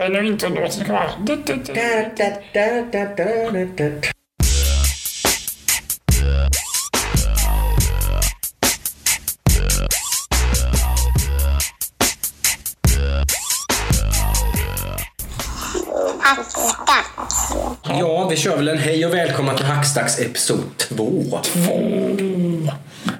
[0.00, 1.10] Eller inte låt det komma.
[1.26, 1.72] Du, du, du.
[17.84, 21.40] Ja, vi kör väl en hej och välkomna till Hackstacks episod 2.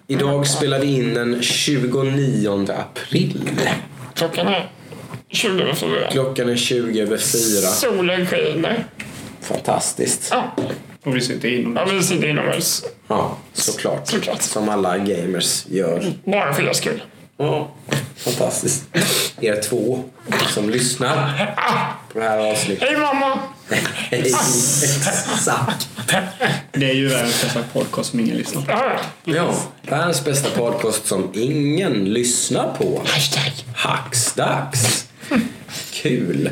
[0.06, 3.50] Idag spelar vi in den 29 april.
[4.14, 4.79] Klockan är
[5.32, 6.10] 20 över fyra.
[6.10, 7.20] Klockan är 20 över 4.
[7.70, 8.84] Solen skiner.
[9.40, 10.28] Fantastiskt.
[10.30, 10.52] Ja,
[11.04, 12.84] Och vi sitter inom ja, vi sitter inomhus.
[13.08, 14.08] Ja, såklart.
[14.08, 14.42] Såklart.
[14.42, 16.12] Som alla gamers gör.
[16.24, 17.02] Bara för er skull.
[17.36, 17.70] Ja,
[18.16, 18.84] fantastiskt.
[19.40, 20.04] Er två
[20.54, 21.46] som lyssnar
[22.12, 22.88] på det här avsnittet.
[22.88, 23.38] Hej mamma!
[23.94, 25.88] Hej, exakt.
[26.72, 29.00] Det är ju världens bästa podcast som ingen lyssnar på.
[29.24, 33.02] Ja, världens bästa podcast som ingen lyssnar på.
[33.06, 33.52] hashtag.
[33.74, 35.06] Hackstacks.
[35.92, 36.50] Kul.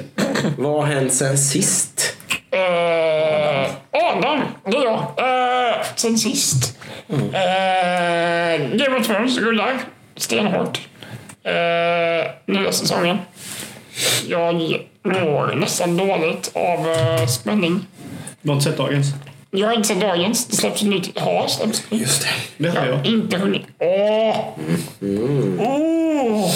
[0.59, 2.17] Vad har hänt sen sist?
[2.51, 5.01] Eh, Adam, det är jag.
[5.19, 6.79] Eh, sen sist.
[7.09, 9.79] Eh, Game of Thrones rullar
[10.17, 10.81] stenhårt.
[11.45, 13.19] Eh, nya säsongen.
[14.27, 14.55] Jag
[15.05, 17.87] mår nästan dåligt av eh, spänning.
[18.43, 19.07] Du har inte sett dagens?
[19.51, 20.47] Jag har inte sett dagens.
[20.47, 21.15] Det släpps nytt.
[21.67, 21.83] Nytt.
[21.91, 22.29] Just det.
[22.57, 23.07] Det har Jag har jag.
[23.07, 23.63] inte hunnit.
[23.79, 24.37] Åh!
[25.59, 26.51] Åh!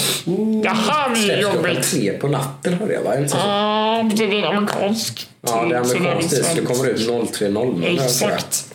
[0.62, 1.90] Det här blir Släpps klockan jobbigt.
[1.90, 3.16] tre på natten hörde jag va?
[3.18, 3.36] Inte så?
[3.36, 7.82] Ja, det är amerikansk Ja, det är så amerikansk tid så det kommer ut 03.00.
[7.82, 8.30] hör jag säga.
[8.34, 8.74] Exakt.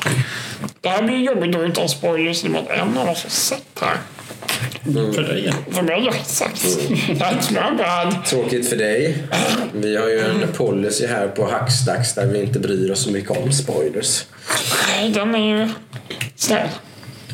[0.81, 3.23] Det här blir jobbigt att inte ha spoilers i och med att en av oss
[3.23, 3.85] har sett det
[4.51, 5.13] här.
[5.13, 5.53] För dig.
[5.71, 6.61] För mig, ja, exakt.
[7.07, 8.25] That's my bad.
[8.25, 9.23] Tråkigt för dig.
[9.73, 13.31] Vi har ju en policy här på Hackstacks där vi inte bryr oss så mycket
[13.31, 14.25] om spoilers.
[14.87, 15.69] Nej, den är ju
[16.35, 16.67] snäll.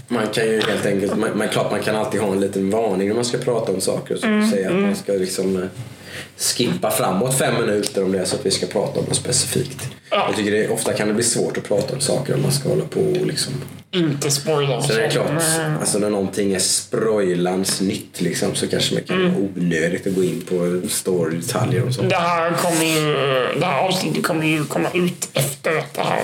[0.07, 3.07] Man kan ju helt enkelt, man, man, klart man kan alltid ha en liten varning
[3.07, 4.27] när man ska prata om saker och så.
[4.27, 5.69] Mm, Säga att man ska liksom eh,
[6.37, 9.89] skippa framåt fem minuter om det är så att vi ska prata om något specifikt.
[10.09, 10.25] Ja.
[10.27, 12.69] Jag tycker det, ofta kan det bli svårt att prata om saker om man ska
[12.69, 13.53] hålla på och liksom
[13.93, 14.75] Inte spoila.
[14.75, 19.17] Är det klart, Men, alltså när någonting är sprojlans nytt liksom, så kanske det kan
[19.17, 19.33] Mm.
[19.33, 22.01] vara onödigt att gå in på storydetaljer och så.
[22.01, 23.13] Det här kommer ju,
[23.59, 26.23] det här avsnittet kommer ju komma ut efter att det här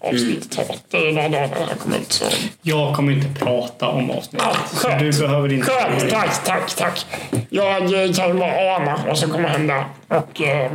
[0.00, 0.82] avsnittet har varit.
[0.90, 2.12] Det är några dagar det här kommer ut.
[2.12, 2.24] Så.
[2.62, 4.48] Jag kommer inte prata om avsnittet.
[4.70, 5.00] Så skönt.
[5.00, 5.70] du behöver inte...
[5.70, 7.06] Skönt, tack, tack, tack.
[7.50, 9.84] Jag eh, kan ju bara ana vad som kommer hända.
[10.08, 10.72] Och eh,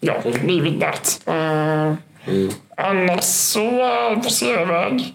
[0.00, 1.20] ja, leave it that.
[1.28, 1.94] Uh,
[2.82, 5.14] Annars så ser jag iväg.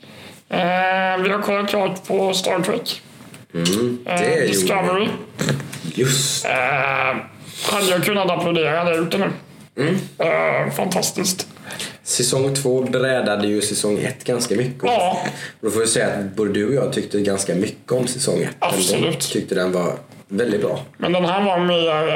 [0.51, 3.01] Uh, vi har kollat klart på Star Trek.
[3.53, 5.07] Mm, Eh, det ju Discovery.
[5.83, 6.51] just Uh,
[7.71, 9.29] hade jag kunnat applådera hade jag gjort det nu.
[9.79, 9.95] Mm.
[10.17, 11.47] Eh, fantastiskt.
[12.03, 14.83] Säsong två brädade ju säsong ett ganska mycket.
[14.83, 15.21] Ja.
[15.61, 18.49] Då får vi säga att både du och jag tyckte ganska mycket om säsong ett.
[18.59, 19.03] Absolut.
[19.05, 19.93] Jag tyckte den var
[20.27, 20.79] väldigt bra.
[20.97, 22.07] Men den här var mer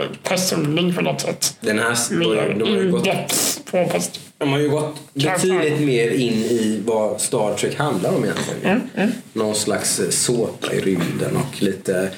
[0.00, 1.56] uh, personlig på något sätt.
[1.60, 6.82] Den här, Mer de, in-depth på pers- de har ju gått betydligt mer in i
[6.86, 8.82] vad Star Trek handlar om egentligen.
[8.96, 12.10] Mm, Någon slags eh, såpa i rymden och lite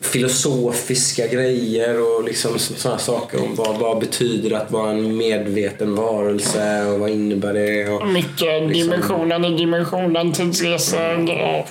[0.00, 6.84] filosofiska grejer och liksom sådana saker om vad, vad betyder att vara en medveten varelse
[6.84, 7.88] och vad innebär det?
[7.88, 11.28] Och, Mycket dimensionen i dimensionen, tidsresor.
[11.28, 11.66] Ja.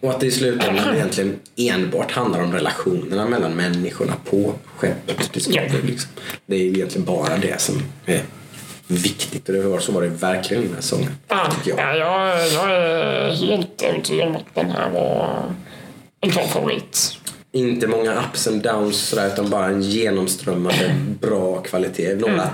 [0.00, 5.30] och att det i slutändan egentligen enbart handlar om relationerna mellan människorna på skeppet.
[5.34, 5.52] Liksom.
[6.46, 8.22] Det är egentligen bara det som är
[8.96, 11.16] viktigt och det var, så var det verkligen i den här sången.
[11.28, 11.96] Ja, Tycker jag.
[11.96, 15.42] ja, jag, jag är helt övertygad om att den här var
[16.20, 17.18] en klar favorit.
[17.52, 22.14] Inte många ups and downs sådär, utan bara en genomströmmande bra kvalitet.
[22.14, 22.50] Några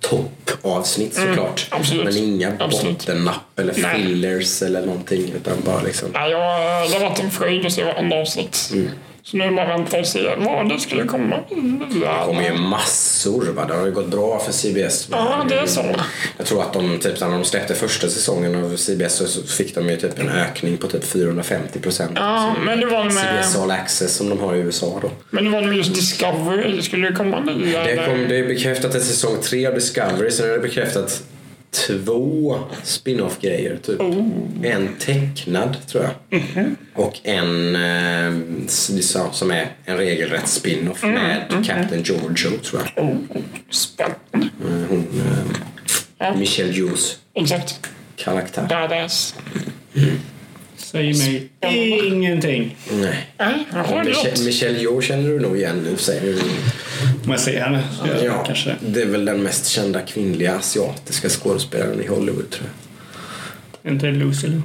[0.00, 1.68] toppavsnitt såklart.
[1.92, 2.04] Mm.
[2.04, 2.98] Men inga Absolut.
[2.98, 4.02] bottennapp eller Nej.
[4.02, 5.32] fillers eller någonting.
[5.36, 6.08] Utan bara liksom...
[6.14, 8.70] Ja, jag, det har varit en fröjd att se varenda avsnitt.
[8.72, 8.90] Mm.
[9.30, 11.36] Så nu bara väntar och ser vad det skulle komma.
[11.48, 13.44] Det kommer ju massor.
[13.52, 13.64] Va?
[13.64, 15.08] Det har ju gått bra för CBS.
[15.10, 15.84] Ja, det är så.
[16.36, 19.88] Jag tror att de, typ, när de släppte första säsongen av CBS så fick de
[19.88, 22.12] ju typ en ökning på typ 450 procent.
[22.14, 25.10] Ja, men det var med, CBS All Access som de har i USA då.
[25.30, 26.82] men det var med just Discovery.
[26.82, 27.84] Skulle det komma nya?
[27.84, 30.30] Det, kom, det är bekräftat till säsong tre av Discovery.
[30.30, 31.22] Sen är det bekräftat
[31.70, 33.76] två spin-off-grejer.
[33.82, 34.00] Typ.
[34.00, 34.26] Oh.
[34.62, 36.40] En tecknad, tror jag.
[36.40, 36.76] Mhm.
[36.94, 38.66] Och en eh,
[39.32, 43.04] som är en regelrätt spin-off Mm, med Captain Giorgio, tror jag.
[43.04, 43.16] Oh,
[43.70, 44.50] spännande.
[44.64, 45.06] Eh, Hon,
[46.18, 47.80] eh, Michelle Yeohs Exakt.
[48.16, 48.66] karaktär.
[48.68, 49.34] Badass.
[50.90, 51.50] Säg mig
[52.06, 52.76] ingenting.
[52.90, 53.26] Nej.
[54.04, 54.44] Michelle, rätt.
[54.44, 56.38] Michelle Yeoh känner du nog igen nu, säger du.
[57.24, 59.02] Om jag ser henne så gör Ja, kanske det.
[59.02, 62.66] är väl den mest kända kvinnliga asiatiska skådespelaren i Hollywood, tror
[63.82, 63.90] jag.
[63.90, 64.62] Är inte det Lucy Liu?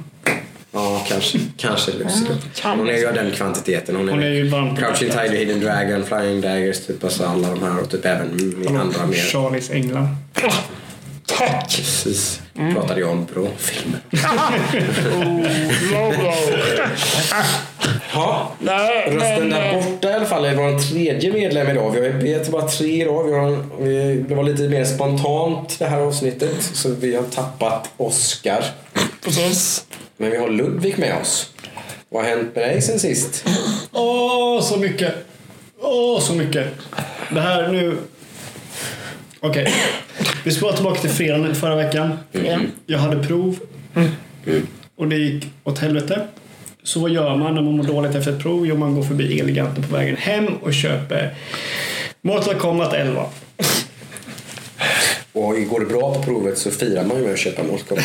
[0.72, 1.38] Ja, kanske.
[1.56, 2.24] Kanske Lucy.
[2.62, 2.68] då.
[2.68, 3.96] Hon är ju av den kvantiteten.
[3.96, 5.10] Hon är, Hon är ju Crouching.
[5.10, 8.28] Tiger, Hidden Dragon, Flying Daggers, typ alltså alla de här och typ även
[8.58, 9.16] med andra mer.
[9.16, 10.08] Charlies Änglar.
[11.26, 11.76] Tack!
[11.76, 12.41] Precis.
[12.74, 14.00] Pratade jag om bra filmer.
[15.92, 16.34] Wow, wow.
[18.14, 21.90] Ja, Nej, Rösten där eh, borta i alla fall är vår tredje medlem idag.
[21.90, 23.24] Vi har- bara tre idag.
[23.24, 26.62] Vi har, vi, det var lite mer spontant det här avsnittet.
[26.62, 28.64] Så vi har tappat Oscar.
[29.24, 29.84] Precis.
[30.16, 31.52] Men vi har Ludvig med oss.
[32.08, 33.44] Vad har hänt med dig sen sist?
[33.92, 35.14] Åh, så mycket.
[35.80, 36.66] Åh, så mycket.
[37.30, 37.96] Det här nu...
[39.44, 39.74] Okej.
[40.44, 42.18] Vi spolar tillbaka till fredagen förra veckan.
[42.86, 43.58] Jag hade prov.
[44.96, 46.20] Och det gick åt helvete.
[46.82, 48.66] Så vad gör man när man mår dåligt efter ett prov?
[48.66, 51.34] Jo, man går förbi Eleganten på vägen hem och köper
[52.20, 53.26] Mortal Kombat 11.
[55.32, 57.98] Och går det bra på provet så firar man ju med att köpa Mortal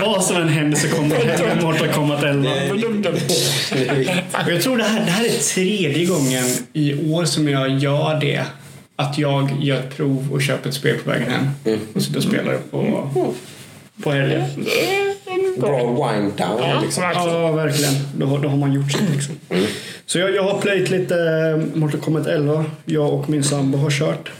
[0.00, 2.50] Vad som än händer så kommer det hem Mortal Kombat 11.
[4.44, 8.20] Och jag tror det här, det här är tredje gången i år som jag gör
[8.20, 8.44] det.
[9.00, 11.48] Att jag gör ett prov och köper ett spel på vägen hem.
[11.94, 13.08] Och sitter och spelar det på,
[14.02, 14.42] på helgen.
[15.58, 17.02] Bra wind down liksom.
[17.14, 17.94] Ja, verkligen.
[18.16, 19.34] Då, har- då har man gjort sitt liksom.
[20.06, 21.14] Så jag, jag har plöjt lite
[21.74, 22.64] Mortal Kombat 11.
[22.84, 24.30] Jag och min sambo har kört.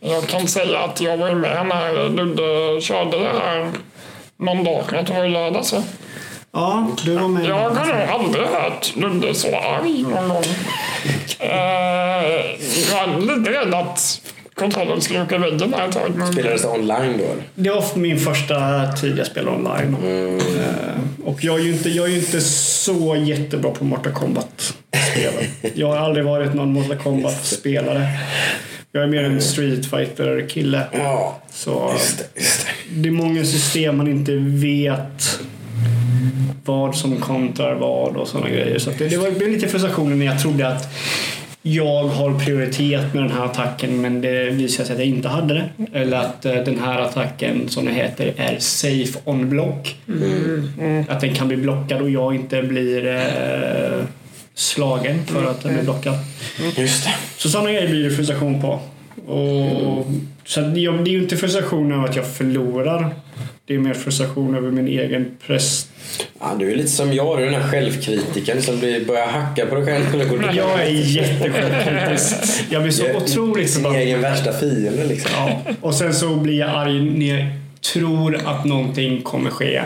[0.00, 3.70] Jag kan säga att jag var med när Ludde körde det här
[4.36, 4.84] någon dag.
[4.92, 5.74] Jag tror i lördags.
[6.58, 7.44] Ja, du var med.
[7.44, 10.44] Jag har nog aldrig hört Ludde så arg någon gång.
[11.38, 11.48] Eh,
[12.90, 14.20] jag är lite rädd att
[14.54, 16.10] kontrollen skulle åka i väggen här ett tag.
[16.16, 17.24] Men Spelades det online då?
[17.54, 19.96] Det var min första tid jag spelade online.
[20.04, 25.44] Eh, Och jag är, ju inte, jag är ju inte så jättebra på Mortal Kombat-spelen.
[25.74, 28.08] Jag har aldrig varit någon Mortal Kombat-spelare.
[28.92, 30.82] Jag är mer en Street Fighter-kille.
[30.92, 32.40] Ja, Så just det.
[32.40, 32.72] Just det.
[33.00, 35.40] det är många system man inte vet
[36.64, 38.78] vad som kontrar vad och sådana grejer.
[38.78, 40.88] Så det, det var lite frustration när jag trodde att
[41.62, 45.54] jag har prioritet med den här attacken men det visade sig att jag inte hade
[45.54, 45.68] det.
[45.92, 49.96] Eller att eh, den här attacken som det heter är safe on block.
[51.08, 54.04] Att den kan bli blockad och jag inte blir eh,
[54.54, 56.14] slagen för att den blir blockad.
[56.76, 57.14] Just det.
[57.36, 58.80] Så sådana grejer blir det frustration på.
[59.32, 60.06] Och,
[60.44, 63.10] så det är ju inte frustration över att jag förlorar.
[63.66, 65.87] Det är mer frustration över min egen press.
[66.40, 69.66] Ja, du är lite som jag, du är den här självkritiken som blir, börjar hacka
[69.66, 70.44] på dig själv.
[70.54, 72.34] Jag är jättesjälvkritisk.
[72.70, 74.00] Jag blir så otroligt Din förbannad.
[74.00, 75.30] egen värsta fiende liksom.
[75.36, 75.60] Ja.
[75.80, 77.46] Och sen så blir jag arg när jag
[77.92, 79.82] tror att någonting kommer ske.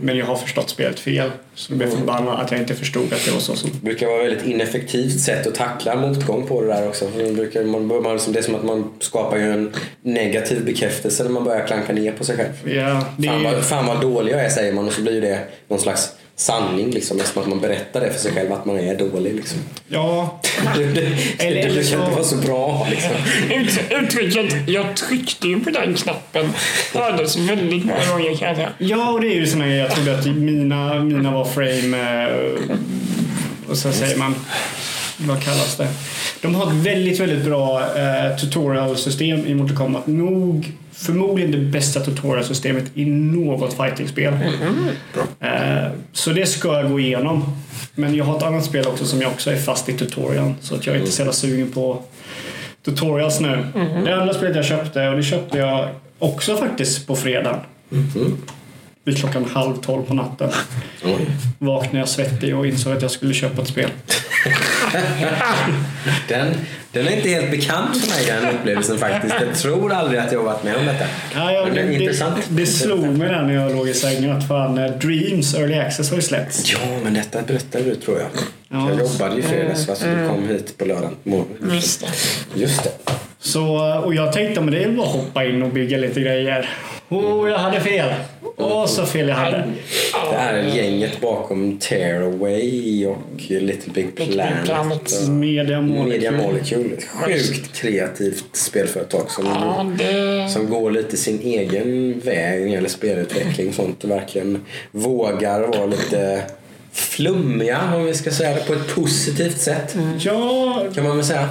[0.00, 1.30] Men jag har förstått spelet fel.
[1.54, 3.70] Så jag blir förbannad att jag inte förstod att det var så som...
[3.70, 7.10] Det brukar vara ett väldigt ineffektivt sätt att tackla motgång på det där också.
[7.16, 9.72] Det, brukar, man, man, det är som att man skapar ju en
[10.02, 12.76] negativ bekräftelse när man börjar klanka ner på sig själv.
[12.76, 15.20] Ja, det Fan vad, fan vad dålig jag är säger man och så blir ju
[15.20, 17.16] det någon slags sanning liksom.
[17.16, 19.58] Nästan att man berättar det för sig själv att man är dålig liksom.
[19.88, 20.40] ja,
[20.76, 23.10] Det, det, Eller- det eller brukar så- inte vara så bra liksom.
[23.50, 26.52] Ut, uttrycket “jag tryckte ju på den knappen”
[26.94, 28.72] hördes väldigt många gånger kan jag säga.
[28.78, 29.80] Ja, och det är ju såna grejer.
[29.82, 32.22] Jag trodde att mina, mina var frame...
[32.28, 32.76] eh,
[33.70, 34.34] Och så säger man...
[35.20, 35.88] Vad kallas det?
[36.42, 40.06] De har ett väldigt, väldigt bra eh, tutorial-system i Mortal Kombat.
[40.06, 44.34] Nog förmodligen det bästa tutorial-systemet i något fightingspel.
[45.40, 47.56] Eh, så det ska jag gå igenom.
[47.94, 50.54] Men jag har ett annat spel också som jag också är fast i tutorial.
[50.60, 52.02] Så att jag är inte så jävla sugen på
[52.84, 53.66] tutorials nu.
[54.04, 55.88] Det andra spelet jag köpte, och det köpte jag
[56.18, 57.60] också faktiskt på fredag.
[59.04, 60.50] Vid klockan halv tolv på natten.
[61.04, 61.26] Oj.
[61.58, 63.90] Vaknade jag svettig och insåg att jag skulle köpa ett spel.
[66.28, 66.54] Den,
[66.98, 69.34] den är inte helt bekant för mig den upplevelsen faktiskt.
[69.40, 71.04] Jag tror aldrig att jag har varit med om detta.
[71.34, 72.36] Ja, Men det är det, intressant.
[72.48, 76.10] det, det slog mig när jag låg i sängen att fan, eh, Dreams Early Access
[76.10, 76.72] har ju släppts.
[76.72, 78.28] Ja, men detta berättade du tror jag.
[78.68, 78.90] Ja.
[78.90, 81.46] Jag jobbade ju i fredags fast du kom hit på lördagen morgon.
[81.60, 82.04] Visst.
[82.54, 82.90] Just det.
[83.40, 86.68] Så, och jag tänkte men det är bara att hoppa in och bygga lite grejer.
[87.08, 88.14] Oh, jag hade fel!
[88.56, 89.64] Åh, så fel jag hade.
[90.30, 93.18] Det är gänget bakom Tearaway och
[93.48, 94.64] Little Big Planet.
[94.64, 95.12] Planet.
[95.22, 96.42] och Media Media Molecule.
[96.42, 96.94] Molecule.
[96.94, 100.48] Ett Sjukt kreativt spelföretag som, Ja, det...
[100.48, 105.60] som går lite sin egen väg när det gäller spelutveckling och sånt och verkligen vågar
[105.60, 106.42] vara lite
[106.92, 109.96] flummiga om vi ska säga det på ett positivt sätt.
[110.18, 111.48] Ja, Kan man väl säga.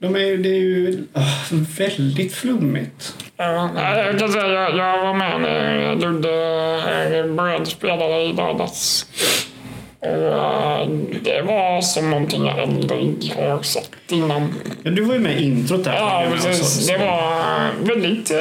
[0.00, 1.34] De är, det är ju ah,
[1.78, 3.14] väldigt flummigt.
[3.36, 8.32] Ja, jag kan säga jag, jag var med när Ludde eh, började spela det i
[8.32, 9.06] lördags.
[10.00, 10.88] Och eh,
[11.22, 14.54] det var som någonting jag aldrig har sett innan.
[14.82, 15.94] Ja, du var ju med i introt där.
[15.94, 16.86] Ja, precis.
[16.86, 18.38] Det var väldigt eh,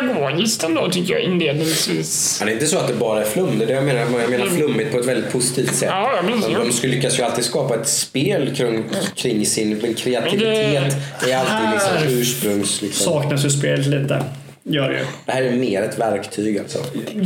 [0.00, 2.36] pedagogiskt ändå tycker jag inledningsvis.
[2.40, 3.58] Ja, det är inte så att det bara är flum.
[3.58, 4.00] Det är det jag menar.
[4.20, 5.88] Jag menar flummigt på ett väldigt positivt sätt.
[5.92, 8.84] Ja, de, de skulle lyckas ju alltid skapa ett spel kring,
[9.14, 10.94] kring sin men kreativitet.
[11.24, 12.82] Det är alltid liksom Här ursprungs...
[12.82, 13.04] Liksom.
[13.12, 14.22] Saknas ju spelet lite.
[14.62, 15.06] Gör det.
[15.26, 16.78] Det här är mer ett verktyg alltså.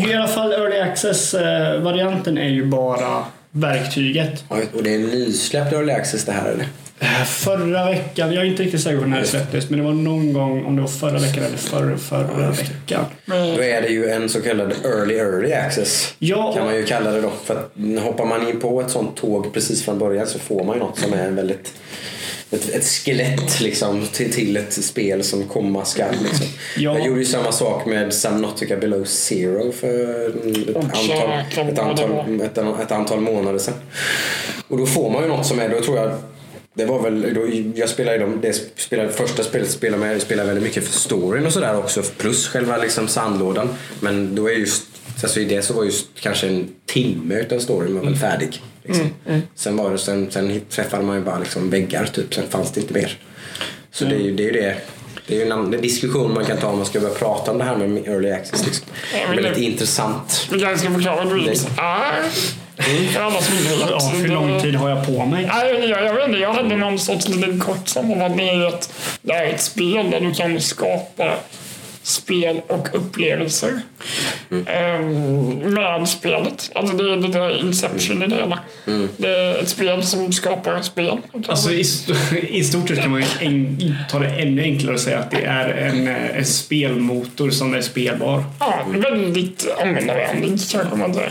[0.09, 4.45] I alla fall Early Access-varianten är ju bara verktyget.
[4.49, 6.67] Ja, Och det är nysläppt Early Access det här eller?
[7.27, 10.33] Förra veckan, jag är inte riktigt säker på när det släpptes, men det var någon
[10.33, 13.05] gång, om det var förra veckan eller förra, förra veckan.
[13.27, 16.15] Då är det ju en så kallad early early access.
[16.19, 17.33] Ja, Kan man ju kalla det då.
[17.45, 20.77] För att hoppar man in på ett sånt tåg precis från början så får man
[20.77, 21.73] ju något som är en väldigt
[22.51, 26.15] ett, ett skelett liksom till, till ett spel som komma skall.
[26.23, 26.47] Liksom.
[26.77, 26.99] Ja.
[26.99, 30.29] Jag gjorde ju samma sak med Subnautica Below Zero för
[30.71, 33.75] ett, antal, ett, antal, ett, ett antal månader sedan.
[34.69, 36.13] Och då får man ju något som är, då tror jag
[36.75, 40.23] det var väl, då, jag spelade ju de, det spelade, första spelet spelade med, jag
[40.23, 42.03] spelade väldigt mycket för storyn och sådär också.
[42.03, 43.69] Plus själva liksom sandlådan.
[44.01, 44.87] Men då är just,
[45.23, 48.63] alltså i det så var just kanske en timme utav storyn var väl färdig.
[48.85, 49.11] Liksom.
[49.55, 52.81] Sen, var det, sen, sen träffade man ju bara liksom väggar typ, sen fanns det
[52.81, 53.19] inte mer.
[53.91, 54.43] Så det är ju det.
[54.43, 54.77] Är ju det.
[55.27, 57.59] Det är ju en annan diskussion man kan ta om man ska börja prata om
[57.59, 58.67] det här med early access.
[58.67, 58.87] Liksom.
[59.29, 60.49] Väldigt intressant.
[60.53, 62.23] Vi kanske ska förklara vad Dreams är.
[63.13, 63.91] För alla som inte vet.
[63.91, 65.47] ja, hur lång tid har jag på mig?
[65.47, 69.33] Nej, jag, jag vet inte, jag hade någon sorts liten kort sammanfattning i att det
[69.33, 71.35] är ett spel där du kan skapa
[72.03, 73.81] spel och upplevelser
[74.67, 76.71] ehm, med spelet.
[76.75, 78.59] Alltså det är lite Inception i det hela.
[79.17, 81.19] Det är ett spel som skapar spel.
[81.49, 82.15] Alltså, i, st-
[82.49, 85.43] I stort sett kan man ju en, ta det ännu enklare och säga att det
[85.45, 88.45] är en, eh, en spelmotor som är spelbar.
[88.61, 91.23] Ja, väldigt användarvänlig kanske man till-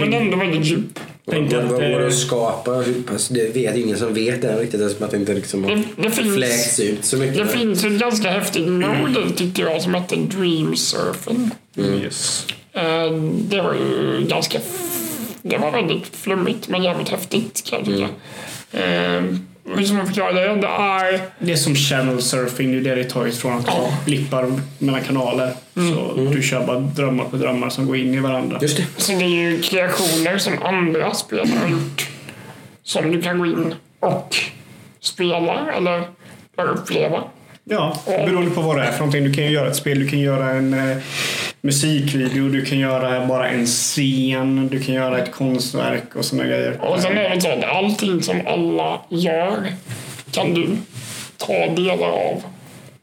[0.00, 1.00] Men ändå väldigt djup.
[1.30, 2.84] Tänkte Vad vad går det att skapa?
[3.30, 6.10] Det vet ingen som vet det riktigt eftersom att det inte liksom har Det, det
[6.10, 6.34] finns...
[6.36, 7.36] fläkts ut så mycket.
[7.36, 11.50] Det finns ett ganska häftigt mode tyckte jag som hette Dream Surfing.
[11.76, 12.46] Yes.
[12.72, 13.12] Eh,
[13.48, 14.58] Det var ju ganska...
[14.58, 18.08] f- Det var väldigt flummigt men jävligt häftigt kan jag tycka.
[18.84, 19.22] Eh,
[19.74, 20.40] Hur ska man förklara det?
[20.40, 21.20] Det är...
[21.38, 25.02] Det är som channel surfing, det är det det tar ifrån att ha blippar mellan
[25.02, 25.52] kanaler.
[25.74, 28.58] Så du kör bara drömmar på drömmar som går in i varandra.
[28.62, 28.86] Just det.
[28.96, 32.08] Så det är ju kreationer som andra spelare har gjort.
[32.82, 34.36] Som du kan gå in och
[35.00, 36.08] spela eller
[36.56, 37.22] uppleva.
[37.64, 39.24] Ja, beroende på vad det är för någonting.
[39.24, 40.96] Du kan ju göra ett spel, du kan göra en eh,
[41.66, 46.80] musikvideo, du kan göra bara en scen, du kan göra ett konstverk och såna grejer.
[46.80, 49.72] Och sen är det så att allting som alla gör
[50.30, 50.76] kan du
[51.36, 52.42] ta delar av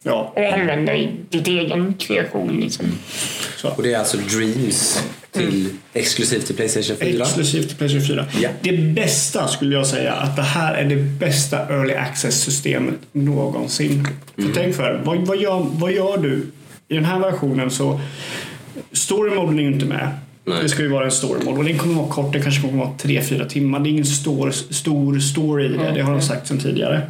[0.05, 2.59] Ja, och använda i ditt egen kreation.
[2.59, 2.85] Liksom.
[3.63, 7.23] Och det är alltså Dreams till, exklusivt till Playstation 4.
[7.23, 8.25] exklusivt till Playstation 4.
[8.41, 8.49] Ja.
[8.61, 14.07] Det bästa skulle jag säga att det här är det bästa early access-systemet någonsin.
[14.35, 16.51] För tänk för vad, vad, gör, vad gör du?
[16.87, 17.99] I den här versionen så
[18.93, 20.09] Story-moden är ju inte med.
[20.45, 20.63] Nej.
[20.63, 22.77] Det ska ju vara en story mode och den kommer vara kort, den kanske kommer
[22.77, 23.79] vara 3-4 timmar.
[23.79, 27.01] Det är ingen stor, stor story i det, det har de sagt sedan tidigare.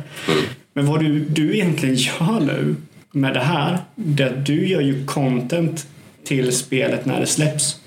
[0.74, 2.76] Men vad du, du egentligen gör nu
[3.12, 5.88] med det här, det är att du gör ju content
[6.24, 7.80] till spelet när det släpps.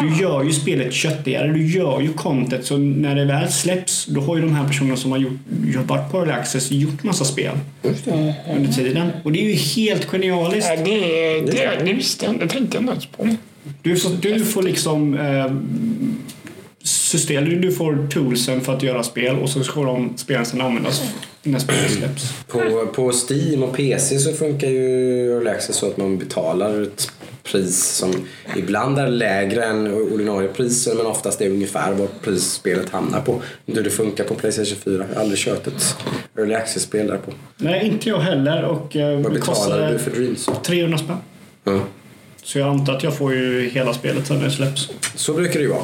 [0.00, 4.20] Du gör ju spelet köttigare, du gör ju content så när det väl släpps då
[4.20, 5.32] har ju de här personerna som har gjort,
[5.74, 7.52] jobbat på Early Access gjort massa spel
[8.56, 9.10] under tiden.
[9.24, 10.70] Och det är ju helt genialiskt.
[10.76, 13.28] Ja, det, det, det visste jag inte, det tänkte jag inte ens på.
[13.82, 15.52] Du får, du får liksom eh,
[16.82, 20.60] system, du- du får toolsen för att göra spel och så ska de spelen sedan
[20.60, 21.02] användas
[21.42, 22.32] när spelet släpps.
[22.48, 27.10] På, på Steam och PC så funkar ju Early Access så att man betalar ett
[27.46, 28.26] pris som
[28.56, 33.42] ibland är lägre än ordinarie priser men oftast är ungefär vad prisspelet hamnar på.
[33.66, 35.04] Hur det funkar på Playstation 4.
[35.08, 35.96] Jag har aldrig kört ett
[36.38, 37.32] Early Access-spel där på.
[37.56, 38.64] Nej, inte jag heller.
[38.64, 40.48] Och eh, Vad kostar du för Dreams?
[40.62, 41.16] 300 spänn.
[41.64, 41.80] Ja.
[42.42, 44.90] Så jag antar att jag får ju hela spelet sen det släpps.
[45.14, 45.82] Så brukar det ju vara.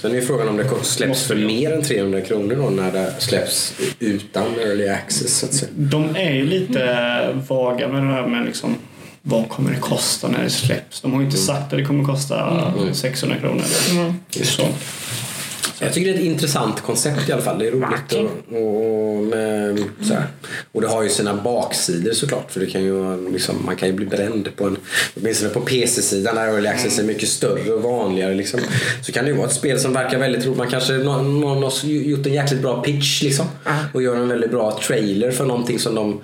[0.00, 3.14] Sen är ju frågan om det släpps för mer än 300 kronor då när det
[3.18, 5.70] släpps utan Early Access så att säga.
[5.76, 8.76] De är ju lite vaga med det här med liksom
[9.28, 11.00] vad kommer det kosta när det släpps?
[11.00, 13.64] De har ju inte sagt att det kommer kosta 600 kronor.
[14.30, 14.68] Just Så.
[15.78, 17.58] Jag tycker det är ett intressant koncept i alla fall.
[17.58, 20.26] Det är roligt och, och, med, så här.
[20.72, 22.52] och det har ju sina baksidor såklart.
[22.52, 24.76] För det kan ju, liksom, man kan ju bli bränd på en,
[25.16, 28.34] åtminstone på PC-sidan där Early Access är mycket större och vanligare.
[28.34, 28.60] Liksom,
[29.02, 30.58] så kan det ju vara ett spel som verkar väldigt roligt.
[30.58, 33.46] Man kanske någon, någon har gjort en jäkligt bra pitch liksom,
[33.92, 36.20] och gör en väldigt bra trailer för någonting som de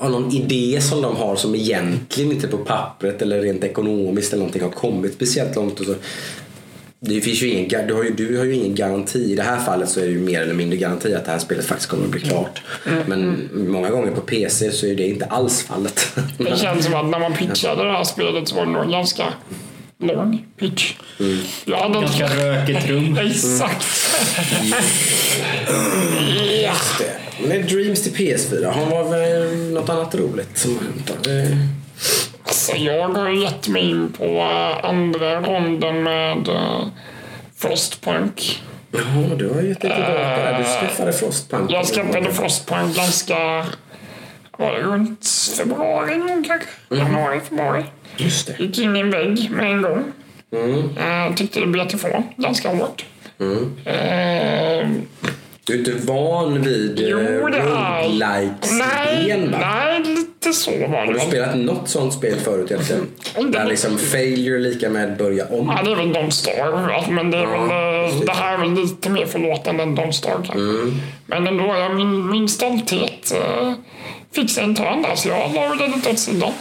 [0.00, 4.40] har någon idé som de har som egentligen inte på pappret eller rent ekonomiskt eller
[4.40, 5.80] någonting har kommit speciellt långt.
[5.80, 5.94] Och så
[7.00, 9.32] Det finns ju ingen, du, har ju, du har ju ingen garanti.
[9.32, 11.38] I det här fallet så är det ju mer eller mindre garanti att det här
[11.38, 12.62] spelet faktiskt kommer att bli klart.
[13.06, 16.18] Men många gånger på PC så är det inte alls fallet.
[16.38, 19.24] Det känns som att när man pitchade det här spelet så var det nog ganska
[19.98, 20.94] lång pitch.
[21.64, 22.18] Jag hade inte...
[22.18, 23.18] Ganska rökigt rum.
[23.26, 23.86] Exakt.
[26.64, 26.72] ja.
[26.98, 27.19] Det.
[27.48, 31.10] Men Dreams till PS4, har var väl något annat roligt som har hänt
[32.42, 36.86] Alltså, jag har gett mig in på eh, andra ronden med uh,
[37.56, 38.62] Frostpunk.
[38.90, 40.58] Jaha, du har gett dig tillbaka där.
[40.58, 41.70] Du skaffade Frostpunk.
[41.72, 43.66] Jag skaffade Frostpunk ganska...
[44.58, 46.68] Var det runt februari någon kanske?
[46.90, 47.84] Januari, februari.
[48.16, 48.64] Just det.
[48.64, 50.12] Gick in i en vägg med en gång.
[50.52, 50.88] Mm.
[50.96, 53.04] Jag tyckte det bet ifrån ganska hårt.
[53.40, 53.76] Mm.
[53.84, 54.88] Eh,
[55.70, 59.58] Du är inte van vid Jo, eh, nej, va?
[59.58, 63.06] nej, lite så var Har du spelat något sånt spel förut egentligen?
[63.52, 65.72] Där liksom failure lika med börja om?
[65.76, 68.74] Ja, det är väl Don't Starve, men det, är väl, eh, det här är väl
[68.74, 70.52] lite mer förlåtande än Don't Starve.
[70.54, 70.94] Mm.
[71.26, 73.72] Men ändå, ja, min, min stolthet uh,
[74.34, 76.52] fick sig en törn där, så jag la det lite åt sidan.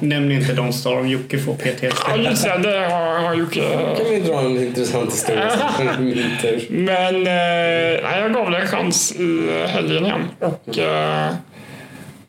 [0.00, 1.98] Nämn inte Don't Starve, Jocke får PTSD.
[2.08, 3.60] Ja, just det, det har, har Jocke...
[3.96, 5.50] kan vi dra en intressant historia.
[6.70, 10.28] Men eh, nej, jag gav det en chans i helgen igen.
[10.40, 11.30] Och eh,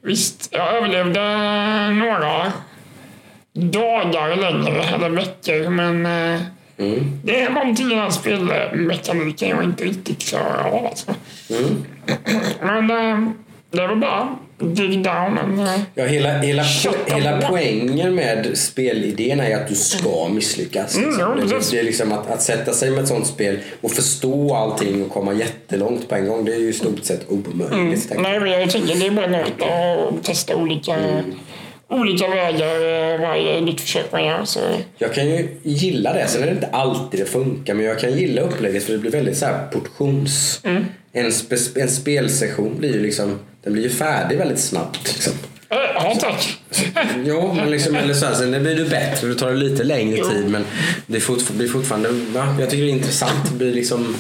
[0.02, 1.22] visst, jag överlevde
[1.90, 2.52] några
[3.54, 5.70] dagar längre, eller veckor.
[5.70, 6.42] Men eh,
[6.82, 7.20] Mm.
[7.24, 10.86] det är någonting i den här spelmekaniken jag inte riktigt klarar av.
[10.86, 11.16] Alltså.
[11.50, 11.86] Mm.
[12.62, 13.32] Men eh,
[13.72, 14.36] det väl bara
[14.66, 15.62] dig down
[15.96, 16.64] Ja, hela, hela,
[17.08, 20.98] hela poängen med spelidén är att du ska misslyckas.
[20.98, 21.22] Mm, liksom.
[21.40, 24.56] ja, det, det är liksom att, att sätta sig med ett sånt spel och förstå
[24.56, 26.46] allting och komma jättelångt på en gång.
[26.46, 28.08] Det är ju i stort sett omöjligt.
[28.10, 28.22] jag.
[28.22, 29.62] Nej, jag tänker det är bara något
[30.18, 30.98] att testa olika,
[31.92, 32.76] olika vägar
[33.14, 34.46] eh, varje nytt försök man gör.
[34.46, 34.60] Så.
[34.98, 36.28] Jag kan ju gilla det.
[36.28, 37.74] Sen är det inte alltid det funkar.
[37.74, 40.62] Men jag kan gilla upplägget för det blir väldigt så här portions...
[40.64, 40.86] Mm.
[41.14, 43.40] En, spe, en spelsession blir ju liksom...
[43.64, 45.14] Den blir ju färdig väldigt snabbt.
[45.14, 45.34] Liksom.
[45.70, 46.58] Eh, Ja, tack.
[47.26, 49.28] Jo, men liksom, eller så här, sen blir du bättre.
[49.28, 50.50] Det tar det lite längre tid.
[50.50, 50.66] Men
[51.08, 52.10] det blir fortfarande...
[52.10, 52.56] Va?
[52.60, 53.50] Jag tycker det är intressant.
[53.52, 54.16] Det blir liksom...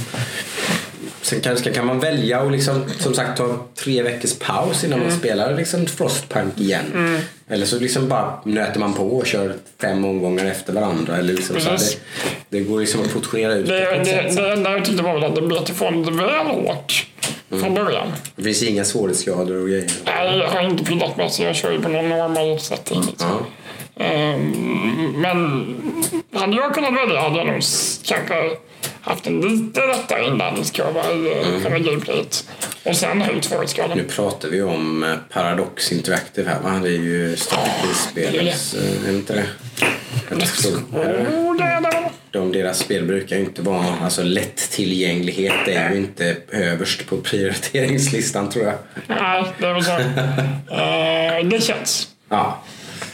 [1.31, 5.11] Sen kanske kan man välja och liksom, som sagt ta tre veckors paus innan man
[5.11, 7.19] spelar liksom Frostpunk igen.
[7.47, 11.17] Eller så liksom bara nöter man på och kör fem omgångar efter varandra.
[11.17, 11.97] Eller liksom så det,
[12.49, 15.99] det går liksom att portionera ut Det, enda jag tyckte var att det bet ifrån
[15.99, 17.07] lite väl hårt
[17.49, 18.07] från början.
[18.35, 19.91] Det finns inga svårighetsgrader och grejer.
[20.05, 23.01] Nej, jag har inte pillat med så jag kör ju på någon normal setting.
[23.01, 23.29] Liksom.
[23.95, 24.05] Ja.
[24.05, 25.75] Ehm, men
[26.33, 27.61] hade jag kunnat välja hade jag nog
[28.03, 28.57] kanske
[29.01, 31.63] haft en lite lättare inlärningskurva i mm.
[31.63, 32.23] själva.
[32.83, 33.97] Och sen höjt svårighetsgraden.
[33.97, 36.79] Nu pratar vi om eh, Paradox Interactive här va?
[36.83, 38.73] Det är ju strategispelets...
[38.73, 39.45] eh, Är det inte det?
[40.29, 42.09] Jag tror, eh, Oh, det är det.
[42.31, 43.85] de, deras spel brukar ju inte vara...
[44.03, 48.75] Alltså lättillgänglighet är ju inte överst på prioriteringslistan tror jag.
[49.07, 49.91] Nej, det är väl så.
[50.75, 52.07] Ehm, det känns.
[52.29, 52.63] Ja.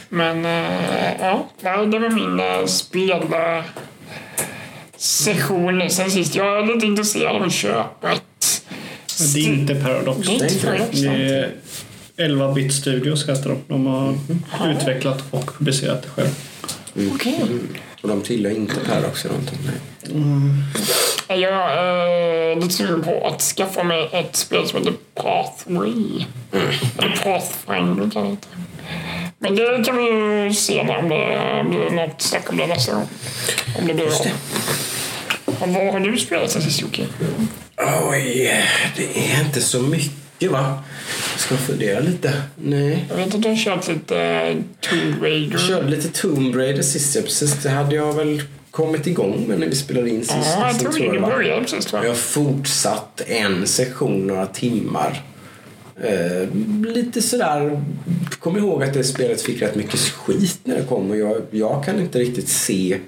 [0.08, 3.22] Men eh, ja, det var min uh, spel
[4.98, 6.34] session sen sist.
[6.34, 8.22] Jag är lite intresserad av köpa ett...
[9.34, 10.26] Det är inte Paradox.
[10.26, 11.52] Det är inte Paradox, Det är
[12.16, 13.58] 11 bit Studios heter de.
[13.66, 13.86] De
[14.50, 16.30] har utvecklat och publicerat det själv.
[17.14, 17.40] Okej.
[18.02, 19.58] Och de tillhör inte Paradox eller någonting.
[19.64, 21.40] Nej.
[21.40, 26.24] Jag är lite sugen på att skaffa mig ett spel som heter Pathway.
[26.98, 28.48] Eller Pathfinder kan det heta.
[29.38, 33.08] Men det kan vi ju se om det blir något snack om det nästa gång.
[33.78, 34.26] Om det blir av.
[35.60, 37.06] Och Vad har du spelat sen sist Jocke?
[38.10, 38.52] Oj,
[38.96, 40.82] det är inte så mycket va?
[41.32, 42.42] Jag ska fundera lite.
[42.56, 43.04] Nej.
[43.08, 45.52] Jag vet att du har kört lite eh, Tomb Raider.
[45.52, 47.14] Jag körde lite Tomb Raider sist.
[47.14, 50.34] jag- Precis, det hade jag väl kommit igång med när vi spelade in sist.
[50.56, 51.12] Ja, jag Sen tror det.
[51.12, 51.26] Du va?
[51.28, 52.14] började precis tror Jag jag.
[52.14, 55.22] har fortsatt en session några timmar.
[56.04, 56.48] Eh,
[56.94, 57.82] lite sådär,
[58.40, 61.84] kom ihåg att det spelet fick rätt mycket skit när det kom och jag, jag
[61.84, 62.98] kan inte riktigt se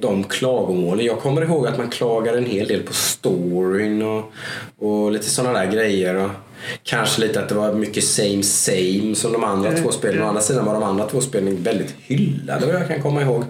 [0.00, 1.06] de klagomålen.
[1.06, 4.32] Jag kommer ihåg att man klagar en hel del på storyn och,
[4.78, 6.14] och lite sådana där grejer.
[6.16, 6.30] Och
[6.82, 10.22] kanske lite att det var mycket same same som de andra två spelen.
[10.22, 13.44] Å andra sidan var de andra två spelen väldigt hyllade vad jag kan komma ihåg.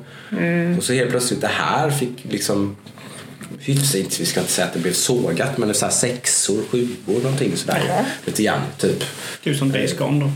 [0.79, 2.77] Och så helt plötsligt det här fick liksom
[3.61, 6.63] hyfsat, vi ska inte säga att det blev sågat, men det är så här sexor,
[6.71, 7.85] sjuor någonting sådär.
[7.89, 8.05] Ja.
[8.25, 9.05] Lite grann, typ.
[9.45, 10.31] Typ som Days Gone då.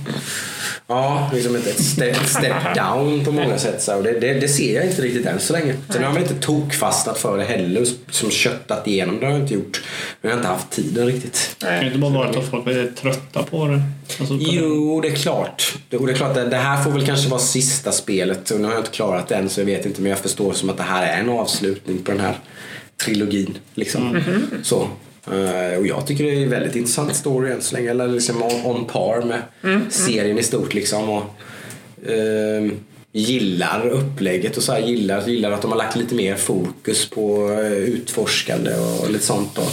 [0.87, 3.83] Ja, liksom ett, ett step, ett step down på många sätt.
[3.83, 3.97] Så.
[3.97, 5.75] Och det, det, det ser jag inte riktigt än så länge.
[5.91, 9.55] Sen har man inte tokfastnat för det heller, som köttat igenom det har jag inte
[9.55, 9.83] gjort.
[10.21, 11.57] Men jag har inte haft tiden riktigt.
[11.59, 13.83] Det kan ju inte bara vara att folk är trötta på det.
[14.21, 15.77] Alltså, på Jo, det är klart.
[15.89, 18.51] Det, och det är klart att det här får väl kanske vara sista spelet.
[18.51, 20.03] Och nu har jag inte klarat det än så jag vet inte.
[20.03, 22.35] Men jag förstår som att det här är en avslutning på den här
[23.05, 23.59] trilogin.
[23.75, 24.23] Liksom.
[24.63, 24.89] Så.
[25.33, 27.91] Eh, och jag tycker det är en väldigt intressant story än så länge.
[27.91, 29.43] Eller liksom on, on par med
[29.89, 31.09] serien i stort liksom.
[31.09, 31.25] Och,
[32.07, 32.73] ehm,
[33.13, 37.53] gillar upplägget och så här, gillar, gillar att de har lagt lite mer fokus på
[37.53, 39.59] eh, utforskande och lite sånt.
[39.59, 39.71] Och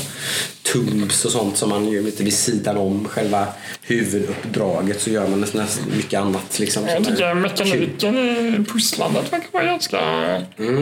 [0.73, 3.47] tubs och sånt som man gör lite vid sidan om själva
[3.81, 5.65] huvuduppdraget så gör man nästan
[5.97, 6.59] mycket annat.
[6.59, 7.41] Liksom, Jag som är tycker kul.
[7.41, 9.97] mekaniken i pusslandet verkar vara ganska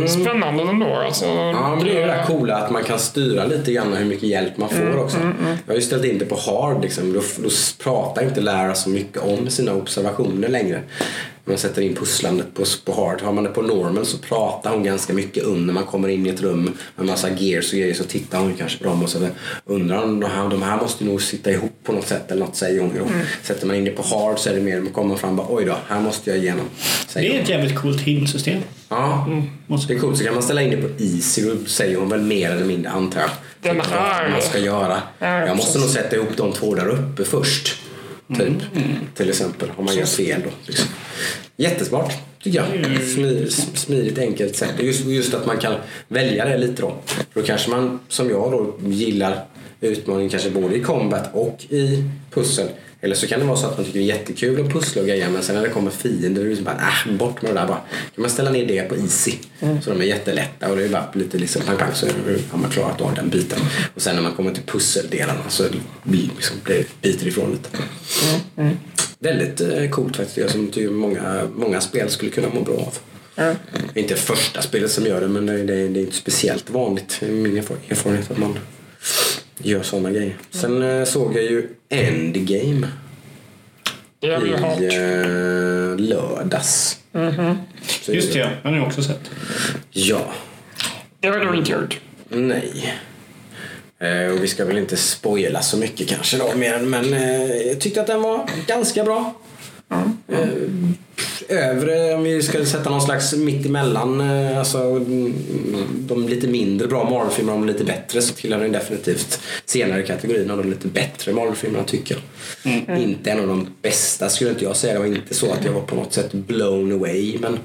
[0.08, 0.96] spännande ändå.
[0.96, 1.38] Alltså, Mm.
[1.56, 4.06] Ja, men det är ju det där coola att man kan styra lite grann hur
[4.06, 5.18] mycket hjälp man får också.
[5.66, 7.14] Jag har ju ställt in det på hard liksom.
[7.14, 7.50] Då, då
[7.84, 10.82] pratar inte Lara så mycket om sina observationer längre.
[11.46, 13.22] Man sätter in pusslandet på, på hard.
[13.22, 16.30] Har man det på normal så pratar hon ganska mycket under man kommer in i
[16.30, 19.28] ett rum med massa gears och grejer så tittar hon kanske på dem och så
[19.66, 22.56] undrar om de här, de här måste nog sitta ihop på något sätt eller något
[22.56, 22.92] säger hon.
[23.00, 23.06] då.
[23.44, 25.56] Sätter man in det på hard så är det mer man kommer fram och bara
[25.58, 26.66] oj då, här måste jag igenom.
[27.08, 27.44] Säger Det är hon.
[27.44, 28.60] ett jävligt coolt hintsystem.
[28.90, 29.28] Ja,
[29.68, 30.18] Måste- det är coolt.
[30.18, 32.92] Så kan man ställa in det på easy då säger hon väl mer eller mindre
[32.92, 33.30] antar jag.
[33.62, 35.02] Den här- vad man ska göra.
[35.20, 37.76] Ja, Jag måste nog sätta ihop de två där uppe först.
[38.28, 38.54] Typ.
[39.16, 39.70] Till exempel.
[39.76, 40.50] Om man gör fel då.
[40.68, 40.88] Liksom.
[41.56, 43.02] Jättesmart tycker jag.
[43.10, 44.74] Smidigt, smidigt enkelt sätt.
[44.80, 45.76] Just, just att man kan
[46.08, 46.96] välja det lite då.
[47.34, 49.46] Då kanske man som jag då gillar
[49.88, 52.68] utmaningen kanske både i combat och i pussel.
[53.02, 55.08] Eller så kan det vara så att man tycker det är jättekul att pussla och
[55.08, 56.76] grejer men sen när det kommer fiender är det liksom bara
[57.08, 57.78] äh, bort med det där bara.
[58.16, 59.34] Kan man ställa ner det på easy.
[59.82, 62.06] Så de är jättelätta och det är bara lite liksom pang pang så
[62.52, 63.60] har man klarat av den biten.
[63.96, 65.64] Och sen när man kommer till pusseldelarna så
[66.04, 67.70] blir liksom, det biter ifrån lite.
[69.20, 70.38] Väldigt eh, coolt faktiskt.
[70.38, 72.98] Jag som tycker många, många spel skulle kunna må bra av.
[73.96, 77.20] Inte första spelet som gör det men det, det, det är inte speciellt vanligt.
[77.22, 78.60] Är min erfar- erfarenhet att man
[79.58, 80.38] gör sådana grejer.
[80.52, 82.88] Sen eh, såg jag ju Endgame
[84.20, 84.80] det har i hört.
[84.82, 87.00] eh, lördags.
[88.02, 88.50] Så Just det, ja.
[88.64, 89.32] Den har jag också sett.
[89.92, 90.32] Ja.
[91.20, 92.00] Det har du inte gjort.
[92.30, 92.94] Nej.
[94.00, 97.14] Eh, och vi ska väl inte spoila så mycket kanske då men
[97.68, 99.34] jag tyckte att den var ganska bra.
[100.28, 100.48] Eh,
[101.50, 105.34] övre, om vi ska sätta någon slags mittemellan, eh, alltså mm,
[106.00, 110.52] de lite mindre bra Marvel-filmerna och de lite bättre så tillhör den definitivt senare kategorin
[110.52, 112.18] av de lite bättre Marvel-filmerna tycker
[112.64, 113.00] jag.
[113.00, 114.94] Inte en av de bästa skulle inte jag säga.
[114.94, 117.60] Det var inte så att jag var på något sätt blown away men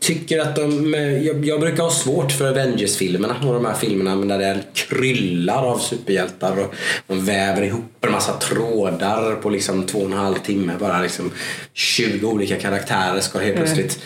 [0.00, 0.94] tycker att de...
[1.24, 5.78] Jag, jag brukar ha svårt för Avengers-filmerna och de här filmerna där det kryllar av
[5.78, 6.74] superhjältar och
[7.06, 10.72] de väver ihop en massa trådar på liksom två och en halv timme.
[10.80, 11.30] Bara liksom
[11.74, 13.98] 20 olika karaktärer ska helt plötsligt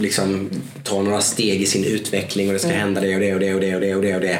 [0.00, 0.50] liksom
[0.84, 3.54] ta några steg i sin utveckling och det ska hända det och det och det
[3.54, 4.38] och det och det och det och det.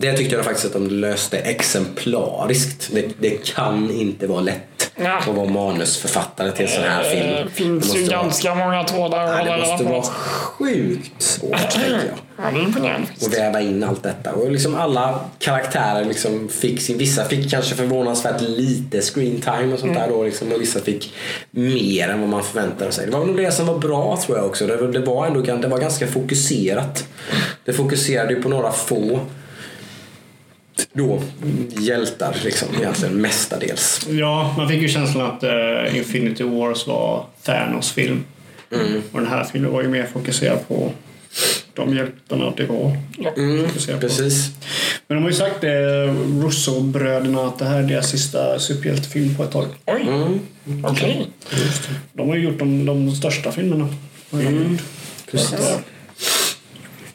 [0.00, 2.88] Det tyckte jag faktiskt att de löste exemplariskt.
[2.92, 4.62] Det, det kan inte vara lätt
[5.04, 5.18] Ja.
[5.18, 7.26] att vara manusförfattare till en sån här film.
[7.46, 9.90] Det finns ju måste vara- ganska många trådar att hålla det reda måste på.
[9.92, 12.44] vara sjukt svårt, tänker jag.
[12.44, 13.08] Ja, det är imponerande.
[13.26, 14.32] Och väva in allt detta.
[14.32, 16.98] Och liksom alla karaktärer liksom fick sin...
[16.98, 20.22] Vissa fick kanske förvånansvärt lite screen time och sånt där då.
[20.24, 21.14] Liksom, och vissa fick
[21.50, 23.06] mer än vad man förväntade sig.
[23.06, 24.66] Det var nog det som var bra tror jag också.
[24.66, 27.04] Det, det var ändå det var ganska fokuserat.
[27.64, 29.20] Det fokuserade ju på några få
[30.92, 31.22] då,
[31.78, 34.06] hjältar liksom, egentligen mestadels.
[34.10, 38.24] Ja, man fick ju känslan att eh, Infinity Wars var Thanos film.
[39.12, 40.92] Och den här filmen var ju mer fokuserad på
[41.74, 42.96] de hjältarna det var.
[43.66, 44.06] fokuserad på.
[44.06, 44.50] Precis.
[45.06, 46.06] Men de har ju sagt det,
[46.42, 49.66] Russo-bröderna, att det här är deras sista superhjältefilm på ett tag.
[49.86, 50.08] Oj,
[50.84, 51.30] okej.
[52.12, 53.88] De har ju gjort de, de största filmerna.
[54.30, 54.82] Gjort.
[55.30, 55.60] Precis.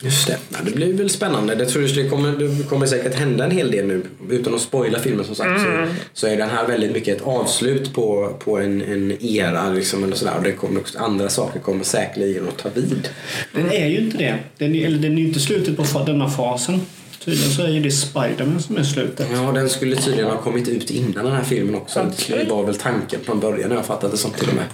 [0.03, 0.37] Just det.
[0.49, 1.55] Ja, det blir väl spännande.
[1.55, 4.01] Det, tror jag, det, kommer, det kommer säkert hända en hel del nu.
[4.29, 7.93] Utan att spoila filmen som sagt så, så är den här väldigt mycket ett avslut
[7.93, 9.69] på, på en, en era.
[9.69, 10.33] Liksom, eller sådär.
[10.37, 13.09] Och det kommer också, andra saker kommer säkerligen att ta vid.
[13.53, 14.35] Den är ju inte det.
[14.57, 16.81] Den är, eller den är ju inte slutet på denna fasen.
[17.25, 19.27] Tydligen så är ju det Spiderman som är slutet.
[19.33, 22.11] Ja, den skulle tydligen ha kommit ut innan den här filmen också.
[22.27, 24.65] Det var väl tanken från början när jag fattade det som till och med.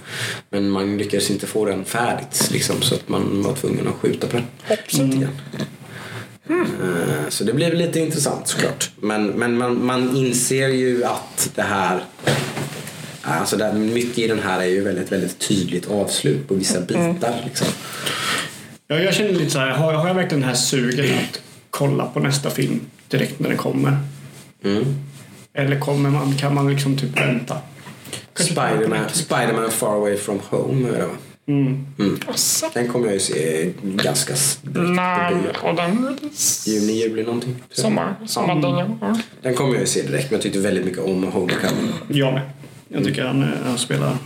[0.50, 4.26] Men man lyckades inte få den färdigt liksom, så att man var tvungen att skjuta
[4.26, 4.46] på den.
[4.92, 5.36] Lite grann.
[6.50, 8.90] Eh, Så det blir lite intressant såklart.
[9.00, 12.00] Men, men man, man inser ju att det här
[13.22, 17.42] Alltså det, mycket i den här är ju väldigt, väldigt tydligt avslut på vissa bitar.
[17.44, 17.66] Liksom.
[18.88, 22.06] Ja, jag känner lite så här, har, har jag verkligen det här suget att kolla
[22.06, 23.96] på nästa film direkt när den kommer?
[24.64, 24.84] Mm.
[25.54, 27.56] Eller kommer man, kan man liksom typ vänta?
[28.34, 29.08] Spiderman.
[29.12, 31.14] Spiderman Far Away From Home är det va?
[31.46, 31.86] Mm.
[32.26, 32.70] Asså.
[32.74, 36.70] Den kommer jag ju se ganska direkt den release?
[36.70, 37.56] Juni, juli någonting.
[37.70, 38.14] Sommar.
[38.26, 38.98] Sommardänga.
[39.00, 39.18] Ja.
[39.42, 41.92] Den kommer jag ju se direkt men jag tyckte väldigt mycket om Homecoming.
[42.08, 42.50] Jag med.
[42.88, 44.16] Jag tycker han, eh, han spelar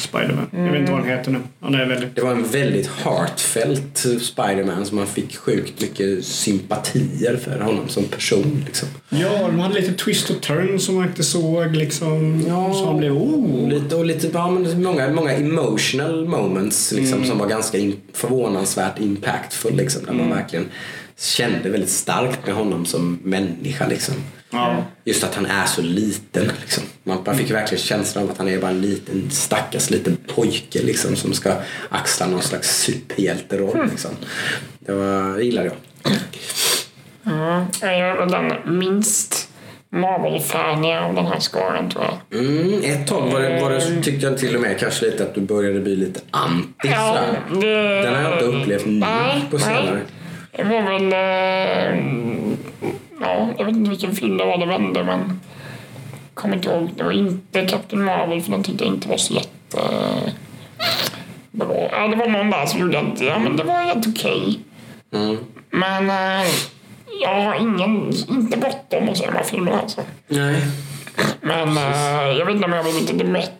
[0.00, 0.46] Spiderman.
[0.52, 1.38] Jag vet inte vad han heter nu.
[1.60, 2.16] Han är väldigt...
[2.16, 8.04] Det var en väldigt heartfelt Spiderman som man fick sjukt mycket sympatier för honom som
[8.04, 8.64] person.
[8.66, 8.88] Liksom.
[9.08, 12.44] Ja, de hade lite twist och turn som man inte såg liksom.
[12.48, 12.74] Ja.
[12.74, 13.68] Så han blev oh.
[13.68, 19.00] Lite, och lite, ja, men många, många emotional moments liksom, som var ganska in, förvånansvärt
[19.00, 19.76] impactful.
[19.76, 20.68] Liksom, där man verkligen
[21.18, 23.86] kände väldigt starkt med honom som människa.
[23.86, 24.14] Liksom.
[24.50, 24.84] Ja.
[25.04, 26.50] Just att han är så liten.
[26.60, 26.82] Liksom.
[27.02, 30.82] Man, man fick verkligen känslan av att han är bara en liten stackars liten pojke
[30.82, 31.52] liksom, som ska
[31.88, 33.88] axla någon slags superhjälteroll.
[33.90, 34.10] Liksom.
[34.78, 35.76] Det, var, det gillade jag.
[37.26, 37.64] Mm.
[37.80, 39.46] Jag väl den minst
[39.92, 42.40] Marvel-faniga av den här skaran tror jag.
[42.40, 45.34] Mm, ett tag var det, var det, tyckte jag till och med kanske lite att
[45.34, 46.68] du började bli lite anti.
[46.82, 47.18] Ja,
[47.60, 49.92] det- Den har jag inte upplevt nu Nej, på senare.
[49.94, 50.02] nej.
[50.56, 51.12] Det var väl...
[53.20, 55.40] Ja, jag vet inte vilken film det var det vände men...
[56.34, 56.90] Kommer inte ihåg.
[56.96, 59.78] Det var inte Captain Marvel för den tyckte jag inte var så jätte...
[61.50, 61.88] Bra.
[61.92, 64.60] Ja, det var någon där som gjorde att ja, men det var helt okej.
[65.12, 65.36] Mm.
[65.70, 66.48] Men eh,
[67.22, 70.00] jag har ingen, inte bråttom att se de här filmerna alltså.
[70.28, 70.62] Nej.
[71.40, 73.59] Men eh, jag vet inte om jag blev lite mätt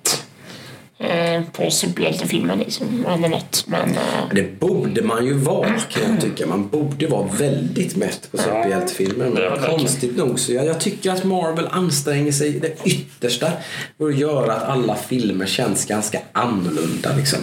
[1.00, 3.06] eh, på superhjältefilmer liksom.
[3.08, 3.64] Eller något.
[3.66, 3.96] Men eh,
[4.34, 6.46] Det borde man ju vara kan jag tycka.
[6.46, 9.24] Man borde vara väldigt mätt på superhjältefilmer.
[9.26, 13.52] är Men konstigt nog så jag, jag tycker att Marvel anstränger sig det yttersta
[13.98, 17.16] för att göra att alla filmer känns ganska annorlunda.
[17.16, 17.38] Liksom.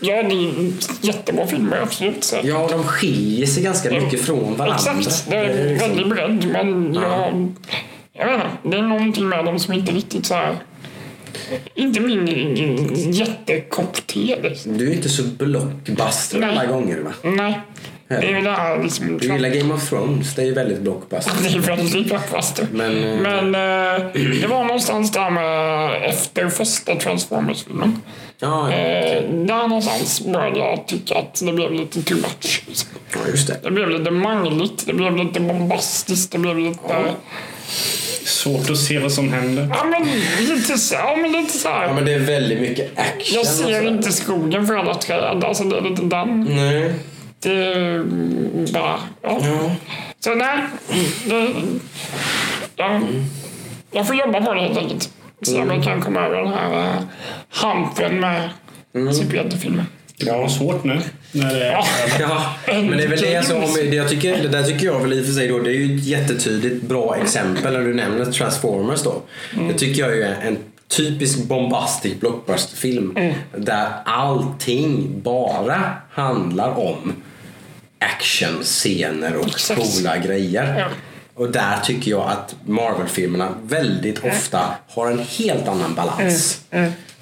[0.00, 2.24] ja, det är jättebra filmer absolut.
[2.24, 2.36] Så.
[2.44, 4.92] Ja, och de skiljer sig ganska mycket från varandra.
[4.98, 6.48] Exakt, det Det är är liksom- väldigt bredd.
[6.52, 7.52] Men jag,
[8.12, 10.56] jag vet inte, det är någonting med dem som inte riktigt så här...
[11.74, 14.78] Inte min jättekopp te liksom.
[14.78, 16.50] Du är inte så blockbuster Nej.
[16.50, 17.12] alla gånger va?
[17.22, 17.60] Nej,
[18.08, 19.18] det är det här liksom...
[19.18, 21.32] Du gillar Game of Thrones, det är ju väldigt blockbuster.
[21.42, 22.66] Det är väldigt blockbuster.
[22.72, 24.06] Men, eh, Men eh,
[24.40, 28.00] det var någonstans där med efter första Transformers-filmen.
[28.38, 32.62] Ja, ja, Eh, där någonstans började jag tycka att det blev lite too much.
[32.66, 32.90] liksom.
[33.12, 33.60] ja, just det.
[33.62, 37.14] Det blev lite mangligt, det blev lite bombastiskt, det blev lite...
[38.24, 39.68] Svårt att se vad som händer.
[39.70, 40.08] Ja men
[40.46, 43.34] lite så, ja, men lite så Ja, men det är väldigt mycket action.
[43.34, 46.44] Jag ser inte skogen för alla träd, alltså det är lite den.
[46.44, 46.94] Nej.
[47.40, 48.04] Det är
[48.72, 49.00] bara...
[49.22, 49.40] Ja.
[49.42, 49.70] Ja.
[50.20, 50.58] Så nej,
[51.24, 51.54] det,
[52.76, 53.02] jag,
[53.92, 55.10] jag får jobba på det helt enkelt.
[55.42, 57.02] Se om jag kan komma över den här uh,
[57.48, 58.50] hampen med
[59.14, 59.84] superhjältefilmer.
[60.16, 61.00] Det var svårt nu.
[61.36, 61.86] När det Ja.
[62.20, 65.12] Ja, men det är väl det som, det, jag tycker, det där tycker jag väl
[65.12, 68.24] i och för sig då, det är ju ett jättetydligt bra exempel när du nämner
[68.24, 69.22] Transformers då.
[69.68, 73.18] Det tycker jag ju är en typisk bombastic blockbusterfilm
[73.56, 77.12] där allting bara handlar om
[77.98, 79.80] actionscener och Exakt.
[79.80, 80.78] coola grejer.
[80.78, 80.86] Ja.
[81.34, 86.60] Och där tycker jag att Marvel-filmerna väldigt ofta har en helt annan balans.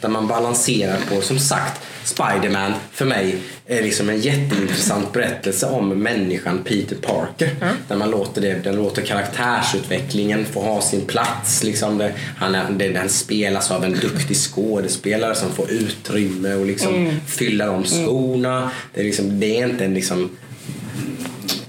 [0.00, 3.36] Där man balanserar på, som sagt, Spiderman för mig
[3.66, 7.50] är liksom en jätteintressant berättelse om människan Peter Parker.
[7.88, 11.64] Där man låter, det, den låter karaktärsutvecklingen få ha sin plats.
[11.64, 16.66] Liksom det, han är, det, den spelas av en duktig skådespelare som får utrymme och
[16.66, 18.70] liksom fyller om skorna.
[18.94, 20.30] Det är, liksom, det är inte en liksom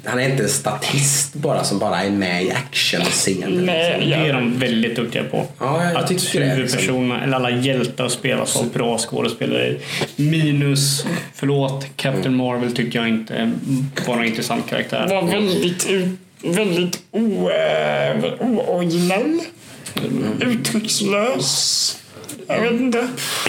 [0.06, 3.52] han är inte en statist bara som bara är med i actionscenen.
[3.66, 5.46] Nej, Det är de väldigt duktiga på.
[5.60, 9.76] Ja, jag att huvudpersonerna, eller alla hjältar spelas av bra skådespelare.
[10.16, 13.52] Minus, förlåt, Captain Marvel tycker jag inte
[14.08, 15.08] var någon intressant karaktär.
[15.08, 19.40] var väldigt, ut- väldigt o, eh, ooriginell.
[20.40, 21.98] Uttryckslös.
[22.48, 23.08] Jag vet inte.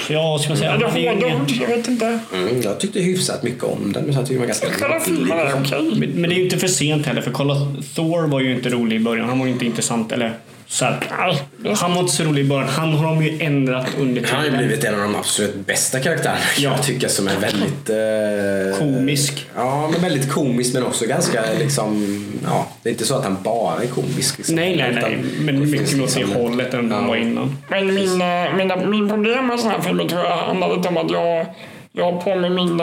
[0.08, 0.72] Ja, ska man säga.
[0.72, 1.50] Eller han är ju hårda ingen- ord.
[1.50, 2.18] Jag vet inte.
[2.34, 4.04] Mm, jag tyckte hyfsat mycket om den.
[4.04, 6.08] Men så jag tycker den var ganska Själva filmen är okej.
[6.14, 7.54] Men det är ju inte för sent heller, för kolla,
[7.94, 9.28] Thor var ju inte rolig i början.
[9.28, 10.12] Han var ju inte intressant.
[10.12, 10.32] Eller,
[10.68, 12.68] så är han var inte så rolig i början.
[12.68, 14.66] Han har de ju ändrat under Han har ju tiden.
[14.66, 16.38] blivit en av de absolut bästa karaktärerna.
[16.58, 16.70] Ja.
[16.70, 17.90] Jag tycker som är väldigt...
[17.90, 19.46] Eh, Komisk.
[19.56, 22.24] Ja, men väldigt komisk men också ganska liksom...
[22.44, 24.36] Ja, det är inte så att han bara är komisk.
[24.38, 25.18] Liksom, Nej, nej, Utan nej.
[25.40, 27.08] Men mycket mer åt det hållet än han Ja.
[27.08, 27.56] var innan.
[27.68, 30.96] Men min, eh, mina, min problem med sådana här filmer tror jag handlar lite om
[30.96, 31.46] att jag,
[31.92, 32.78] jag har på mig min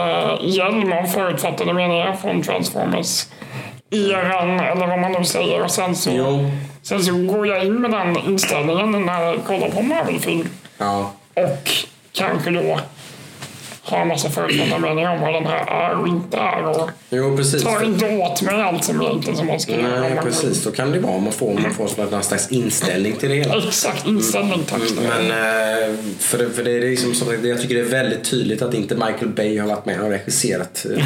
[0.53, 3.25] hjälm av förutfattade meningar från Transformers
[3.93, 6.51] eran eller vad man nu säger och sen så, Jo.
[6.81, 11.11] sen så går jag in med den inställningen när jag kollar på Marvel-film Ja.
[11.33, 11.69] och
[12.11, 12.79] kanske då
[13.85, 16.63] har en massa förutfattade meningar om vad den här är och inte är.
[16.65, 17.63] Och Jo, precis.
[17.63, 19.99] tar inte åt mig allt som egentligen som man ska göra.
[19.99, 20.63] Nej, precis.
[20.63, 21.19] Då kan det vara.
[21.19, 23.57] Man får, man får någon slags inställning till det hela.
[23.67, 24.79] Exakt, inställning tack.
[25.07, 28.23] Men eh, för, det- för det är liksom som sagt, jag tycker det är väldigt
[28.23, 30.91] tydligt att inte Michael Bay har varit med och regisserat eh,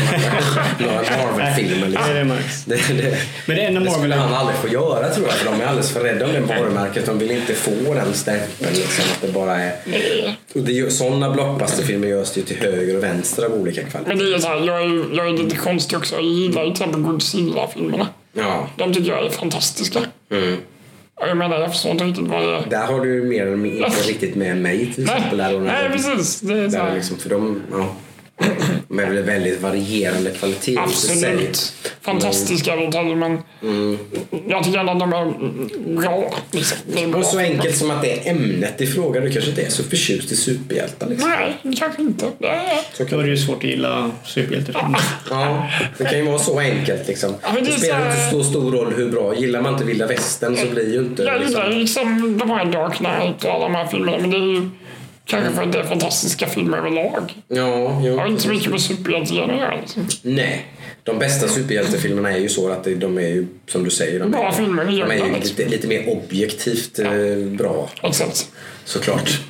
[0.80, 1.78] några Marvel-filmer.
[1.80, 2.16] Nej, Liksom.
[2.16, 2.66] det märks.
[2.66, 5.36] Det, det, Men det enda det skulle han aldrig få göra tror jag.
[5.36, 7.06] För de är alldeles för rädda om det varumärket.
[7.06, 8.74] De vill inte få den stämpeln.
[8.74, 9.72] Liksom, att det bara är...
[10.56, 14.10] Och det sådana blockbusterfilmer görs det ju till höger och vänster av olika kvalitet.
[14.16, 16.16] Men det är så här, jag är, jag är lite konstig också.
[16.16, 18.08] Jag gillar ju till exempel Godzilla-filmerna.
[18.34, 18.68] Ja.
[18.78, 20.00] De tycker jag är fantastiska.
[20.32, 20.58] Mm.
[21.20, 22.66] Jag menar, jag förstår inte riktigt vad det är.
[22.70, 25.38] Där har du mer eller mindre inte riktigt med mig till exempel.
[25.38, 26.40] Där, Nej, när- precis.
[26.40, 27.96] Det är så Där liksom, för de, ja,
[28.88, 30.78] väl väldigt varierande kvalitet.
[30.78, 31.74] Absolut.
[32.02, 33.38] Fantastiska detaljer, men
[34.48, 35.34] jag tycker ändå att de är
[36.02, 36.34] bra.
[36.52, 36.78] Liksom.
[36.94, 37.20] Det är bra.
[37.20, 39.20] Och så enkelt som att det är ämnet i fråga.
[39.22, 41.08] Du kanske inte är så förtjust i superhjältar.
[41.08, 41.30] Liksom.
[41.30, 42.26] Nej, kanske inte.
[42.40, 42.76] Det är...
[42.94, 45.00] Så Då kan, är det ju svårt att gilla superhjältefilmer.
[45.30, 47.08] ja, det kan ju vara så enkelt.
[47.08, 47.34] Liksom.
[47.42, 49.36] Ja, det Det spelar så inte så stor roll hur bra.
[49.36, 51.24] Gillar man inte vilda västern så blir ju inte...
[51.24, 54.38] Jag gillar Liksom, liksom de här Dark Knight och alla de här filmerna, men det
[54.38, 54.70] är ju
[55.28, 57.34] kanske för att det är fantastiska filmer överlag.
[57.48, 58.18] ja, jo.
[58.18, 59.82] Har inte så mycket med superhjältegrejer att göra.
[59.82, 60.08] Liksom.
[60.22, 60.66] Nej.
[61.04, 64.48] De bästa superhjältefilmerna är ju så att de är ju, som du säger, de Bra
[64.48, 67.12] är, filmer de är ju lite, lite mer objektivt eh,
[67.58, 67.90] bra.
[68.04, 68.52] Exakt.
[68.86, 69.42] Såklart.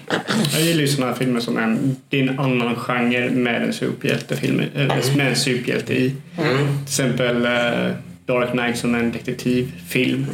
[0.54, 3.74] Jag gillar ju sådana här filmer som en, det är en annan genre med en
[3.74, 6.12] superhjältefilm, eller med en superhjälte i.
[6.36, 7.92] Till exempel eh,
[8.28, 10.26] Dark Knight som en detektivfilm.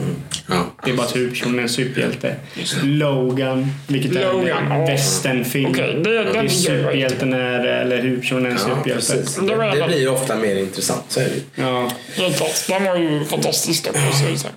[0.50, 0.66] Ja.
[0.86, 2.36] Det är bara att huvudpersonen är en superhjälte.
[2.84, 4.86] Logan, vilket är Logan, en ja.
[4.86, 5.70] västernfilm.
[5.72, 9.14] Okej, det- det är är superhjälten är, eller huvudpersonen är en Ja, superhjälte.
[9.14, 9.36] precis.
[9.36, 11.04] Det Det, det blir ju ofta mer intressant.
[11.08, 11.62] Så är det.
[11.62, 11.92] Ja.
[12.16, 12.68] Helt klart.
[12.68, 13.96] Den var ju fantastisk dock.
[13.96, 14.50] Är det.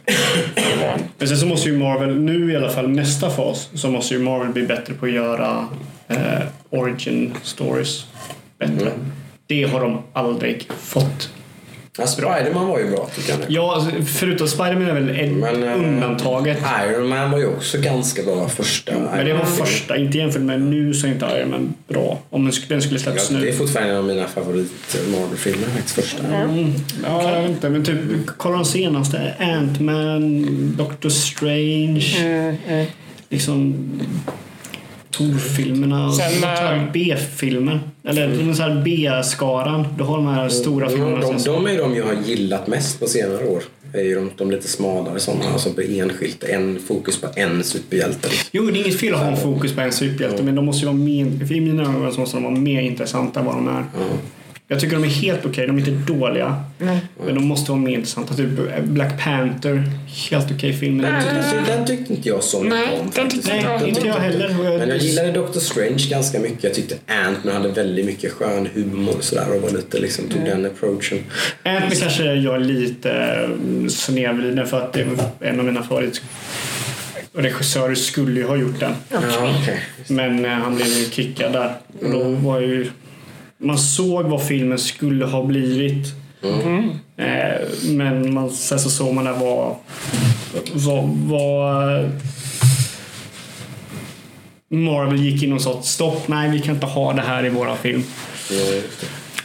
[0.54, 1.00] Det en.
[1.18, 4.20] Men sen så måste ju Marvel, nu i alla fall nästa fas, så måste ju
[4.20, 5.68] Marvel bli bättre på att göra
[6.08, 6.16] eh,
[6.70, 8.06] origin stories
[8.58, 8.92] bättre.
[9.46, 11.30] Det har de aldrig fått.
[11.98, 13.40] Ja, Spiderman var ju bra tycker jag.
[13.48, 16.58] Ja, alltså, förutom Spiderman är väl ett Men, eh, undantaget.
[16.88, 18.92] Iron Man var ju också ganska bra första.
[19.14, 22.18] Men det var första, inte jämfört med nu så är inte Iron Man bra.
[22.30, 23.52] Om den skulle, släppas Ja, det är nu.
[23.52, 25.94] fortfarande en av mina favorit Marvel-filmer faktiskt.
[25.94, 26.22] Första.
[27.04, 27.68] Ja, jag vet inte.
[27.68, 27.98] Men typ,
[28.36, 29.34] kolla de senaste.
[29.38, 32.04] Ant-Man, Doctor Strange.
[33.28, 33.74] Liksom
[35.16, 36.12] Thor-filmerna.
[36.12, 37.80] Sen, Sen, eh, B-filmer.
[38.04, 38.54] Eller mm.
[38.54, 39.86] så här B-skaran.
[39.98, 41.20] Du har de här stora filmerna.
[41.20, 43.62] De, sen- de är de jag har gillat mest på senare år.
[43.92, 45.44] är ju de, de lite smalare sådana.
[45.52, 46.44] Alltså på enskilt.
[46.44, 48.28] En fokus på en superhjälte.
[48.52, 50.80] Jo, det är inget fel att ha en fokus på en superhjälte, men de måste
[50.80, 53.68] ju vara mer, i mina ögon så måste de vara mer intressanta än vad de
[53.68, 53.84] är.
[54.68, 56.64] Jag tycker de är helt okej, de är inte dåliga.
[56.78, 58.34] Men de måste vara mer intressanta.
[58.34, 58.48] Typ
[58.82, 59.82] Black Panther,
[60.30, 60.96] helt okej film.
[60.96, 63.04] men inte- Så Den tyckte inte jag så mycket Nej, om.
[63.04, 63.32] den faktiskt.
[63.42, 64.78] tyckte Nej, jag inte jag heller.
[64.78, 66.64] Men jag gillade Doctor Strange ganska mycket.
[66.64, 70.44] Jag tyckte Ant-Man hade väldigt mycket skön humor och sådär och var lite liksom, tog
[70.44, 71.18] den approachen.
[71.64, 75.06] Ant-Man kanske jag är lite mm, snedvriden för att det är
[75.50, 76.22] en av mina favorit
[77.32, 78.92] regissörer skulle ju ha gjort den.
[79.12, 79.80] Okej.
[80.08, 81.74] Men eh, han blev ju kickad där.
[82.02, 82.90] Och då var ju...
[83.58, 86.06] Man såg vad filmen skulle ha blivit.
[87.16, 89.76] Eh, men man, sen så såg man där vad...
[90.72, 91.08] Vad...
[91.08, 92.10] vad
[94.68, 97.76] Marvel gick in och sa stopp, nej vi kan inte ha det här i våra
[97.76, 98.04] film.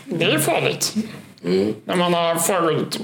[0.05, 0.23] Det.
[0.25, 0.95] Är farligt.
[1.85, 2.35] När man har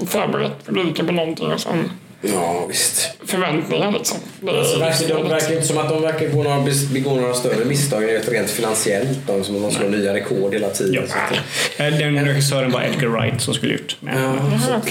[0.06, 1.90] förberett publiken på någonting och sen
[2.20, 3.10] Ja, visst.
[3.26, 4.18] förväntningar liksom.
[4.40, 6.58] Det är Så verkar, de verkar inte som att de verkar gå några,
[6.92, 9.18] begå några större misstag rent rent finansiellt.
[9.26, 10.94] De som de slår nya rekord hela tiden.
[10.94, 11.02] Ja.
[11.06, 11.40] Så att,
[11.78, 13.78] Eh, Den regissören var Edgar Wright som skulle.
[14.00, 14.22] Men,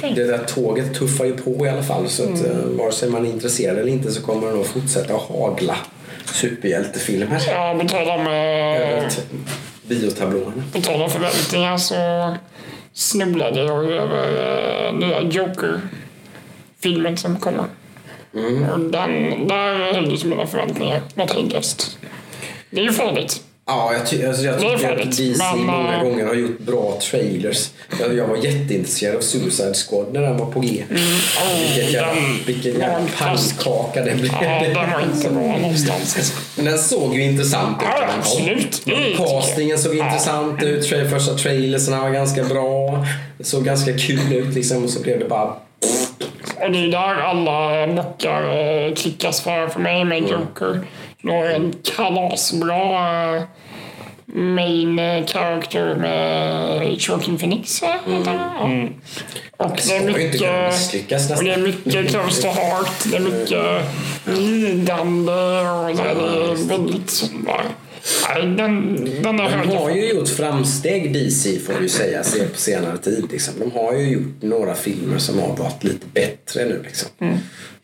[0.02, 0.10] ja.
[0.16, 2.10] Det där tåget tuffar ju på i alla fall.
[2.10, 2.78] Så att mm.
[2.78, 5.76] vare sig man är intresserad eller inte så kommer det nog fortsätta att hagla
[6.34, 7.42] superhjältefilmer.
[7.48, 9.04] Ja, på tal om, eh,
[9.88, 10.64] biotablåerna.
[10.74, 11.96] på tal om förväntningar så
[12.94, 15.24] snubblade jag över eh, nya
[16.82, 17.66] Joker-filmen som kommer.
[18.74, 21.02] Och den, där höjdes mina förväntningar
[21.34, 21.98] hejdlöst.
[22.70, 23.42] Det är ju farligt.
[23.70, 27.00] Ja, jag, ty- alltså jag tycker att DC men, många äh, gånger har gjort bra
[27.12, 27.70] trailers.
[28.00, 30.84] Jag, jag var jätteintresserad av Suicide Squad när den var på G.
[31.76, 33.54] Jävla, den vilken jävla en klass.
[33.58, 34.32] pannkaka det blev.
[34.42, 36.34] Ja, den var inte bra någonstans.
[36.56, 37.88] Men den såg ju intressant ut.
[37.92, 38.82] Ja, absolut.
[38.86, 39.18] Jag.
[39.18, 40.86] Castingen såg intressant ut.
[41.10, 43.06] Första trailerserna var ganska bra.
[43.38, 44.84] Det såg ganska kul ut liksom.
[44.84, 45.56] Och så blev det bara...
[46.62, 50.82] Och det är där alla mockar eh, klickas för, för mig med Joker.
[51.22, 53.44] Du har en kalasbra eh,
[54.26, 58.24] main eh, character med Joaquin Phoenix, han?
[58.26, 59.66] Ja.
[59.66, 60.42] Och det är mycket...
[61.38, 63.86] Och det är mycket close to heart, det är mycket
[64.26, 67.56] lidande och det är väldigt så bara...
[67.58, 67.87] Ja, Nej,
[68.36, 72.98] den, den är De har ju gjort framsteg DC får ju säga se på senare
[72.98, 73.28] tid.
[73.32, 73.54] Liksom.
[73.60, 76.82] De har ju gjort några filmer som har varit lite bättre nu.
[76.84, 77.10] Liksom.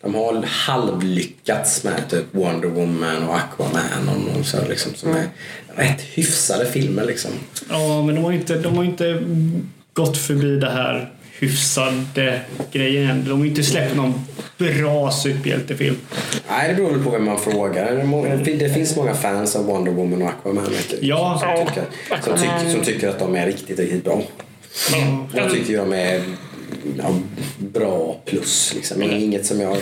[0.01, 5.28] De har halvlyckats med typ Wonder Woman och Aquaman och, och så liksom, som är
[5.76, 7.05] rätt hyfsade filmer.
[7.05, 7.32] Liksom.
[7.69, 9.24] Ja, men de har inte, de har inte
[9.93, 11.11] gått förbi det här
[11.43, 12.41] hyfsade
[12.71, 13.25] grejen än.
[13.25, 14.13] De har inte släppt någon
[14.57, 15.97] bra superhjältefilm.
[16.49, 17.91] Nej, det beror väl på vem man frågar.
[18.45, 21.41] Det är finns många fans av Wonder Woman och Aquaman vet du, Ja.
[21.41, 21.85] som, tycker,
[22.21, 24.21] som, tycker, som tycker att de är riktigt, riktigt bra.
[25.33, 26.21] Jag tycker ju de är
[26.97, 27.15] ja,
[27.57, 28.73] bra plus.
[28.75, 29.03] Liksom.
[29.03, 29.77] Inget som jag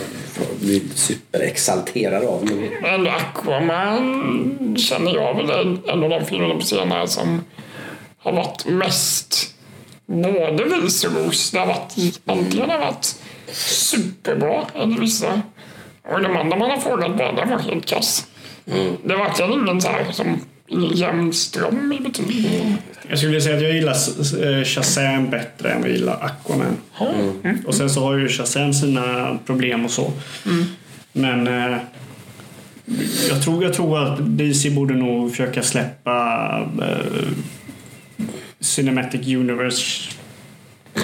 [0.60, 2.44] blir superexalterad av.
[2.44, 7.44] Men Men Aquaman känner jag väl är en av de filmerna på senare som
[8.18, 9.54] har varit mest
[10.12, 11.50] både vis och ros.
[11.50, 13.16] Det har varit, antingen har varit
[13.52, 15.42] superbra eller vissa.
[16.02, 18.26] Och de andra man har frågat det var helt kass.
[19.04, 20.40] Det var verkligen ingen så här som
[20.94, 22.46] jämn ström i betyg.
[23.08, 23.94] Jag skulle vilja säga att jag gillar
[24.58, 26.76] eh, Shazam bättre än vad jag gillar Aquaman.
[27.66, 30.12] Och sen så har ju Shazam sina problem och så.
[31.12, 31.78] Men eh,
[33.28, 36.48] jag, tror, jag tror att DC borde nog försöka släppa
[36.82, 37.28] eh,
[38.62, 40.12] Cinematic Universe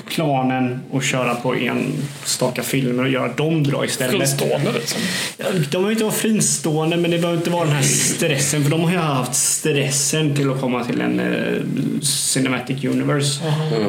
[0.07, 4.17] planen och köra på enstaka filmer och göra dem bra istället.
[4.17, 5.01] Fristående liksom.
[5.37, 8.71] Ja, De behöver inte vara fristående men det behöver inte vara den här stressen för
[8.71, 13.41] de har ju haft stressen till att komma till en eh, Cinematic Universe.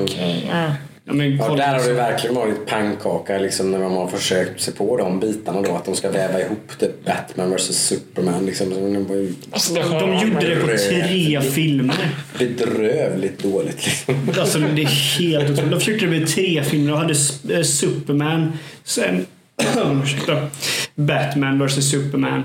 [0.03, 0.73] Okej, ja.
[1.09, 4.71] Ja, men ja, där har det verkligen varit pannkaka liksom, när man har försökt se
[4.71, 5.75] på de bitarna då.
[5.75, 8.45] Att de ska väva ihop det Batman vs Superman.
[8.45, 8.71] Liksom.
[8.73, 12.09] Så det var ju Alltså, har de gjorde det på tre filmer.
[12.39, 13.85] bedrövligt dåligt.
[13.85, 14.15] Liksom.
[14.39, 15.71] Alltså det är helt otroligt.
[15.71, 16.91] De försökte det med tre filmer.
[16.91, 17.15] De hade
[17.59, 18.53] eh, Superman,
[18.83, 19.25] sen
[20.95, 22.43] Batman vs Superman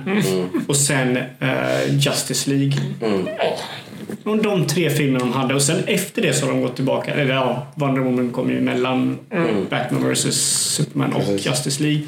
[0.69, 2.75] och sen eh, Justice League.
[3.01, 3.29] Och
[4.43, 7.15] de tre filmerna de hade och sen efter det så har de gått tillbaka.
[7.15, 9.19] Eller ja, Wonder Woman kom ju mellan
[9.71, 10.35] Batman vs
[10.75, 11.47] Superman och Precis.
[11.47, 12.03] Justice League.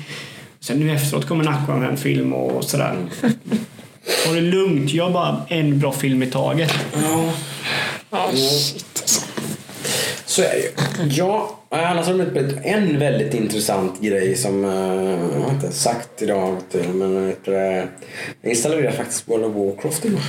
[0.60, 2.96] Sen nu efteråt kommer en Aquaman-film och sådär.
[4.24, 6.74] Ta det lugnt, gör bara en bra film i taget.
[8.10, 9.05] Ja, shit alltså.
[10.36, 10.70] Så är det ju.
[11.10, 14.70] Ja, annars har det blivit en väldigt intressant grej som eh,
[15.34, 16.56] jag har inte sagt idag.
[16.94, 17.88] Men vet du, jag
[18.42, 20.20] installerade faktiskt World of Warcraft igår.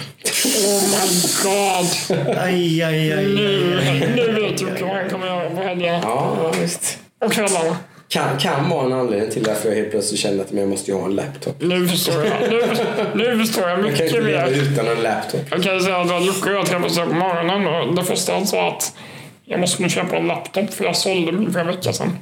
[0.46, 1.08] Oh my
[1.44, 2.18] god.
[2.38, 3.26] Aj, aj, aj.
[3.26, 3.82] Nu,
[4.16, 6.00] nu vet du vad han kommer göra på helgerna.
[6.04, 6.98] Ja, visst.
[7.26, 7.78] Och kvällarna.
[8.10, 11.06] Kan, kan vara en anledning till varför jag helt plötsligt kände att jag måste ha
[11.06, 11.56] en laptop.
[11.62, 12.52] Nu förstår jag.
[12.52, 14.72] Nu, nu förstår jag Jag kan inte mycket leva mer.
[14.74, 15.42] utan en laptop.
[15.52, 18.68] Jag kan säga att Jocke och jag träffades på morgonen och det första han sa
[18.68, 18.94] att
[19.50, 22.18] jag måste nu köpa en laptop för jag sålde min för en vecka sedan.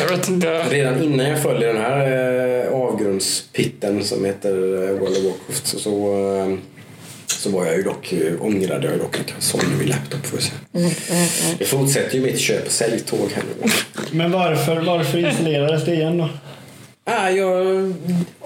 [0.00, 0.62] Jag vet inte.
[0.70, 5.78] Redan innan jag följer den här eh, avgrundspitten som heter eh, World of Warcraft så,
[5.78, 5.90] så,
[6.36, 6.56] eh,
[7.26, 10.42] så var jag ju dock, ångrade jag dock att jag sålde min laptop för att
[10.42, 10.52] se.
[11.58, 13.70] Jag fortsätter ju mitt köp och säljtåg här nu.
[14.10, 16.28] Men varför, varför installerades det igen då?
[17.10, 17.94] Ah, jag,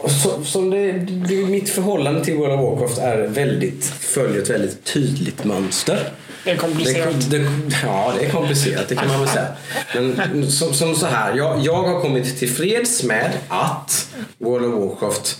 [0.08, 0.92] så, som det,
[1.28, 6.08] det, mitt förhållande till World of Warcraft är väldigt, följer ett väldigt tydligt mönster.
[6.44, 7.30] Det är Det, komplicerat.
[7.30, 7.46] det,
[7.84, 9.46] ja, det är komplicerat, det kan man väl säga.
[9.94, 14.08] Men som, som så här, jag, jag har kommit till freds med att
[14.38, 15.38] World of Warcraft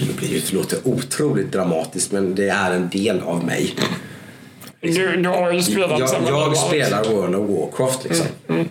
[0.00, 3.74] det blir ju- det låter otroligt dramatiskt men det är en del av mig.
[4.80, 8.26] Du, du har ju spelat Jag, jag spelar World of Warcraft liksom.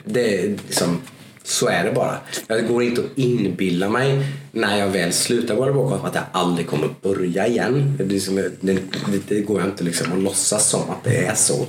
[0.06, 1.02] Det är liksom
[1.44, 2.18] så är det bara.
[2.48, 6.68] Jag går inte att inbilla mig när jag väl slutar World of att jag aldrig
[6.68, 7.96] kommer börja igen.
[7.98, 8.80] Det, är liksom, det,
[9.28, 11.66] det går jag inte liksom att låtsas som att det är så.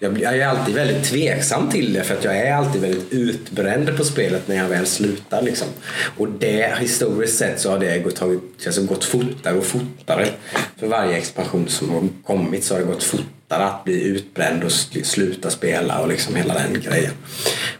[0.00, 3.96] Jag, jag är alltid väldigt tveksam till det för att jag är alltid väldigt utbränd
[3.96, 5.42] på spelet när jag väl slutar.
[5.42, 5.68] Liksom.
[6.16, 10.28] Och det, historiskt sett så har det gått, tagit, alltså gått fortare och fortare.
[10.76, 14.72] För varje expansion som har kommit så har det gått fortare att bli utbränd och
[14.72, 17.12] sluta spela och liksom hela den grejen.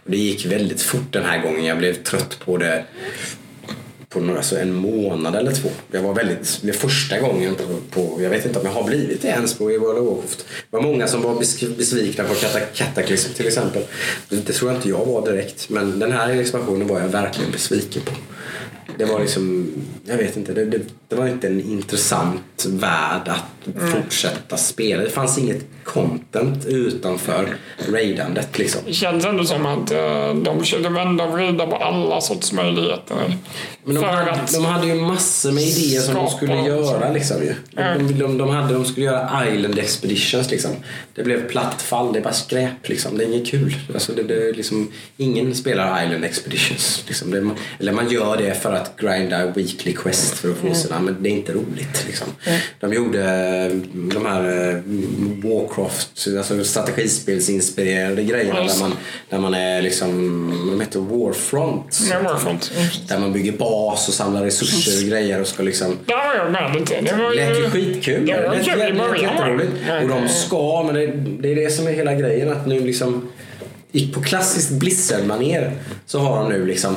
[0.05, 1.65] Och det gick väldigt fort den här gången.
[1.65, 2.83] Jag blev trött på det
[4.09, 5.69] på några, alltså en månad eller två.
[5.91, 9.21] Jag var väldigt, det första gången på, på, jag vet inte om jag har blivit
[9.21, 10.45] det ens på i World of Warcraft.
[10.71, 11.35] Det var många som var
[11.77, 12.33] besvikna på
[12.73, 13.83] Cataclysm till exempel.
[14.29, 18.01] Det tror jag inte jag var direkt, men den här expansionen var jag verkligen besviken
[18.01, 18.11] på.
[18.97, 19.71] Det var liksom,
[20.05, 20.79] jag vet inte, det, det,
[21.09, 25.03] det var inte en intressant värld att fortsätta spela.
[25.03, 27.55] Det fanns inget content utanför
[27.91, 28.81] raidandet liksom.
[28.85, 33.15] Det känns ändå som att eh, de försökte vända och vrida på alla sorts möjligheter.
[33.83, 37.11] Men de hade, att de hade ju massor med idéer som de skulle göra.
[37.11, 37.55] Liksom, ju.
[37.71, 40.51] De, de, de, hade, de skulle göra Island Expeditions.
[40.51, 40.71] Liksom.
[41.15, 42.89] Det blev platt fall, det är bara skräp.
[42.89, 43.17] Liksom.
[43.17, 43.75] Det är inget kul.
[43.93, 47.03] Alltså, det, det, liksom, ingen spelar Island Expeditions.
[47.07, 47.31] Liksom.
[47.31, 47.49] Det,
[47.79, 51.29] eller man gör det för att grinda Weekly Quest för att få sina men det
[51.29, 52.05] är inte roligt.
[52.07, 52.27] Liksom.
[52.79, 54.81] De gjorde eh, de här eh,
[55.43, 58.93] Warcraft, alltså strategispelsinspirerade grejerna där man,
[59.29, 60.09] där man är liksom,
[60.71, 61.99] de heter Warfront.
[62.09, 62.71] Men Warfront.
[63.07, 66.51] Där man bygger bas och samlar resurser och grejer och ska liksom Där var jag
[66.51, 67.01] med lite.
[67.01, 68.25] Det var lät ju skitkul.
[68.25, 68.67] Det lät
[69.21, 69.71] jätteroligt.
[70.03, 71.07] Och de ska, men det,
[71.39, 72.51] det är det som är hela grejen.
[72.51, 73.29] Att nu liksom
[73.91, 75.71] gick på klassiskt Blizzard-manér
[76.05, 76.95] så har de nu liksom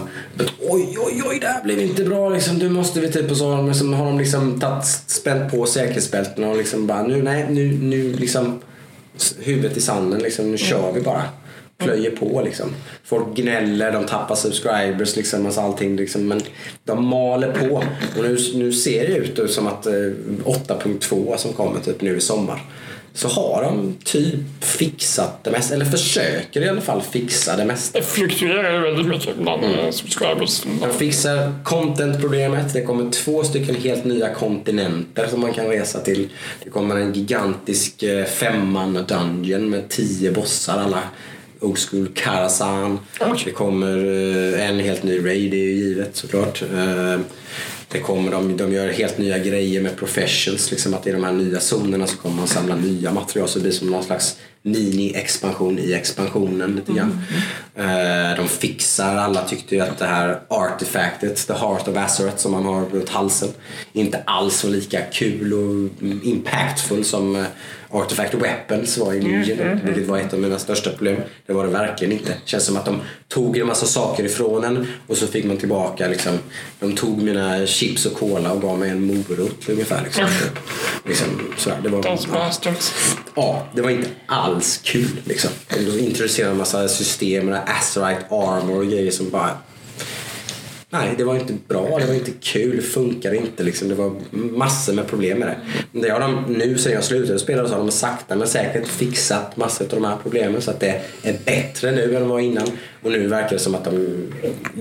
[0.69, 2.59] oj, oj, oj, det här blev inte bra liksom.
[2.59, 5.67] Du måste vi typ och så har de liksom, har de liksom tatt, spänt på
[5.67, 8.61] säkerhetsbältena och liksom bara nu, nej, nu, nu liksom
[9.39, 10.51] huvudet i sanden liksom.
[10.51, 11.23] Nu kör vi bara.
[11.79, 12.71] Plöjer på liksom.
[13.05, 16.29] Folk gnäller, de tappar subscribers liksom, alltså allting liksom.
[16.29, 16.41] Men
[16.85, 17.75] de maler på.
[18.19, 22.21] Och nu, nu ser det ut som att eh, 8.2 som kommer typ nu i
[22.21, 22.63] sommar.
[23.15, 27.99] Så har de typ fixat det mesta, eller försöker i alla fall fixa det mesta.
[27.99, 29.93] Det fluktuerar väldigt mycket bland mm.
[29.93, 30.63] subscribers.
[30.81, 32.73] De fixar content-problemet.
[32.73, 36.29] Det kommer två stycken helt nya kontinenter som man kan resa till.
[36.65, 40.79] Det kommer en gigantisk eh, femman dungeon med tio bossar.
[40.79, 41.03] Alla
[41.61, 42.99] old school Karazhan.
[43.45, 46.63] Det kommer eh, en helt ny raid, det är ju givet såklart.
[47.93, 50.71] Det kommer, de, de gör helt nya grejer med professions.
[50.71, 53.63] Liksom att i de här nya zonerna så kommer man samla nya material så det
[53.63, 57.21] blir som någon slags mini-expansion i expansionen lite grann.
[57.75, 62.53] Eh, De fixar, alla tyckte ju att det här artefactet, the heart of Azeroth som
[62.53, 63.49] man har runt halsen,
[63.93, 67.45] inte alls var lika kul och mm, impactful som eh,
[67.93, 71.17] Artifact Weapons var i Legion, vilket var ett av mina största problem.
[71.47, 72.29] Det var det verkligen inte.
[72.29, 75.57] Det känns som att de tog en massa saker ifrån en och så fick man
[75.57, 76.39] tillbaka liksom,
[76.81, 80.03] de tog mina chips och cola och gav mig en morot ungefär.
[80.05, 80.25] Liksom.
[81.07, 81.27] liksom
[81.57, 81.79] sådär.
[81.83, 83.17] Det var, bastards.
[83.35, 85.51] Ja, det var inte alls kul liksom.
[85.69, 89.51] De introducerade en massa system Azerite armor och grejer som bara...
[90.95, 93.89] Nej, det var inte bra, det var inte kul, det funkade inte liksom.
[93.89, 95.57] Det var massor med problem med det.
[96.01, 99.57] Det har de nu sen jag slutade spela så har de sakta men säkert fixat
[99.57, 102.67] massor av de här problemen så att det är bättre nu än det var innan.
[103.03, 104.27] Och nu verkar det som att de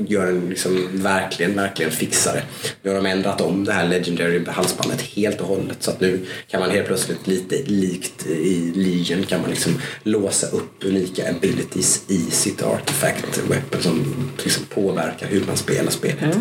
[0.07, 2.43] gör en liksom verkligen, verkligen fixar det.
[2.81, 6.25] Nu har de ändrat om det här Legendary halsbandet helt och hållet så att nu
[6.47, 12.03] kan man helt plötsligt lite likt i Legion kan man liksom låsa upp unika abilities
[12.07, 16.35] i sitt artifact weapon som liksom påverkar hur man spelar spelet.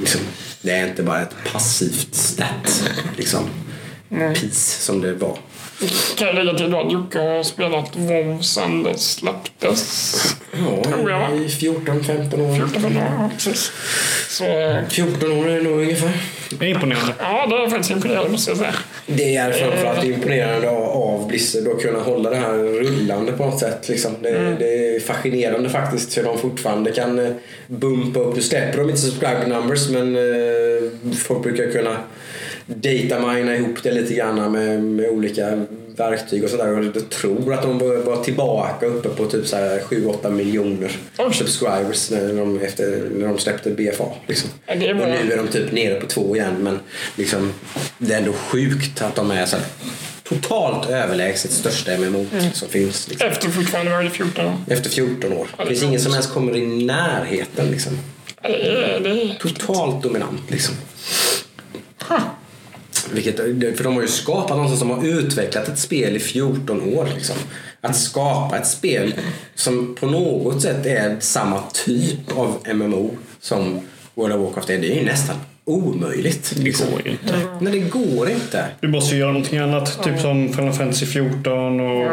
[0.00, 0.20] Liksom,
[0.62, 3.50] det är inte bara ett passivt stat liksom,
[4.34, 5.38] piece som det var.
[6.18, 10.36] Kan jag lägga till då att Jocke har spelat WoW sen det släpptes.
[10.84, 11.34] Tror jag, Ja, va?
[11.34, 12.54] i 14-15 år.
[12.68, 13.72] 14 år, precis.
[14.28, 16.10] Så eh, 14 år är det nog ungefär.
[16.58, 17.12] Det är imponerande.
[17.18, 18.74] ja, det är faktiskt imponerande måste jag säga.
[19.06, 23.88] Det är framförallt imponerande av- Blizzard att kunna hålla det här rullande på något sätt.
[23.88, 24.12] Liksom.
[24.22, 27.30] Det, det är fascinerande faktiskt hur de fortfarande kan eh,
[27.66, 28.36] bumpa upp.
[28.36, 31.96] Nu släpper de inte subscriber numbers men eh, folk brukar kunna
[32.68, 35.66] datamina ihop det lite grann med, med olika
[35.96, 36.78] verktyg och sådär.
[36.78, 41.34] Och jag tror att de var tillbaka uppe på typ så här 7-8 miljoner Oj.
[41.34, 44.04] subscribers när de, efter, när de släppte BFA.
[44.26, 44.50] Liksom.
[44.66, 44.74] Ja.
[44.74, 46.78] Och nu är de typ nere på två igen men
[47.16, 47.52] liksom,
[47.98, 49.66] det är ändå sjukt att de är så här,
[50.22, 53.08] totalt överlägset största MMO som finns.
[53.08, 53.28] Liksom.
[53.28, 54.56] Efter fortfarande var det 14 år.
[54.68, 55.46] Efter 14 år.
[55.58, 57.70] Det finns ingen som ens kommer i närheten.
[57.70, 57.98] Liksom.
[58.42, 60.74] Ja, Det är, det är, Totalt dominant liksom.
[63.12, 63.36] Vilket,
[63.76, 67.08] för de har ju skapat någon som har utvecklat ett spel i 14 år.
[67.14, 67.36] Liksom.
[67.80, 69.14] Att skapa ett spel
[69.54, 73.80] som på något sätt är samma typ av MMO som
[74.14, 74.78] World of Warcraft är.
[74.78, 75.36] Det är ju nästan
[75.68, 76.52] omöjligt.
[76.56, 76.86] Det Liksom.
[76.90, 77.34] går ju inte.
[77.60, 78.64] Men det går inte.
[78.80, 80.02] Du måste ju göra någonting annat.
[80.04, 82.08] Typ som Final Fantasy 14 och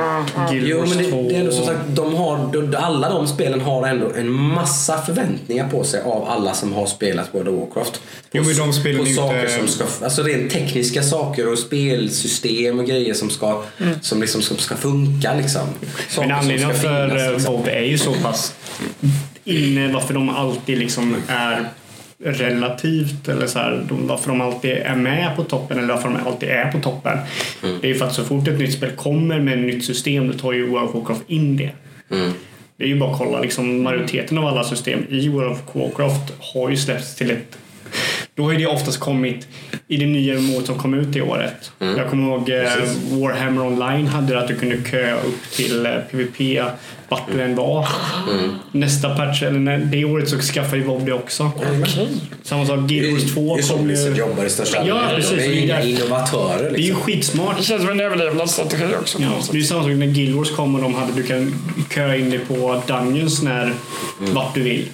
[0.49, 1.21] Guild Jo, Wars men 2.
[1.21, 5.01] det, det är ändå som sagt, de har, alla de spelen har ändå en massa
[5.01, 8.01] förväntningar på sig av alla som har spelat World of Warcraft.
[8.31, 12.79] Jo, men de spelen på saker inte- som ska, alltså rent tekniska saker och spelsystem
[12.79, 13.61] och grejer som ska,
[14.01, 15.61] som liksom, som ska funka liksom.
[16.09, 17.53] Saker Men som anledningen ska för finnas, eh, liksom.
[17.53, 18.53] WoW är ju så pass
[19.43, 21.69] inne varför de alltid liksom är
[22.23, 26.17] relativt eller så här, de, varför de alltid är med på toppen eller varför de
[26.27, 27.17] alltid är på toppen.
[27.63, 27.77] Mm.
[27.81, 30.27] Det är ju för att så fort ett nytt spel kommer med ett nytt system
[30.27, 31.71] då tar ju World of Warcraft in det.
[32.11, 32.31] Mm.
[32.77, 36.33] Det är ju bara att kolla, liksom, majoriteten av alla system i World of Warcraft
[36.39, 37.57] har ju släppts till ett
[38.35, 39.47] då har det oftast kommit
[39.87, 41.71] i det nya MMO som kom ut i året.
[41.79, 41.97] Mm.
[41.97, 42.63] Jag kommer ihåg eh,
[43.19, 46.63] Warhammer Online hade det att du kunde köa upp till eh, PVP
[47.09, 47.87] vart du än var.
[48.33, 48.51] Mm.
[48.71, 51.51] Nästa patch, eller det året så skaffade ju WoW det också.
[52.43, 54.15] Samma sak, Wars 2 det är så kom ju...
[54.15, 55.31] jobbar i största Ja, precis.
[55.37, 57.01] De är ju inga Det är- innovatörer Det är ju liksom.
[57.03, 57.57] skitsmart.
[57.57, 59.17] det känns som en överlevnadsstrategi också.
[59.21, 61.53] Ja, det är ju samma sak när Guild Wars kom och de hade du kan
[61.95, 63.73] köa in dig på Dungeons när
[64.19, 64.85] vart du vill.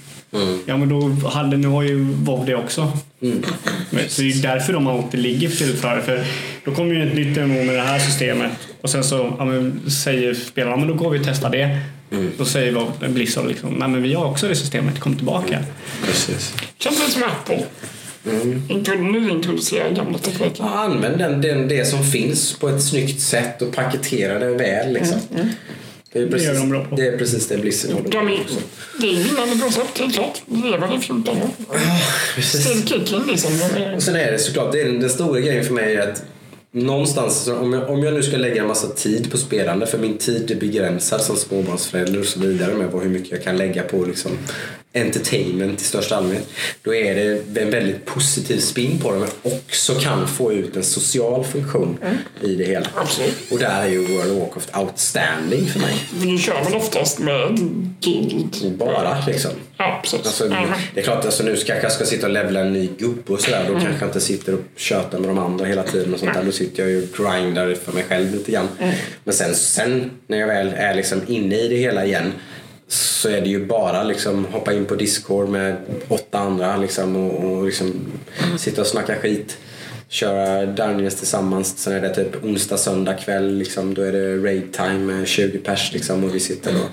[0.66, 2.92] Ja men då hade, nu har ju WoW det också.
[3.22, 3.44] Mm.
[3.90, 6.02] Men, Så det är ju därför de alltid ligger till för det.
[6.02, 6.24] För
[6.66, 8.52] då kommer ju ett nytt MMO med det här systemet
[8.82, 11.80] och sen så ja, men, säger spelarna men då går vi och testar det.
[12.12, 12.32] Mm.
[12.38, 15.64] Då säger Blizzard liksom, nej men vi har också det systemet, kom tillbaka.
[16.06, 16.54] Precis.
[16.78, 17.64] Känns lite som Apple.
[18.26, 18.62] Mm.
[18.70, 20.64] Inte nyintroducera gamla tekniker.
[20.64, 24.94] Ja, använd den, den, det som finns på ett snyggt sätt och paketera det väl.
[24.94, 25.20] Liksom.
[25.30, 25.46] Det, är
[26.14, 26.96] Det gör precis, de bra på.
[26.96, 28.40] det är precis det Blizzard håller på är, med
[29.00, 30.42] det är vinnande koncept, helt klart.
[30.46, 31.50] Det lever i 14 år.
[32.36, 32.90] Precis.
[32.90, 33.52] Kicking liksom.
[33.76, 36.10] Är, Och sen är det såklart, det är den, den stora grejen för mig är
[36.12, 36.24] att
[36.72, 40.18] någonstans, om jag, om jag nu ska lägga en massa tid på spelande, för min
[40.18, 44.06] tid är begränsad som småbarnsförälder och så vidare med hur mycket jag kan lägga på
[44.06, 44.32] liksom
[44.94, 46.48] entertainment i största allmänhet.
[46.84, 50.84] Då är det en väldigt positiv spin på det men också kan få ut en
[50.84, 51.98] social funktion
[52.42, 52.88] i det hela.
[52.96, 53.52] Absolut.
[53.52, 55.96] Och där är ju World of Warcraft outstanding för mig.
[56.20, 57.60] men du kör väl oftast med
[58.00, 58.74] guild?
[58.78, 59.52] Bara liksom.
[59.78, 60.20] Ja, precis.
[60.20, 62.90] Alltså, Ja, det är klart, alltså, nu ska jag ska sitta och levla en ny
[62.98, 63.66] gubbe och sådär.
[63.68, 66.44] Då kanske jag inte sitter och tjötar med de andra hela tiden och sånt där.
[66.44, 68.68] Då sitter jag ju och grindar för mig själv lite grann.
[69.24, 72.34] Men sen, sen när jag väl är liksom inne i det hela igen
[72.92, 75.76] så är det ju bara liksom hoppa in på Discord med
[76.08, 78.12] åtta andra liksom och, och liksom
[78.58, 79.58] sitta och snacka skit.
[80.10, 81.78] Köra Dungeons tillsammans.
[81.78, 83.58] Sen är det typ onsdag, söndag kväll.
[83.58, 86.90] Liksom, då är det raid time med 20 pers liksom, och vi sitter och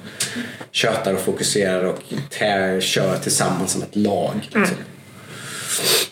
[0.70, 1.98] tjötar och fokuserar och
[2.30, 4.34] tär, kör tillsammans som ett lag.
[4.42, 4.76] Liksom.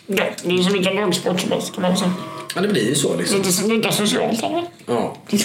[0.07, 2.13] Ja, det är som vilken lagsport som helst kan man säga.
[2.55, 3.41] Ja, det blir ju så liksom.
[3.41, 4.39] Lite, lite socialt?
[4.85, 5.17] Ja.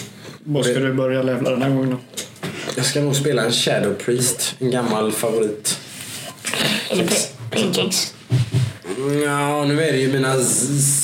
[0.45, 1.97] Vad ska du börja levla den här gången då?
[2.77, 5.79] Jag ska nog spela en Shadow Priest, en gammal favorit.
[6.91, 7.15] Eller pa-
[7.51, 8.15] pancakes.
[9.25, 10.39] Ja, nu är det ju mina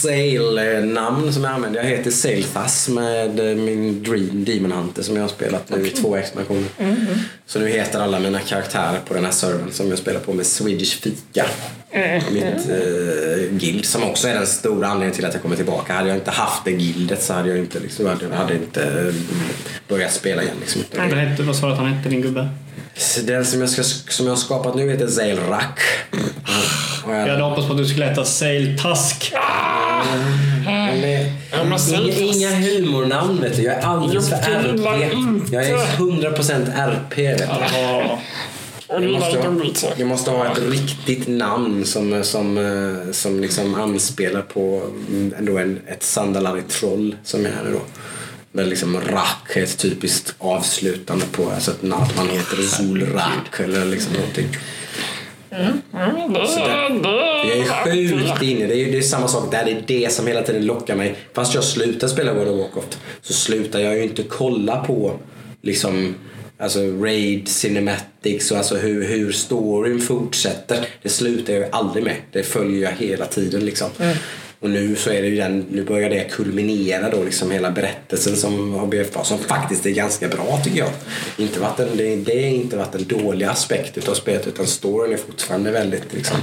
[0.03, 1.83] Sail-namn som jag använder.
[1.83, 5.91] Jag heter Sailthas med eh, min Dream Demon Hunter som jag har spelat nu i
[5.91, 6.69] två expansioner.
[7.47, 10.47] Så nu heter alla mina karaktärer på den här servern som jag spelar på med
[10.47, 11.47] Swedish Fika.
[12.33, 15.93] Mitt eh, guild som också är den stora anledningen till att jag kommer tillbaka.
[15.93, 19.15] Hade jag inte haft det guildet så hade jag inte, liksom, hade, hade inte eh,
[19.89, 20.57] börjat spela igen.
[20.61, 20.83] Liksom.
[20.97, 22.49] Vad, hette, vad sa du att han hette din gubbe?
[23.25, 23.83] Den som jag, ska,
[24.13, 25.81] som jag har skapat nu heter Zailrak.
[27.05, 29.33] Och Jag jag, hade hoppats på att du skulle heta Sail Task.
[31.79, 33.63] säg inga, humornamn vet du.
[33.63, 35.53] Jag är alldeles för RP.
[35.53, 37.45] Jag är 100% RP vet du.
[38.91, 45.35] Gillar måste, ha, måste ett riktigt namn som, som, eh, som liksom anspelar på mm,
[45.39, 47.81] ändå en, ett Sandalari-troll som är då.
[48.53, 53.85] Där liksom Rak är ett typiskt avslutande på, alltså att att man heter Zulrak eller
[53.85, 54.49] liksom någonting.
[55.51, 55.81] Mm,
[56.33, 56.39] det,
[57.49, 58.67] Jag är sjukt inne.
[58.67, 59.65] Det är, det är samma sak där.
[59.65, 61.17] Det är det som hela tiden lockar mig.
[61.35, 65.13] Fast jag slutar spela World of Warcraft så slutar jag ju inte kolla på
[65.63, 66.15] liksom
[66.61, 70.87] Alltså raid, cinematics och alltså hur, hur storyn fortsätter.
[71.03, 72.17] Det slutar jag ju aldrig med.
[72.33, 73.91] Det följer jag hela tiden liksom.
[74.61, 78.37] Och nu så är det ju den, nu börjar det kulminera då liksom hela berättelsen
[78.37, 80.91] som har BFA som faktiskt är ganska bra tycker jag.
[81.37, 85.13] Inte varit en, det, det är inte varit en dålig aspekt utav spelet utan storyn
[85.13, 86.37] är fortfarande väldigt liksom,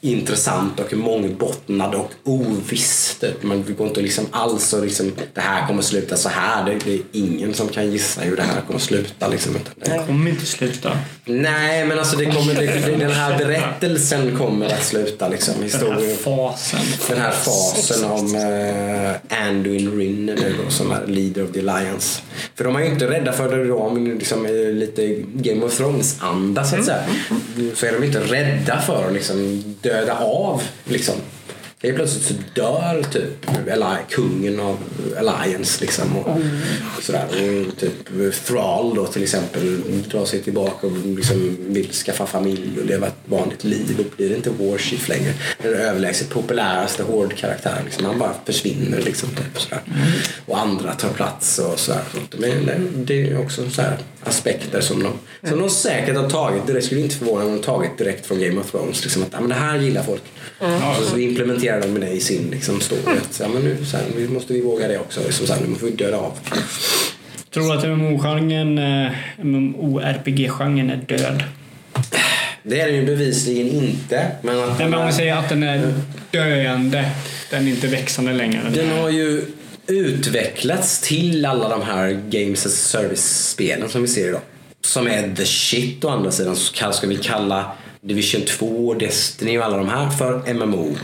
[0.00, 3.16] intressant och mångbottnad och oviss.
[3.20, 6.64] Det- Man går inte liksom alls och liksom, det här kommer sluta så här.
[6.64, 9.28] Det, det är ingen som kan gissa hur det här kommer sluta.
[9.28, 9.56] Liksom.
[9.84, 10.98] Det, kommer inte sluta.
[11.24, 15.28] nej, men alltså det kommer, det, den här berättelsen kommer att sluta.
[15.28, 16.16] Liksom, Den här historien.
[16.16, 16.80] fasen.
[17.08, 22.20] Den här fasen om uh, Anduin Rin nu då, som är leader of the alliance.
[22.54, 25.76] För de är ju inte rädda för det då, men liksom, eh, lite Game of
[25.76, 27.02] Thrones-anda så att säga.
[27.74, 31.14] Så är de inte rädda för liksom, döda av liksom.
[31.82, 34.78] Helt plötsligt så dör typ eller, kungen av
[35.18, 36.16] Alliance liksom.
[36.16, 36.38] Och,
[37.02, 37.26] sådär.
[37.26, 37.92] och typ
[38.46, 43.16] Thrall då till exempel drar sig tillbaka och liksom vill skaffa familj och leva ett
[43.24, 43.94] vanligt liv.
[43.98, 45.34] Då blir inte Warchief längre.
[45.62, 47.84] Det är den överlägset populäraste hårdkaraktären.
[47.84, 48.04] Liksom.
[48.04, 49.28] Han bara försvinner liksom.
[49.28, 49.82] Typ, sådär.
[50.46, 52.02] Och andra tar plats och sådär.
[52.38, 55.12] Men det, det är också sådär aspekter som de,
[55.48, 56.66] som de säkert har tagit.
[56.66, 59.02] Det skulle inte förvåna om de tagit direkt från Game of Thrones.
[59.02, 60.22] Liksom, att ja, men det här gillar folk.
[60.58, 63.00] Och så implementerar de det i sin liksom, story.
[63.02, 65.20] Att, ja, men nu, så här, nu måste vi våga det också.
[65.20, 66.32] Liksom, så här, nu måste vi döda av.
[67.50, 71.42] Tror du att MMO-genren, eh, MMORPG-genren är död?
[72.62, 74.26] Det är den ju bevisligen inte.
[74.42, 75.94] Men, att Nej, men om vi säger att den är
[76.30, 77.10] döende,
[77.50, 78.60] den är inte växande längre.
[78.74, 79.44] Den har ju
[79.86, 84.40] utvecklats till alla de här Games as a Service-spelen som vi ser idag.
[84.84, 86.56] Som är the shit å andra sidan.
[86.56, 90.96] Så ska vi kalla Division 2, Destiny och alla de här för MMO.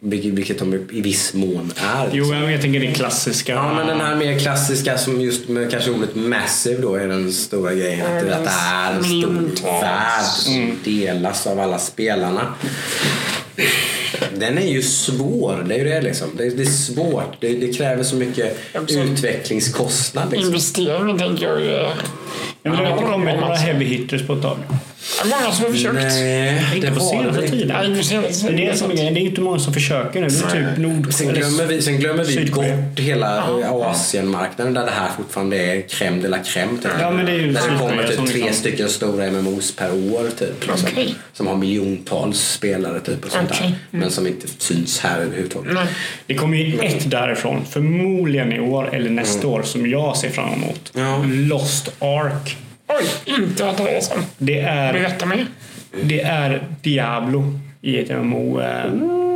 [0.00, 2.10] Vilket, de i viss mån är.
[2.12, 3.52] Jo, jag tänker det klassiska.
[3.52, 7.32] Ja, men den här mer klassiska som just med kanske ordet massive då är den
[7.32, 8.06] stora grejen.
[8.06, 10.78] Att, det- är en stor värld som Mm.
[10.84, 12.54] delas av alla spelarna.
[14.38, 16.28] Den är ju svår, det är ju det liksom.
[16.36, 17.40] Det är, det är svårt.
[17.40, 19.10] Det, det kräver så mycket Absolut.
[19.10, 20.30] utvecklingskostnad.
[20.30, 20.46] Liksom.
[20.46, 21.92] Investeringen tänker jag är...
[22.62, 24.58] Ja, det har kommit några heavy hitters på ett tag.
[25.22, 25.94] Det många som har försökt.
[25.94, 27.68] Nej, Inte det tid.
[27.68, 28.94] Nej, nu ser Det är det som är.
[28.96, 30.28] Det är inte många som försöker nu.
[30.28, 31.14] Det är typ.
[31.14, 33.42] Sen glömmer vi, sen glömmer vi bort hela
[33.84, 36.82] Asienmarknaden där det här fortfarande är crème de la crème.
[36.82, 36.90] Typ.
[37.00, 39.90] Ja, men det är ju där det kommer typ tre liksom- stycken stora MMOs per
[39.92, 40.66] år typ.
[40.66, 41.14] Liksom, Okej.
[41.32, 43.74] Som har miljontals spelare typ och sånt Okej.
[43.90, 43.98] där.
[43.98, 45.74] Men som inte syns här överhuvudtaget.
[45.74, 45.86] Nej.
[46.26, 50.52] Det kommer ju ett därifrån, förmodligen i år eller nästa år, som jag ser fram
[50.52, 50.92] emot.
[50.94, 51.24] Ja.
[51.26, 52.56] Lost Ark.
[52.98, 54.22] Oj, inte hört talas om.
[54.38, 55.46] Det är, Berätta mer.
[56.02, 59.32] det är Diablo i ett MMO-sätt.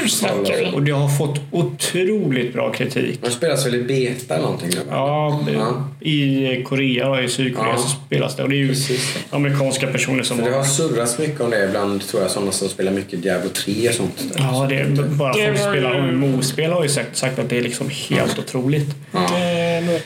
[0.00, 0.70] Nu snackar vi.
[0.74, 3.18] Och det har fått otroligt bra kritik.
[3.22, 4.70] Man spelas väl i beta eller någonting?
[4.90, 5.88] Ja, Ja.
[6.00, 7.78] i Korea och i Sydkorea Ja.
[7.78, 8.42] så spelas det.
[8.42, 9.18] Och det är ju Precis.
[9.30, 10.64] amerikanska personer som För det har...
[10.64, 14.24] surrats mycket om det ibland tror jag sådana som spelar mycket Diablo 3 och sånt.
[14.32, 14.40] Där.
[14.40, 17.58] Ja, det är bara Det folk som spelar MMO-spel har ju sagt, sagt att det
[17.58, 18.90] är liksom helt otroligt.
[19.12, 19.18] Det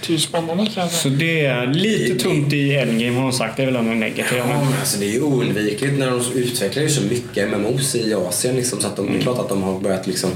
[0.06, 0.96] ju spännande kanske.
[0.96, 3.56] Så det är lite tungt i endgame har de sagt.
[3.56, 4.38] Det är väl ändå negativt.
[4.38, 8.14] Ja, Men alltså det är ju oundvikligt när de utvecklar ju så mycket MMOs i
[8.14, 8.56] Asien.
[8.56, 10.30] Liksom, så att de, det är klart att de har börjat liksom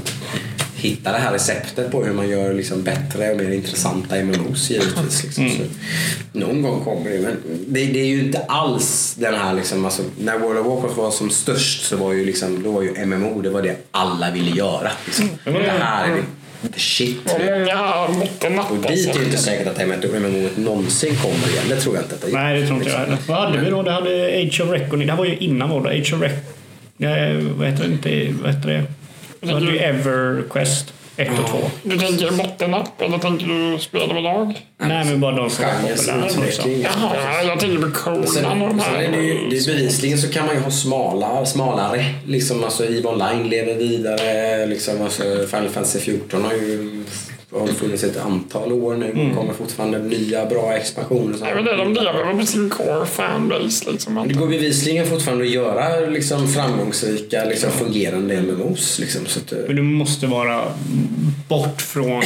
[0.81, 5.23] hitta det här receptet på hur man gör liksom bättre och mer intressanta MMOs givetvis.
[5.23, 5.49] Liksom.
[5.49, 5.63] Så,
[6.39, 7.19] någon gång kommer det.
[7.19, 7.37] Men
[7.67, 11.11] det, det är ju inte alls den här liksom, alltså, när World of Warcraft var
[11.11, 14.51] som störst så var ju liksom, då var ju MMO det var det alla ville
[14.51, 14.91] göra.
[15.05, 15.29] Liksom.
[15.43, 16.21] Det här är the
[16.75, 17.33] shit.
[17.33, 21.63] Och många måtte Och nappa dit är ju inte säkert att MMO någonsin kommer igen.
[21.69, 23.17] Det tror jag inte att det Nej, det tror inte jag heller.
[23.27, 23.83] Vad hade vi då?
[23.83, 25.07] Det hade Age of Reckoning.
[25.07, 26.31] Det här var ju innan vår Age of Rec...
[26.97, 27.09] Ja,
[27.57, 27.91] vad heter det?
[27.91, 28.83] Inte, vad heter det?
[29.47, 31.57] Så hade vi EverQuest 1 och 2.
[31.83, 34.65] Du tänker bottennapp eller tänker du spel överlag?
[34.77, 36.45] Nej, men bara de som Genres populära.
[36.45, 36.81] Liksom.
[36.81, 39.49] Jaha, jag tänker på Conan och de sen är det ju, här.
[39.49, 42.05] det är bevisligen så kan man ju ha smala, smalare.
[42.25, 44.65] Liksom, alltså EVE Online lever vidare.
[44.65, 47.03] Liksom, alltså, Final Fantasy 14 har ju
[47.59, 49.11] har funnits ett antal år nu.
[49.11, 49.35] Mm.
[49.35, 51.37] Kommer fortfarande nya bra expansioner.
[51.41, 54.27] Nej, men det, de lever på sin core fanbase liksom.
[54.27, 58.99] Det går bevisligen fortfarande att göra liksom, framgångsrika, liksom, fungerande MMOs.
[58.99, 60.63] Liksom, så att, eh, Men du måste vara
[61.47, 62.23] bort från...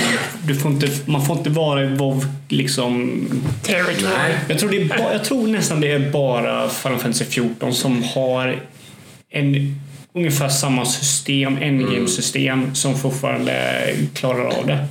[0.47, 3.25] Du får inte, man får inte vara i WoW liksom...
[3.63, 3.95] Territory.
[4.17, 4.35] Nej.
[4.49, 8.03] Jag tror, det är ba, jag tror nästan det är bara Final Fantasy 14 som
[8.03, 8.59] har
[9.29, 9.79] en
[10.15, 14.87] ungefär samma system, endgame-system, som fortfarande klarar av det.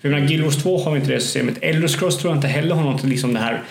[0.00, 1.54] För jag menar, Guild Wars 2 har inte det systemet.
[1.60, 3.62] Elder Scrolls tror jag inte heller har något liksom det här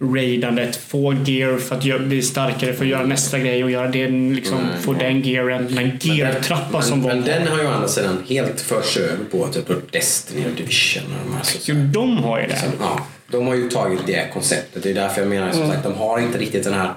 [0.00, 4.08] raidandet, få gear för att bli starkare för att göra nästa grej och göra det,
[4.08, 7.14] liksom, få den gearen, den gear-trappan som men, var.
[7.14, 11.02] men den har ju å andra sidan helt förts över på typ Destiny och Division.
[11.04, 12.62] Och de här, så, Jo, de har ju det.
[12.80, 14.82] Ja, de har ju tagit det konceptet.
[14.82, 16.92] Det är därför jag menar som sagt, de har inte riktigt den här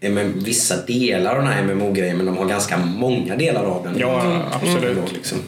[0.00, 3.98] MM, vissa delar av den här MMO-grejen men de har ganska många delar av den.
[3.98, 4.98] Ja, absolut.
[4.98, 5.04] Mm.
[5.12, 5.38] Liksom.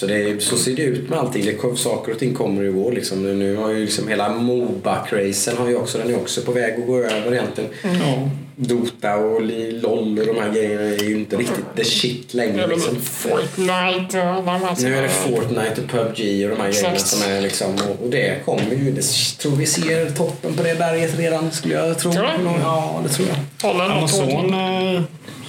[0.00, 1.44] Så, det så ser det ut med allting.
[1.44, 2.92] Det, saker och ting kommer och går.
[2.92, 3.38] Liksom.
[3.38, 6.86] Nu har ju liksom hela Moba-crazen har ju också, den är också på väg att
[6.86, 7.70] gå över egentligen.
[7.82, 8.30] Ja.
[8.62, 9.40] Dota och
[9.82, 12.66] LOL och de här grejerna är ju inte riktigt the shit längre.
[12.66, 12.96] Liksom.
[13.00, 16.92] Fortnite och de här som Nu är det Fortnite och PubG och de här grejerna
[16.92, 17.06] Exakt.
[17.06, 19.02] som är liksom, och- det kommer ju, det
[19.38, 22.12] tror vi ser toppen på det berget redan skulle jag tro.
[22.12, 22.60] Tror du?
[22.62, 23.80] Ja, det tror jag.
[23.90, 25.02] Amazon, eh,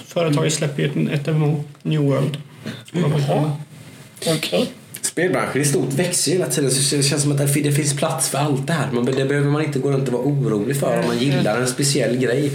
[0.07, 2.37] företaget släpper ju ett, ett MMO, New World.
[2.91, 3.51] Jaha.
[4.27, 4.71] Okej.
[5.11, 7.93] Spelbranschen i stort växer hela tiden så det känns som att det fin- det finns
[7.95, 8.87] plats för allt det här.
[8.91, 11.67] Men det behöver man inte gå runt och vara orolig för om man gillar en
[11.67, 12.51] speciell grej.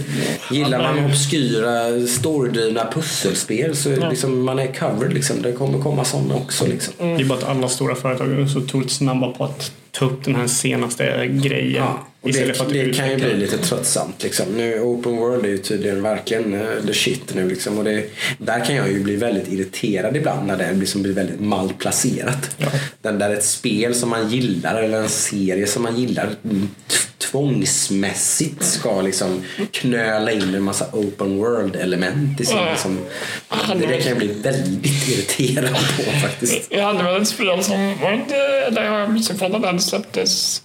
[0.51, 5.41] Gillar man obskyra, storydrivna pusselspel så är liksom, man är covered liksom.
[5.41, 6.93] Det kommer komma sådana också liksom.
[6.97, 10.23] Det är bara att alla stora företag är så otroligt snabba på att ta upp
[10.25, 11.73] den här senaste grejen.
[11.83, 14.23] Ja, och det, att det kan ju bli lite tröttsamt.
[14.23, 14.45] Liksom.
[14.57, 17.49] Nu, open world är ju tydligen verkligen uh, the shit nu.
[17.49, 17.77] Liksom.
[17.77, 18.03] Och det,
[18.37, 22.49] där kan jag ju bli väldigt irriterad ibland när det liksom blir väldigt malplacerat.
[22.57, 22.67] Ja.
[23.01, 26.69] Den där ett spel som man gillar eller en serie som man gillar mm,
[27.17, 32.57] tvångsmässigt ska liksom knöla in en massa open world-element i sin...
[32.57, 32.71] Ja.
[32.71, 32.99] Liksom,
[33.49, 36.67] det, det kan jag bli väldigt irriterad på faktiskt.
[36.69, 40.61] Jag hade väl ett spel som var inte, eller jag har missuppfattat den, släpptes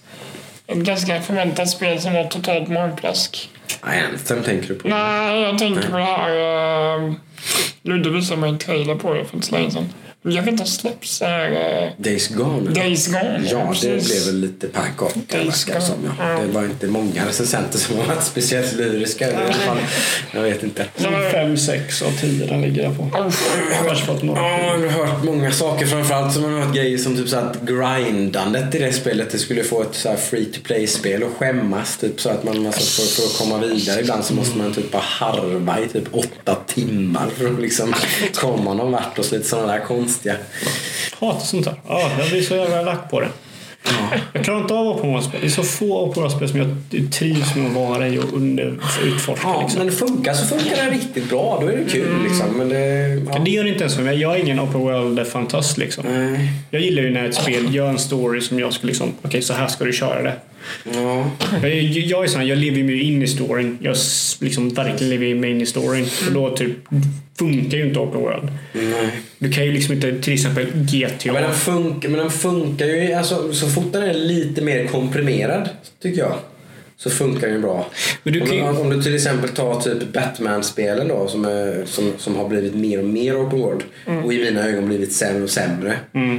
[0.77, 3.49] ett ganska förväntat spel som var totalt magplask.
[3.81, 4.87] Anthem tänker du på?
[4.87, 6.99] Nej, jag tänker på det här...
[6.99, 7.13] Uh,
[7.81, 9.89] Ludde visade mig en trailer på det för inte så länge sedan.
[10.25, 11.29] Jag vet inte, släpps äh,
[11.97, 12.69] Days Gone.
[12.73, 13.41] Days Gone.
[13.51, 14.11] Ja, det precis.
[14.11, 15.95] blev väl lite pannkaka Days verkar det som.
[16.19, 16.33] Ja.
[16.35, 16.45] Gone.
[16.45, 19.31] Det var inte många recensenter som har varit speciellt lyriska.
[19.31, 19.77] i alla fall.
[20.31, 20.85] Jag vet inte.
[21.31, 23.09] 5, 6 av 10 den ligger där på.
[23.13, 23.31] Ja,
[24.81, 25.85] jag har hört många saker.
[25.85, 29.37] Framförallt så har man hört grejer som typ så att grindandet i det spelet det
[29.37, 31.97] skulle få ett så här free to play-spel och skämmas.
[31.97, 34.91] Typ så att man alltså för, för att komma vidare ibland så måste man typ
[34.91, 37.93] bara harva i typ åtta timmar för att liksom
[38.35, 40.12] komma någon vart och så lite sådana där konstiga.
[41.19, 41.75] Hatar sånt där.
[41.87, 43.27] Ja, jag blir så jävla lack på det.
[44.33, 45.39] Jag klarar inte av open world-spel.
[45.41, 48.79] Det är så få open world-spel som jag trivs med att vara i och under,
[49.05, 49.47] utforska.
[49.47, 49.77] Ja, Liksom.
[49.77, 51.57] men det funkar så funkar det riktigt bra.
[51.61, 52.57] Då är det kul liksom.
[52.57, 52.77] Men det,
[53.33, 53.39] ja.
[53.39, 54.17] Det gör det inte ens för mig.
[54.21, 55.77] Jag är ingen open world-fantast.
[55.77, 56.05] Liksom.
[56.07, 56.49] Nej.
[56.71, 59.53] Jag gillar ju när ett spel gör en story som jag skulle liksom, okej så
[59.53, 60.33] här ska du köra det.
[60.93, 61.31] Ja.
[61.61, 63.77] Jag, jag är sån jag lever mig in i storyn.
[63.81, 63.97] Jag
[64.41, 66.05] liksom verkligen lever mig in i storyn.
[66.27, 66.71] Och då typ
[67.39, 68.51] funkar ju inte open world.
[68.73, 69.09] Nej.
[69.37, 71.33] Du kan ju liksom inte, till exempel GTA.
[71.33, 75.69] Men den, funkar, men den funkar ju, alltså, så fort den är lite mer komprimerad,
[76.01, 76.35] tycker jag,
[76.97, 77.87] så funkar den ju bra.
[78.23, 81.83] Men du kan ju- om, om du till exempel tar typ Batman-spelen då, som, är,
[81.85, 84.23] som, som har blivit mer och mer open world Mm.
[84.25, 85.95] och i mina ögon blivit sämre och sämre.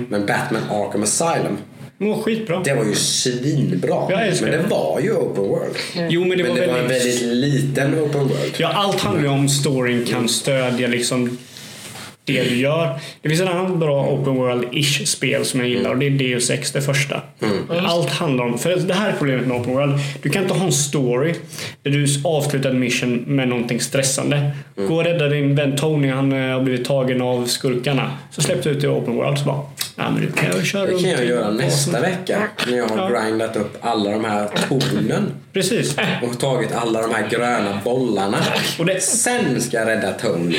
[0.09, 1.57] Men Batman Arkham Asylum,
[1.99, 2.61] Mår skitbra.
[2.65, 4.07] det var ju svinbra.
[4.11, 4.69] Jag älskar men det det.
[4.69, 5.77] var ju open world.
[6.11, 7.23] Jo, men det men var det var en väldigt...
[7.23, 8.55] väldigt liten open world.
[8.57, 11.39] Ja, allt handlar ju om storyn kan stödja liksom
[12.27, 12.99] det du gör.
[13.23, 16.51] Det finns en annan bra open world-ish spel som jag gillar och det är Deus
[16.51, 17.23] Ex, det första.
[17.69, 19.95] Allt handlar om, för det här är problemet med open world.
[20.23, 21.35] Du kan inte ha en story
[21.83, 24.51] där du avslutar en mission med någonting stressande.
[24.77, 28.11] Gå och rädda din vän Tony, han eh, har blivit tagen av skurkarna.
[28.31, 29.61] Så släpper du ut i open world så bara,
[29.97, 33.11] nej men du kan jag köra Det kan jag göra nästa vecka när jag har
[33.13, 33.21] Ja.
[33.21, 35.31] grindat upp alla de här tornen.
[35.53, 35.97] Precis.
[36.23, 38.39] och tagit alla de här gröna bollarna.
[38.79, 40.59] Och det- Sen ska jag rädda Tony.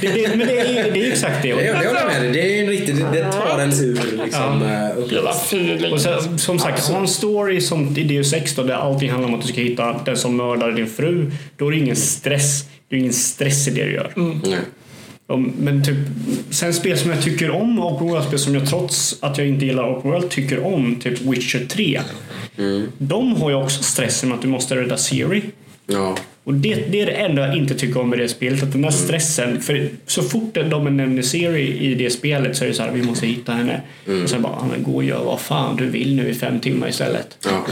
[0.00, 1.54] Det, det, men det är, det är exakt det.
[1.54, 2.32] Det, det håller jag med dig.
[2.32, 4.68] Det är en riktigt, det tar en ur liksom, ja.
[4.68, 5.92] Hela upplevelsen.
[5.92, 9.28] Och sen, som sagt, ha en story som i Deus Ex då, där allting handlar
[9.28, 11.30] om att du ska hitta den som mördade din fru.
[11.56, 12.64] Då är det ingen stress.
[12.88, 14.12] Det är ingen stress i det du gör.
[14.16, 14.58] Nej.
[15.58, 15.96] Men typ,
[16.50, 19.98] sen spel som jag tycker om, open world-spel som jag trots att jag inte gillar
[19.98, 22.00] open world tycker om, typ Witcher 3.
[22.98, 25.42] De har ju också stressen med att du måste rädda Siri.
[25.86, 26.16] Ja.
[26.44, 28.62] Och det, det är det enda jag inte tycker om med det spelet.
[28.62, 32.68] Att den där stressen, för så fort de nämner Siri i det spelet så är
[32.68, 33.80] det så här, vi måste hitta henne.
[34.22, 36.60] Och sen bara, "Ja, men gå och gör vad fan du vill nu i fem
[36.60, 37.38] timmar istället.
[37.44, 37.66] ja.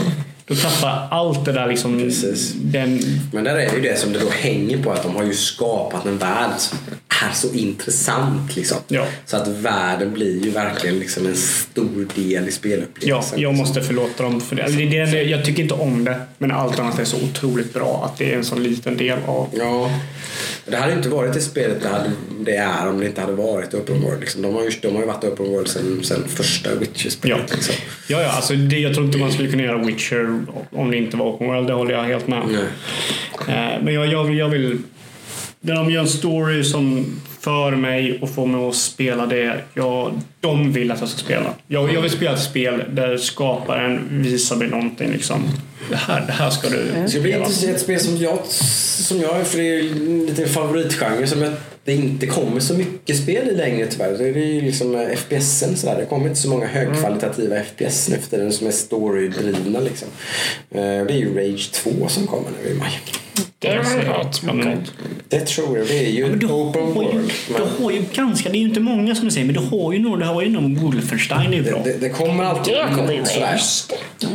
[0.47, 2.53] Då tappar allt det där liksom, Precis.
[2.55, 2.99] den,
[3.31, 6.05] Men där är ju det som det då hänger på att de har ju skapat
[6.05, 6.77] en värld som
[7.23, 8.55] är så intressant.
[8.55, 8.77] Liksom.
[8.87, 9.05] Ja.
[9.25, 13.41] Så att världen blir ju verkligen liksom en stor del i ja, spelupplevelsen.
[13.41, 14.63] jag måste förlåta dem för det.
[14.63, 17.73] Alltså, det, är det jag tycker inte om det, men allt annat är så otroligt
[17.73, 19.49] bra att det är en så liten del av...
[19.57, 19.91] Ja.
[20.65, 23.73] Det hade inte varit det spelet det, hade, det är om det inte hade varit
[23.73, 24.19] open world.
[24.19, 24.41] Liksom.
[24.41, 27.51] De, har ju, de har ju varit open world sen, sen första Ja, Witcher-spelet.
[27.55, 27.75] Liksom.
[28.07, 30.34] ja, ja alltså det, jag tror inte man skulle kunna göra Witcher
[30.71, 32.55] om det inte var open world, det håller jag helt med om.
[32.55, 34.77] Eh, Men jag, jag, vill, jag vill...
[35.61, 37.05] När de gör en story som
[37.45, 41.53] för mig och får mig att spela det jag, de vill att jag ska spela.
[41.67, 45.11] Jag, jag vill spela ett spel där skaparen visar mig någonting.
[45.11, 45.43] Liksom.
[45.89, 47.45] Det, här, det här ska du Det ska bli spela.
[47.45, 49.83] intressant ett spel som jag, som jag för det är
[50.27, 54.17] lite en favoritgenre som jag, det inte kommer så mycket spel i längre tyvärr.
[54.17, 55.95] Det är ju liksom eh, FPSen sådär.
[55.99, 60.07] Det kommer inte så många högkvalitativa FPS nu för tiden som är storydrivna liksom.
[60.71, 62.91] Eh, Det är ju Rage 2 som kommer nu i maj.
[63.65, 64.77] Det har mycket om.
[65.29, 65.87] Det tror jag.
[65.87, 67.31] Det är ju Men du, open har ju, world.
[67.47, 69.93] du Men har ju ganska, det är ju inte många som säger, men du har
[69.93, 71.81] ju några, du har ju någon Wolfenstein är ju bra.
[71.83, 72.79] det, det, det kommer alltid Det
[73.19, 73.59] något sådär.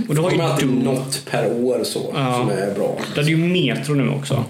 [0.09, 0.79] Och du Det har ju kommer alltid Doom.
[0.79, 2.35] något per år så Ja.
[2.39, 2.99] som är bra.
[3.15, 4.45] Det är ju Metro nu också.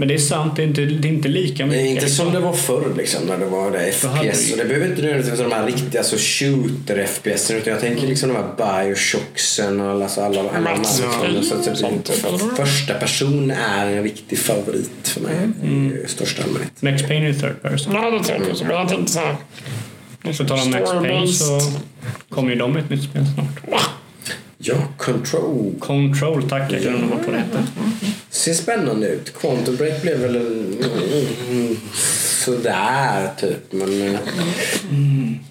[0.00, 1.84] Men det är sant, det är inte, det är inte lika Det mycket.
[1.86, 4.48] är inte som det var förr liksom, när det var det FPS.
[4.48, 7.50] vi- Och det behöver inte nödvändigtvis vara de här riktiga alltså, shooter-FPS.
[7.54, 11.42] Utan jag tänker liksom de här Bioshocks och alla, alltså, alla, alla de liksom, Payne
[11.42, 12.56] så det blir, eller?
[12.56, 15.92] första person är en riktig favorit för mig Mm.
[16.04, 16.82] i största allmänhet.
[16.82, 17.92] Max Payne är third person.
[17.94, 18.66] Ja, det tänkte jag.
[18.66, 19.36] Men jag tänkte så här.
[20.22, 21.60] På tal om Max Payne så
[22.30, 23.80] kommer ju de med ett nytt spel snart.
[24.60, 25.74] Ja, Control.
[25.78, 26.72] Control, tack.
[26.72, 27.44] Jag glömde vad på det.
[28.30, 29.32] Ser spännande ut.
[29.40, 30.76] Quantum Break blev väl en,
[31.50, 31.76] mm,
[32.54, 33.72] sådär typ.
[33.72, 34.20] Men eh,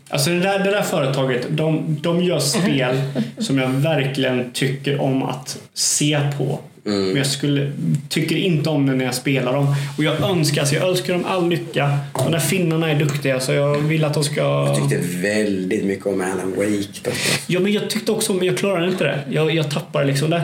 [0.10, 3.02] Alltså det där, det där företaget, de, de gör spel
[3.38, 6.60] som jag verkligen tycker om att se på.
[6.84, 7.72] Men jag skulle,
[8.10, 9.76] tycker inte om det när jag spelar dem.
[9.98, 11.98] Och jag önskar, alltså jag önskar dem all lycka.
[12.14, 14.41] De där finnarna är duktiga så jag vill att de ska...
[14.41, 17.00] jag tyckte väldigt mycket om Alan Wake.
[17.04, 17.12] Då.
[17.48, 19.20] Ja, men jag tyckte också, men jag klarade inte det.
[19.30, 20.43] Jag, jag tappade liksom det.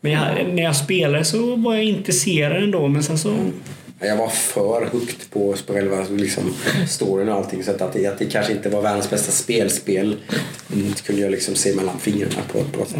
[0.00, 0.22] Men jag,
[0.54, 3.36] när jag spelade så var jag intresserad ändå, men sen så...
[4.06, 6.54] jag var för hooked på, själva liksom,
[6.88, 10.16] storyn och allting så att, att, det, att det kanske inte var världens bästa spelspel
[10.72, 12.98] mm, det kunde jag liksom se mellan fingrarna på ett bra sätt.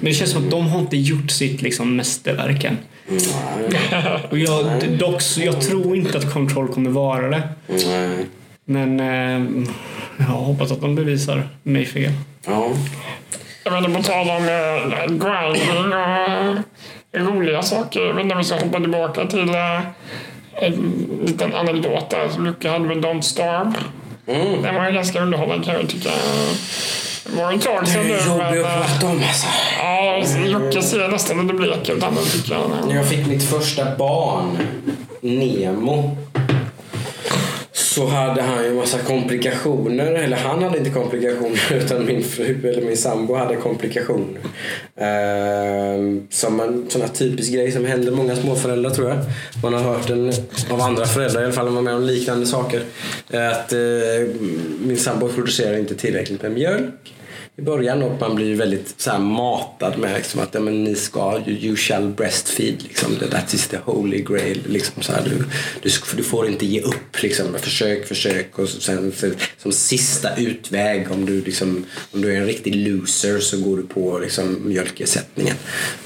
[0.00, 2.78] Men det känns som att de har inte gjort sitt liksom, mästerverk än.
[4.30, 7.48] Och jag, dock, så jag tror inte att Control kommer vara det.
[7.66, 8.26] Nej.
[8.64, 9.64] Men eh,
[10.18, 12.12] jag hoppas att de bevisar mig fel.
[12.46, 12.70] Ja.
[13.64, 16.56] Jag inte, på tal om eh, grinding och
[17.12, 18.00] roliga saker.
[18.00, 19.80] Jag vet inte om vi ska hoppa tillbaka till eh,
[20.54, 22.28] en liten anekdot där.
[22.28, 23.72] som Lucke hade med Don't Starve.
[24.26, 24.62] Mm.
[24.62, 26.10] Den var ju ganska underhållande kan jag tycka.
[27.24, 28.12] Det var ett tag sedan nu.
[28.12, 29.46] Jobbig Men, att eh, prata om alltså.
[29.78, 32.02] ja, Jocke ser nästan lite blek ut.
[32.02, 32.70] Han tycker jag.
[32.86, 34.58] När jag fick mitt första barn,
[35.20, 36.16] Nemo,
[37.94, 40.12] så hade han ju massa komplikationer.
[40.12, 44.40] Eller han hade inte komplikationer utan min fru eller min sambo hade komplikationer.
[44.96, 49.18] Ehm, som en sån här typisk grej som händer många småföräldrar tror jag.
[49.62, 50.32] Man har hört den
[50.70, 52.82] av andra föräldrar i alla fall, om man var med om liknande saker.
[53.26, 53.78] Att eh,
[54.80, 57.14] min sambo producerar inte tillräckligt med mjölk
[57.56, 60.94] i början och man blir väldigt så här matad med liksom, att ja, men ni
[60.94, 62.82] ska, you, you shall breastfeed.
[62.82, 64.62] Liksom, that is the holy grail.
[64.66, 65.44] Liksom, så här, du,
[65.82, 67.22] du, du får inte ge upp.
[67.22, 72.40] Liksom, försök, försök och sen för, som sista utväg om du, liksom, om du är
[72.40, 75.56] en riktig loser så går du på liksom, mjölkersättningen.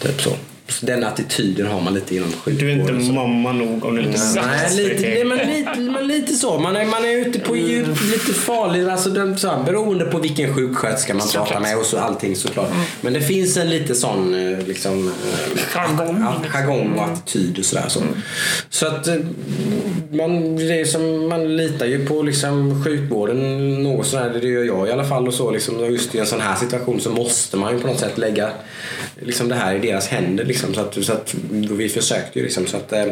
[0.02, 0.36] Typ så.
[0.68, 2.86] Så den attityden har man lite inom sjukvården.
[2.86, 6.32] Du är inte mamma nog om du inte Nej, lite, nej, men lite, men lite
[6.32, 6.58] så.
[6.58, 8.88] Man är, man är ute på djup, lite farlig.
[8.88, 12.70] Alltså, den, så här, beroende på vilken sjuksköterska man pratar med och så, allting såklart.
[13.00, 15.58] Men det finns en lite sån eh, liksom, eh,
[16.48, 16.98] Jargong.
[16.98, 17.88] och attityd och sådär.
[17.88, 18.00] Så.
[18.70, 19.14] så att eh,
[20.10, 24.38] man, det är som, man litar ju på liksom, sjukvården något sådär.
[24.40, 25.28] Det gör jag i alla fall.
[25.28, 27.86] Och så, liksom, och just i en sån här situation så måste man ju på
[27.86, 28.50] något sätt lägga
[29.20, 30.44] liksom, det här i deras händer.
[30.54, 32.66] Liksom, så att, så att, vi försökte ju liksom.
[32.66, 33.06] Så att, eh,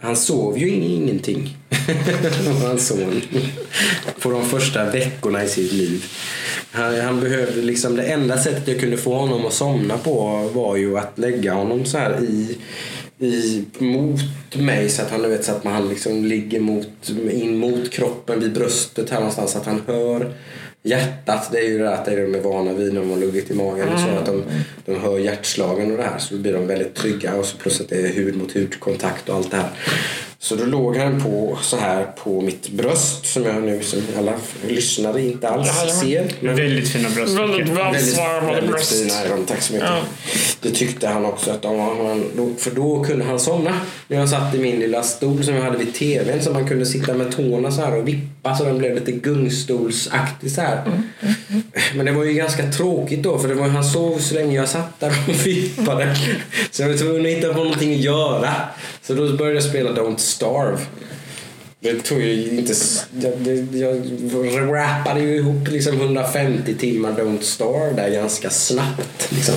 [0.00, 1.56] han sov ju ingenting.
[2.62, 3.22] Hans son.
[4.20, 6.04] På de första veckorna i sitt liv.
[6.70, 10.76] Han, han behövde liksom, det enda sättet jag kunde få honom att somna på var
[10.76, 12.58] ju att lägga honom så här i,
[13.26, 14.20] i mot
[14.56, 18.52] mig så att han, vet, så att man liksom ligger mot, in mot kroppen vid
[18.52, 20.32] bröstet här någonstans så att han hör
[20.84, 23.18] Hjärtat, det är ju det att det är de är vana vid när de har
[23.18, 23.88] luggit i magen.
[23.88, 24.44] och Så att de,
[24.84, 26.18] de hör hjärtslagen och det här.
[26.18, 27.34] Så då blir de väldigt trygga.
[27.34, 29.70] Och så plus att det är hud mot hud kontakt och allt det här.
[30.42, 34.32] Så då låg han på så här på mitt bröst som jag nu som alla
[34.68, 36.00] lyssnare inte alls Jajamän.
[36.00, 36.32] ser.
[36.40, 37.38] Men Väldigt fina bröst.
[37.38, 38.92] Väldigt välsvarvade väldigt bröst.
[38.92, 39.88] fina är de, tack så mycket.
[39.88, 40.02] Ja.
[40.60, 43.80] Det tyckte han också att de var, för då kunde han somna.
[44.08, 46.86] När jag satt i min lilla stol som jag hade vid tvn så man kunde
[46.86, 50.82] sitta med tårna så här och vippa så den blev lite gungstolsaktig så här.
[51.94, 54.68] Men det var ju ganska tråkigt då för det var, han sov så länge jag
[54.68, 56.16] satt där och vippade.
[56.70, 58.50] Så jag var tvungen att hitta på någonting att göra.
[59.02, 60.78] Så då började jag spela Don't Starve.
[61.80, 62.74] Det tog ju inte...
[63.20, 69.32] Jag, det, jag rappade ju ihop liksom 150 timmar Don't Starve där ganska snabbt.
[69.32, 69.54] Liksom.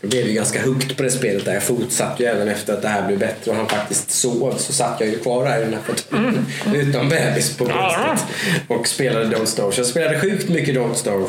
[0.00, 1.54] Jag blev ju ganska hooked på det spelet där.
[1.54, 4.54] Jag fortsatte ju även efter att det här blev bättre och han faktiskt sov.
[4.58, 8.26] Så satt jag ju kvar där i den här fåtöljen utan bebis på bröstet
[8.68, 9.72] och spelade Don't Starve.
[9.72, 11.26] Så jag spelade sjukt mycket Don't Starve.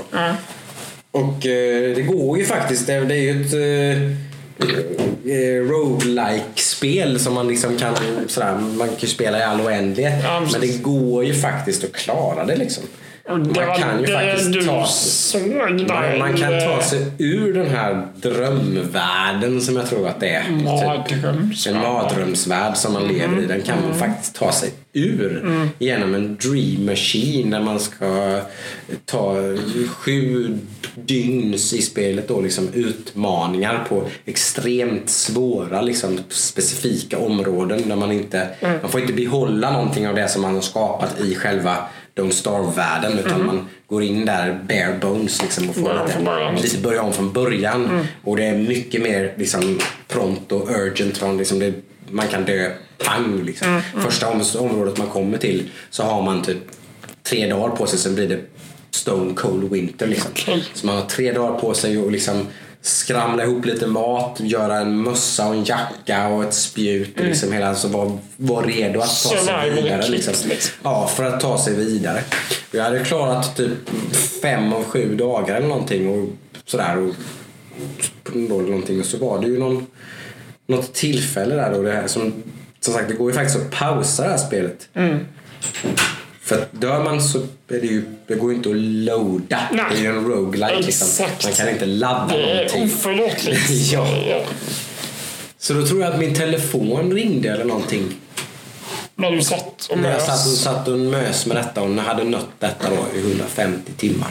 [1.12, 2.88] Och eh, det går ju faktiskt.
[2.88, 4.25] Det, det är ju ett eh,
[4.60, 7.96] eh, roguelike-spel som man liksom kan
[8.28, 10.24] sådär, man kan spela i all oändlighet.
[10.24, 12.84] Ja, men det går ju faktiskt att klara det liksom.
[13.28, 15.48] Man kan ju faktiskt ta såg
[15.88, 20.50] man, man kan ta sig ur den här drömvärlden som jag tror att det är.
[20.50, 21.76] Mardrömsvärld.
[21.76, 23.46] En mardrömsvärld som man lever i.
[23.46, 25.44] Den kan man faktiskt ta sig ur
[25.80, 28.42] genom en dream machine där man ska
[29.06, 29.36] ta
[29.90, 30.58] sju
[30.96, 38.50] dygns i spelet då liksom utmaningar på extremt svåra liksom specifika områden där man inte
[38.82, 41.78] man får inte behålla någonting av det som man har skapat i själva
[42.16, 45.84] Don't Starve-världen utan man går in där bare bones liksom och får
[46.26, 48.08] Börja lite, lite börja om från början.
[48.24, 51.18] Och det är mycket mer liksom, prompt och urgent.
[51.18, 51.74] Från, liksom, det,
[52.10, 53.44] man kan dö pang.
[53.44, 53.82] Liksom.
[54.02, 56.58] Första om, området man kommer till så har man typ
[57.24, 58.40] tre dagar på sig sen blir det
[58.92, 60.08] stone cold winter.
[60.08, 60.32] Liksom.
[60.32, 60.64] Okej.
[60.74, 62.48] Så man har tre dagar på sig och liksom
[62.86, 67.20] skramla ihop lite mat, göra en mössa och en jacka och ett spjut.
[67.20, 70.08] Och liksom hela, så var, var redo att ta sig vidare.
[70.08, 70.34] Liksom.
[70.50, 70.72] liksom.
[70.84, 72.24] Ja, för att ta sig vidare.
[72.72, 73.90] Jag hade klarat typ
[74.42, 76.30] fem av sju dagar eller någonting och
[76.66, 76.98] sådär.
[76.98, 77.16] Och,
[78.34, 79.00] eller någonting.
[79.00, 79.88] och så var det ju någon,
[80.68, 82.34] något tillfälle där då det här som,
[82.80, 84.90] som sagt det går ju faktiskt att pausa det här spelet.
[86.46, 89.60] För att dör man så är det ju, det går ju inte att loada.
[89.72, 89.86] Nej.
[89.92, 91.26] Det är ju en roguelike liksom.
[91.44, 92.84] Man kan inte ladda Det är någonting.
[92.84, 93.70] oförlåtligt.
[93.94, 94.08] Ja.
[95.58, 98.14] Så då tror jag att min telefon ringde eller någonting.
[99.16, 100.26] När du satt och När jag mös.
[100.26, 104.30] satt och, satt och mös med detta och hade nött detta då i 150 timmar.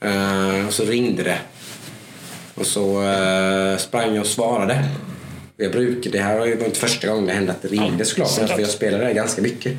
[0.00, 1.38] Eh, och så ringde det.
[2.54, 4.84] Och så eh, sprang jag och svarade.
[5.56, 8.28] Jag brukar, det här var ju inte första gången det hände att det ringde såklart.
[8.30, 8.50] såklart.
[8.50, 9.72] För jag spelade det ganska mycket.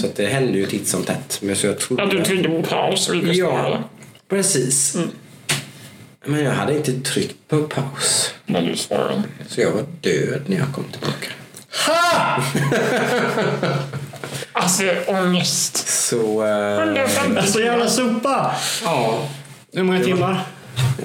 [0.00, 1.38] Så att det hände ju titt som tätt.
[1.42, 3.16] Men så jag trodde Ja, du tryckte på paus och.
[3.16, 3.78] Ja,
[4.28, 4.96] precis.
[6.26, 8.34] Men jag hade inte tryckt på paus.
[8.46, 9.22] När du svarade.
[9.48, 11.28] Så jag var död när jag kom tillbaka.
[14.52, 15.88] Alltså, ångest.
[15.88, 16.46] Så...
[16.46, 18.54] eh, 150 Alltså jävla sopa!
[18.84, 19.28] ja.
[19.72, 20.42] Hur många timmar?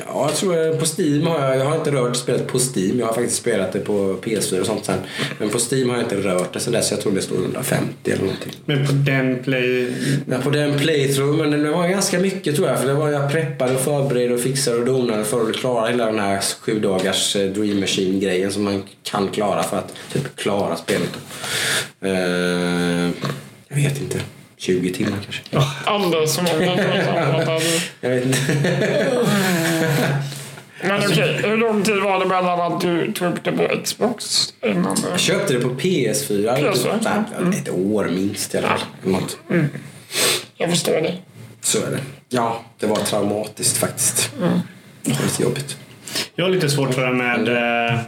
[0.08, 3.00] Ja, jag tror jag- på Steam har jag, jag har inte rört spelet på Steam.
[3.00, 5.00] Jag har faktiskt spelat det på PS4 och sånt sen.
[5.40, 6.92] Men på Steam har jag inte rört det sen dess.
[6.92, 8.52] Jag tror det står 150 eller någonting.
[8.66, 9.94] Men på den play...
[10.30, 12.80] Ja, på den playthrough, men det var ganska mycket tror jag.
[12.80, 16.06] För det var jag preppade och förberedde och fixade och donade för att klara hela
[16.06, 20.76] den här sju dagars eh, Dream Machine-grejen som man kan klara för att typ klara
[20.76, 21.10] spelet.
[22.02, 22.12] Eh,
[23.68, 24.20] jag vet inte.
[24.58, 25.68] 20 timmar kanske.
[25.86, 27.60] Alldeles för många.
[28.02, 28.38] Jag vet inte.
[30.84, 34.54] Men okej, hur lång tid var det mellan att du tog upp det på Xbox
[34.66, 35.02] innan du...
[35.10, 36.58] Jag köpte det på PS4.
[36.58, 37.00] PS4,
[37.52, 38.80] Typ, Ett år minst i alla fall.
[39.04, 39.38] Något.
[40.58, 41.18] Jag förstår det.
[41.62, 42.00] Så är det.
[42.30, 44.32] Ja, det var traumatiskt faktiskt.
[45.04, 45.78] Det var lite jobbigt.
[46.36, 48.00] Jag har lite svårt för det med eh,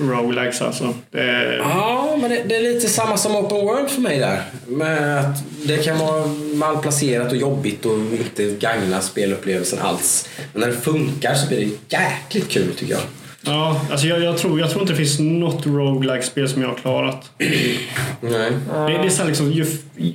[0.00, 0.94] Rolex alltså.
[1.10, 4.42] Det, Ja, men det, det är lite samma som Open World för mig där.
[4.66, 10.28] Med att det kan vara malplacerat och jobbigt och inte gagna spelupplevelsen alls.
[10.52, 13.02] Men när det funkar så blir det jäkligt kul tycker jag
[13.42, 16.76] ja, alltså jag, jag, tror, jag tror inte det finns något roguelike-spel som jag har
[16.76, 17.30] klarat.
[17.38, 18.50] Nej.
[18.70, 19.66] Det, det är så liksom, ju,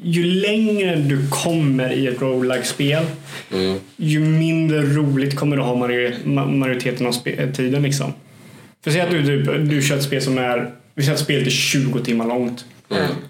[0.03, 3.03] ju längre du kommer i ett roguelike-spel
[3.53, 3.79] Mm.
[3.97, 7.83] ju mindre roligt kommer du ha majori- ma- majoriteten av spe- tiden.
[7.83, 8.13] Liksom.
[8.83, 11.47] För säg att du, du, du kör ett spel som är vi säger att spelet
[11.47, 12.65] är 20 timmar långt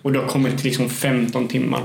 [0.02, 1.82] och du har kommit till liksom 15 timmar.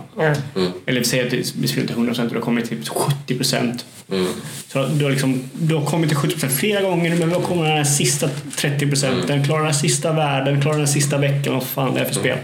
[0.57, 0.71] Mm.
[0.87, 3.85] Eller säg att det- vi spelar till 100% och du har kommit till 70%.
[4.13, 4.27] Mm.
[4.69, 7.77] Så du har, liksom, du har kommit till 70% flera gånger men då kommer den
[7.77, 9.27] här sista 30%.
[9.27, 12.39] Den klarar den sista världen, klarar den sista veckan, vad fan det är för spel.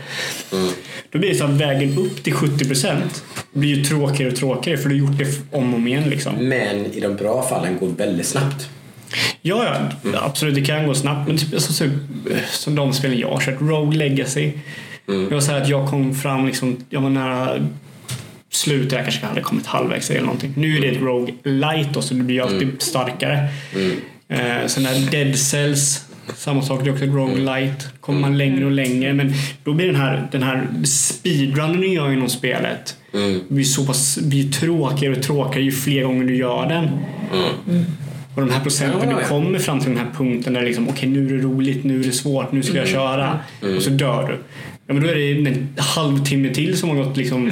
[0.52, 0.68] Mm.
[1.10, 3.00] Då blir det så att vägen upp till 70%
[3.52, 6.10] blir ju tråkigare och tråkigare för du har gjort det om och om igen.
[6.10, 6.34] Liksom.
[6.34, 8.68] Men i de bra fallen går det väldigt snabbt.
[9.42, 9.64] Ja,
[10.02, 11.28] ja, absolut det kan gå snabbt.
[11.28, 11.92] Men typ, alltså, typ,
[12.50, 14.52] som de spelen jag har kört, Rogue Legacy.
[15.06, 17.68] Det var så här att jag kom fram, liksom, jag var nära
[18.56, 20.52] slutet, jag kanske hade kommit halvvägs eller någonting.
[20.56, 23.48] Nu är det ett Rogue Light då, så det blir alltid starkare.
[24.28, 26.04] Eh, sen där Dead Cells,
[26.36, 27.88] samma sak, det är också ett Rogue Light.
[28.00, 29.32] Kommer man längre och längre, men
[29.64, 32.96] då blir den här, den här speedrunnen du gör inom spelet
[33.48, 36.88] blir så pass blir tråkigare och tråkigare ju fler gånger du gör den.
[38.34, 41.26] Och de här procenten, du kommer fram till den här punkten där liksom, okej nu
[41.26, 43.38] är det roligt, nu är det svårt, nu ska jag köra.
[43.76, 44.38] Och så dör du.
[44.86, 47.50] Ja, men då är det en halvtimme till som har gått liksom...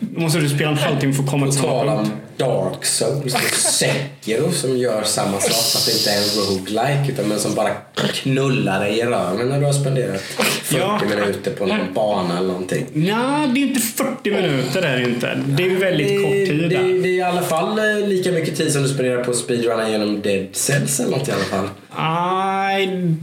[0.00, 2.10] Då måste du spela en halvtimme för att komma till samma tal punkt.
[2.10, 7.12] om Dark Souls och Sekiro som gör samma sak fast det inte är en roguelike
[7.12, 7.70] utan men som bara
[8.14, 11.00] knullar dig i röven när du har spenderat 40 Ja.
[11.10, 12.86] minuter på någon bana eller någonting.
[12.92, 15.38] Nej, det är inte 40 minuter det är det inte.
[15.46, 16.82] Det är väldigt kort tid det, där.
[17.02, 19.90] det är i alla fall eh, lika mycket tid som du spenderar på att speedrunna
[19.90, 21.68] genom Dead Cells eller något i alla fall.
[21.98, 23.14] Nej,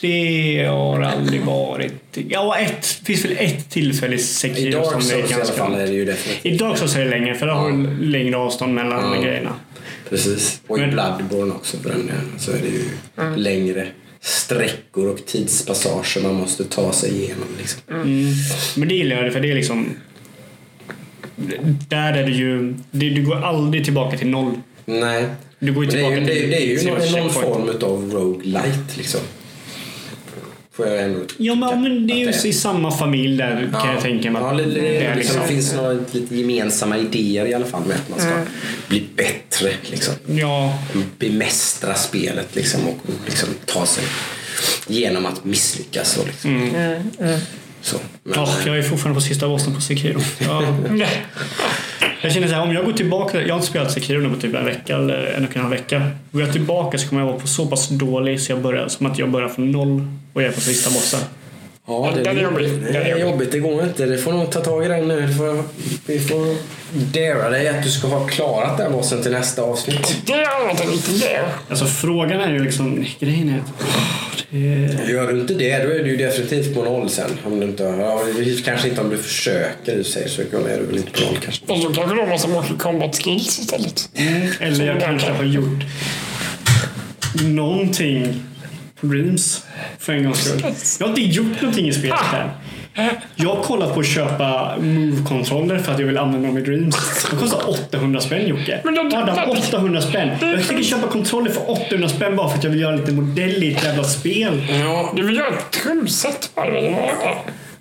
[0.00, 1.92] det har aldrig varit.
[2.28, 5.22] Ja, ett, det finns väl ett tillfälle i I Sekiro Dark som det är i
[5.22, 6.54] alla ganska fall är det ju definitivt.
[6.54, 9.22] I Dark Souls är det längre för där har du längre avstånd mellan Ja.
[9.22, 9.52] grejerna.
[10.10, 10.60] Precis.
[10.66, 12.84] Och i Men- Bloodborne också för den så är det ju
[13.36, 13.88] längre
[14.20, 17.48] sträckor och tidspassager man måste ta sig igenom.
[17.58, 17.80] Liksom.
[18.76, 19.88] Men det gillar jag för det är liksom...
[21.88, 22.74] Där är det ju...
[22.90, 24.52] Det, du går aldrig tillbaka till noll.
[24.84, 25.26] Nej.
[25.58, 27.22] Du går ju Men det är ju, tillbaka det, till det är ju till någon,
[27.22, 29.20] någon form av roguelite liksom.
[30.76, 33.94] Får jag ändå Ja, men, men det är ju att i samma familj där kan
[33.94, 34.42] jag tänka mig.
[34.42, 37.96] Ja, det, det, det liksom, det finns några lite gemensamma idéer i alla fall med
[37.96, 38.40] att man ska
[38.88, 39.70] bli bättre.
[39.90, 40.14] Liksom.
[40.26, 40.78] Ja,
[41.18, 44.04] Bemästra spelet liksom, och liksom, ta sig
[44.86, 46.16] genom att misslyckas.
[46.16, 46.56] Och, liksom.
[46.56, 47.10] Mm.
[47.86, 47.96] Så.
[48.22, 50.20] Men, oh, jag är fortfarande på sista bossen på Sekiro.
[50.38, 50.62] Ja.
[52.20, 54.40] Jag känner så här, om jag går tillbaka, jag har inte spelat Sekiro nu på
[54.40, 56.10] typ en vecka eller en och en halv vecka.
[56.32, 59.06] Går jag tillbaka så kommer jag vara på så pass dålig så jag börjar, som
[59.06, 61.20] att jag börjar från noll och jag är på sista bossen.
[61.88, 62.70] Ja, det, Den är jobbig.
[62.82, 63.22] det är är jobbig.
[63.22, 63.52] jobbigt.
[63.52, 64.06] Det går inte.
[64.06, 65.28] Det får nog ta tag i den nu.
[65.34, 65.62] Får,
[66.06, 66.56] vi får
[66.92, 70.16] dara dig att du ska ha klarat den bossen till nästa avsnitt.
[70.26, 71.40] Det har varit lite det.
[71.68, 73.86] Alltså frågan är ju liksom, grejen är att
[74.50, 77.30] det, Gör du inte det, då är du ju definitivt på noll sen.
[77.44, 78.22] Om du inte, ja,
[78.64, 81.72] kanske inte om du försöker i sig så är du väl inte på noll kanske.
[81.72, 84.08] Och så kanske de har så mycket combat skills istället.
[84.60, 85.84] eller jag kanske har gjort
[87.42, 88.42] någonting
[89.08, 89.62] Dreams.
[89.98, 90.62] För en gångs skull.
[91.00, 92.48] Jag har inte gjort någonting i spelet än.
[93.36, 97.26] Jag har kollat på att köpa Move-kontroller för att jag vill använda dem i Dreams.
[97.30, 98.80] De kostar 800 spänn Jocke.
[98.84, 100.28] Men de- Adam, 800 spänn.
[100.40, 103.62] Jag tänker köpa kontroller för 800 spänn bara för att jag vill göra lite modell
[103.64, 104.62] i ett jävla spel.
[104.80, 106.80] Ja, Du vill göra ett trumset bara.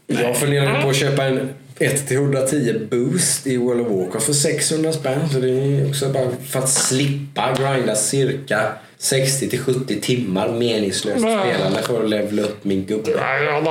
[0.07, 1.49] jag funderar på att köpa en
[1.79, 5.29] 1-110 boost i World of Warcraft för 600 spänn.
[5.31, 8.59] Så det är också bara för att slippa grinda cirka
[8.99, 13.11] 60-70 timmar meningslöst spelande för att levla upp min gubbe.
[13.15, 13.63] Nej, jag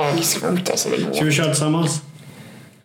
[1.13, 2.01] Ska vi köra tillsammans?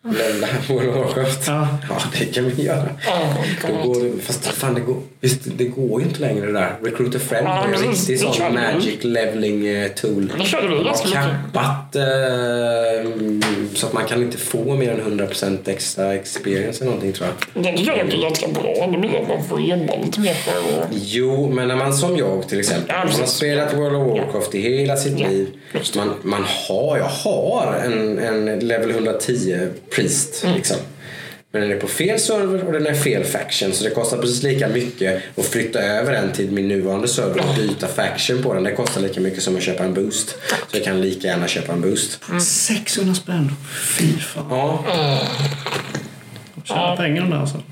[0.05, 1.45] Levla World of Warcraft.
[1.47, 1.69] Ja.
[1.89, 2.83] ja, det kan vi göra.
[3.09, 6.53] Oh, Då går det, fast fan det går, visst, det går ju inte längre det
[6.53, 6.77] där.
[6.83, 10.33] Recruit a friend Ja, är en riktig Det sån magic leveling eh, tool.
[10.39, 11.23] Det körde vi ganska mycket.
[11.23, 13.11] kappat eh,
[13.75, 17.63] så att man kan inte få mer än 100% extra experience eller någonting tror jag.
[17.65, 18.63] Det jag är ganska bra.
[18.87, 20.37] Det att man får jobba lite mer
[20.81, 20.85] och...
[20.93, 24.55] Jo, men när man som jag till exempel, Ja, man har spelat World of Warcraft
[24.55, 25.49] i hela sitt Ja, liv.
[25.73, 25.95] det.
[25.97, 30.57] Man, man har, jag har en, en level 110 priest Mm.
[30.57, 30.77] liksom.
[31.53, 34.43] Men den är på fel server och den är fel faction så det kostar precis
[34.43, 38.63] lika mycket att flytta över den till min nuvarande server och byta faction på den.
[38.65, 40.29] Det kostar lika mycket som att köpa en boost.
[40.69, 42.21] Så jag kan lika gärna köpa en boost.
[42.29, 42.41] Mm.
[42.41, 43.53] 600 spänn.
[43.99, 44.47] Fy fan.
[44.51, 44.85] Ja,
[46.65, 47.63] Tjäna pengar de där alltså.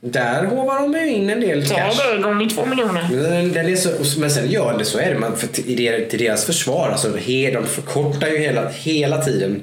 [0.00, 1.96] där hovar de ju in en del Ja, cash.
[1.96, 3.08] det är gånger två miljoner.
[3.12, 5.18] Men, den, är så, men sen gör det så är det.
[5.18, 7.08] Man, för till, till deras försvar, alltså,
[7.52, 9.62] de förkortar ju hela, hela tiden.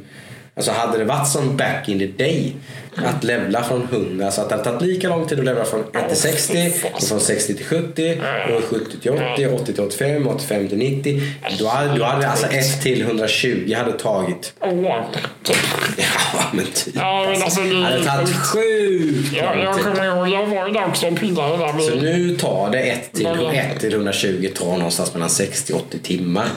[0.58, 2.56] Alltså hade det varit som back in the day.
[3.06, 4.32] Att levla från 100.
[4.32, 6.74] Så att det hade tagit lika lång tid att levla från 1 till 60.
[6.94, 8.22] Och från 60 till 70.
[8.58, 9.48] Och 70 till 80.
[9.48, 10.28] 80 till 85.
[10.28, 11.22] 85 till 90.
[11.60, 14.54] Då hade, då hade alltså 1 till 120 hade tagit.
[14.62, 16.96] Ja men typ.
[16.96, 19.86] Ja, men alltså det hade är tagit sjukt jag, lång jag tid.
[19.86, 23.14] kommer ihåg, jag var ju där också och pillade där Så nu tar det 1
[23.14, 26.48] till, 1 till 120 tar någonstans mellan 60 och 80 timmar.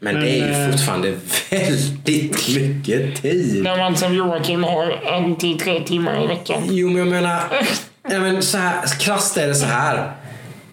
[0.00, 1.14] Men det är ju eh, fortfarande
[1.50, 3.62] väldigt mycket tid.
[3.62, 6.62] När man som Joakim har en till tre timmar i veckan.
[6.70, 7.40] Jo men jag menar,
[8.10, 10.12] ja, men så här, krasst är det så här.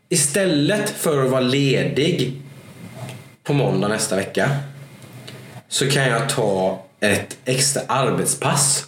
[0.09, 2.41] Istället för att vara ledig
[3.43, 4.49] på måndag nästa vecka
[5.67, 8.85] så kan jag ta ett extra arbetspass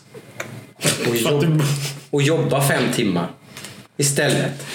[1.09, 1.63] och, jobb,
[2.09, 3.27] och jobba fem timmar
[3.97, 4.65] istället.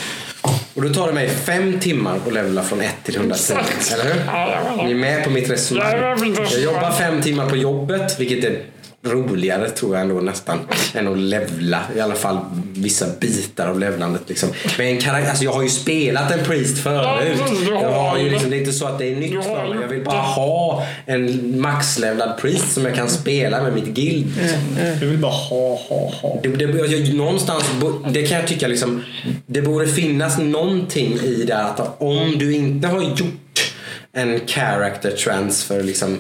[0.75, 3.53] Och då tar det mig fem timmar att levela från 1 till 110.
[3.53, 3.93] Exakt.
[3.93, 4.85] Eller hur?
[4.85, 6.35] Ni är med på mitt resonemang?
[6.37, 8.63] Ja, jag jobbar fem timmar på jobbet, vilket är
[9.03, 10.59] roligare tror jag ändå nästan
[10.95, 11.83] än att levla.
[11.97, 12.39] I alla fall
[12.75, 14.23] vissa bitar av levlandet.
[14.27, 14.49] Liksom.
[14.79, 17.39] Men en karaktär, alltså jag har ju spelat en priest förut.
[17.71, 19.79] Jag har ju liksom, det är inte så att det är nytt för mig.
[19.81, 24.37] Jag vill bara ha en maxlevlad priest som jag kan spela med mitt guild.
[24.37, 24.59] Liksom.
[25.01, 26.41] Du vill bara ha, ha, ha.
[26.43, 27.65] Det, det, jag, någonstans,
[28.11, 29.03] det kan jag tycka liksom,
[29.47, 33.73] det borde finnas någonting i det att om du inte har gjort
[34.13, 36.19] en character transfer liksom,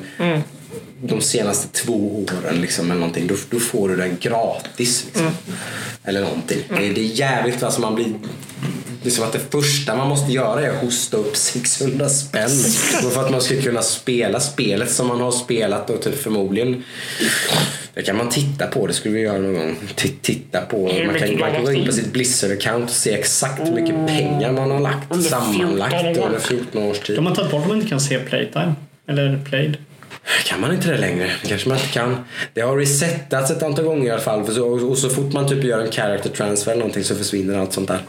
[1.02, 5.04] de senaste två åren liksom, eller någonting, då, då får du den gratis.
[5.06, 5.30] Liksom.
[6.04, 6.58] Eller någonting.
[6.68, 8.06] Det, det är jävligt alltså man blir
[9.02, 12.48] det är som att det första man måste göra är att hosta upp 600 spänn.
[13.12, 16.82] För att man ska kunna spela spelet som man har spelat och typ förmodligen
[17.94, 19.76] det kan man titta på, det skulle vi göra någon gång.
[19.96, 23.60] T- Titta på, man kan, man kan gå in på sitt Blizzard-account och se exakt
[23.68, 27.16] hur mycket pengar man har lagt Under 14 sammanlagt under 14 års tid.
[27.16, 28.74] De har tagit bort att man inte kan se playtime.
[29.08, 29.76] Eller played.
[30.44, 31.30] Kan man inte det längre?
[31.42, 32.16] Det kanske man inte kan.
[32.54, 34.44] Det har resetats ett antal gånger i alla fall.
[34.44, 37.58] För så, och så fort man typ gör en character transfer eller någonting så försvinner
[37.58, 38.00] allt sånt där.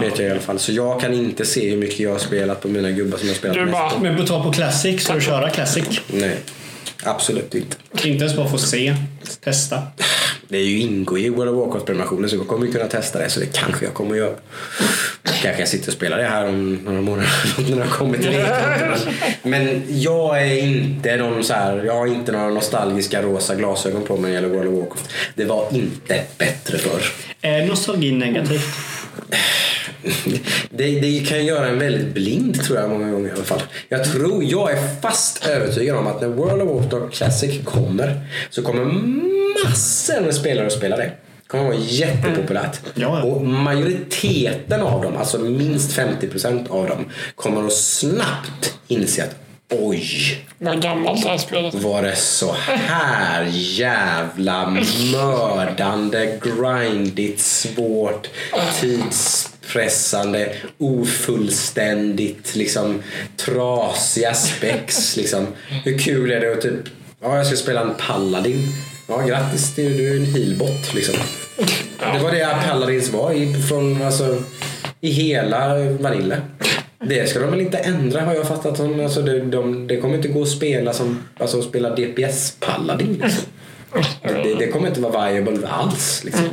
[0.00, 0.58] Vet jag i alla fall.
[0.58, 3.34] Så jag kan inte se hur mycket jag har spelat på mina gubbar som jag
[3.34, 3.98] har spelat Du mest bara- på.
[4.00, 6.00] Men på tal på Classic, ska du köra Classic?
[6.06, 6.36] Nej,
[7.04, 7.76] absolut inte.
[8.08, 8.96] Inte ens bara få se,
[9.44, 9.82] testa.
[10.48, 13.30] Det är ju ingår i World of Warcraft-prenumerationen så jag kommer ju kunna testa det
[13.30, 14.34] så det kanske jag kommer göra.
[15.26, 17.30] Kanske jag sitter och spelar det här om några månader
[17.70, 18.98] när jag kommer till det.
[19.42, 24.16] Men jag är inte någon så här, jag har inte några nostalgiska rosa glasögon på
[24.16, 25.10] mig när det gäller World of Warcraft.
[25.34, 27.02] Det var inte bättre förr.
[27.40, 28.66] Är nostalgi negativt?
[30.70, 33.62] Det, det kan göra en väldigt blind tror jag många gånger i alla fall.
[33.88, 38.20] Jag tror, jag är fast övertygad om att när World of Warcraft Classic kommer
[38.50, 38.84] så kommer
[39.64, 41.10] massor med spelare att spela det.
[41.46, 42.80] Kommer vara jättepopulärt.
[42.94, 43.22] Ja.
[43.22, 47.04] Och majoriteten av dem, alltså minst 50% av dem,
[47.34, 49.34] kommer att snabbt inse att
[49.80, 50.08] oj,
[50.58, 51.78] Vad gammalt det här spelet är.
[51.78, 54.76] var det så här jävla
[55.12, 58.28] mördande, grindigt, svårt,
[58.80, 63.02] tidspressande, ofullständigt, liksom
[63.36, 65.16] trasiga spex.
[65.16, 65.46] Liksom.
[65.84, 66.84] Hur kul är det att typ,
[67.22, 68.72] ja jag ska spela en paladin.
[69.08, 71.14] Ja grattis, du du är en healbot liksom.
[71.98, 74.42] Det var det Paladins var i, från, alltså,
[75.00, 76.36] i hela Vanilla.
[77.08, 79.00] Det ska de väl inte ändra har jag fattat som.
[79.00, 83.22] Alltså det, de, det kommer inte gå att spela som alltså spela DPS Paladin.
[83.22, 83.44] Liksom.
[84.22, 86.24] Det, det kommer inte vara viable alls.
[86.24, 86.44] Liksom.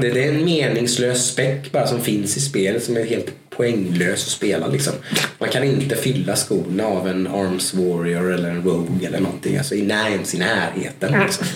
[0.00, 4.24] Det, det är en meningslös späck bara som finns i spelet som är helt poänglös
[4.24, 4.66] att spela.
[4.66, 4.92] Liksom.
[5.38, 9.58] Man kan inte fylla skorna av en Arms Warrior eller en Rogue eller någonting.
[9.58, 11.20] Alltså när, ens i närheten.
[11.20, 11.46] Liksom.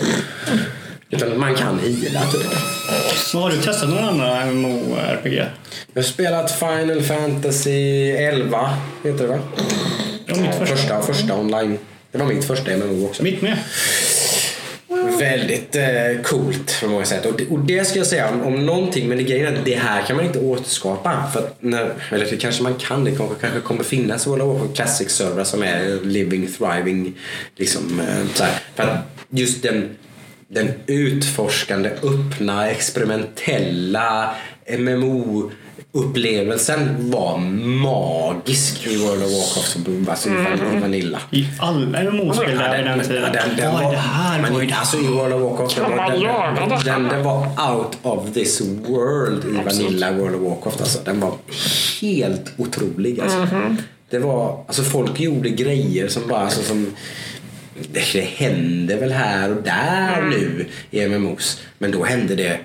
[1.09, 2.41] Utan man kan heala typ.
[3.15, 5.33] Så har du testat några andra MMORPG?
[5.93, 9.39] Jag har spelat Final Fantasy 11, heter det va?
[10.25, 10.75] Det var mitt första.
[10.75, 11.77] Första, första online.
[12.11, 13.23] Det var mitt första MMO också.
[13.23, 13.57] Mitt med.
[15.19, 17.25] Väldigt eh, coolt på många sätt.
[17.25, 19.65] Och det, och det ska jag säga om, om någonting, men det grejen är att
[19.65, 21.29] det här kan man inte återskapa.
[21.33, 24.47] För att när, eller det kanske man kan, det kanske, kanske kommer finnas World of
[24.47, 27.13] Warcraft Classic servrar som är living, thriving.
[27.55, 28.53] Liksom, eh, så här.
[28.75, 28.99] För att
[29.29, 29.89] just den,
[30.47, 34.35] den utforskande, öppna, experimentella
[34.77, 35.51] MMO
[35.99, 41.19] upplevelsen var magisk i World of Warcraft som alltså i Vanilla.
[41.31, 43.31] I alla MMO-spel där den tiden.
[43.57, 44.41] den Vad är det här?
[44.41, 46.11] men det alltså i World of Warcraft, Kan den, man
[46.69, 50.81] den, den, den var out of this world i Vanilla World of Warcraft.
[50.81, 51.33] Alltså, den var
[52.01, 53.19] helt otrolig.
[53.19, 53.37] Alltså.
[53.55, 53.77] Mhm.
[54.09, 56.93] Det var, alltså folk gjorde grejer som bara, alltså, som
[57.91, 60.29] det, det händer väl här och där Mm.
[60.29, 61.61] nu i MMOs.
[61.77, 62.59] Men då hände det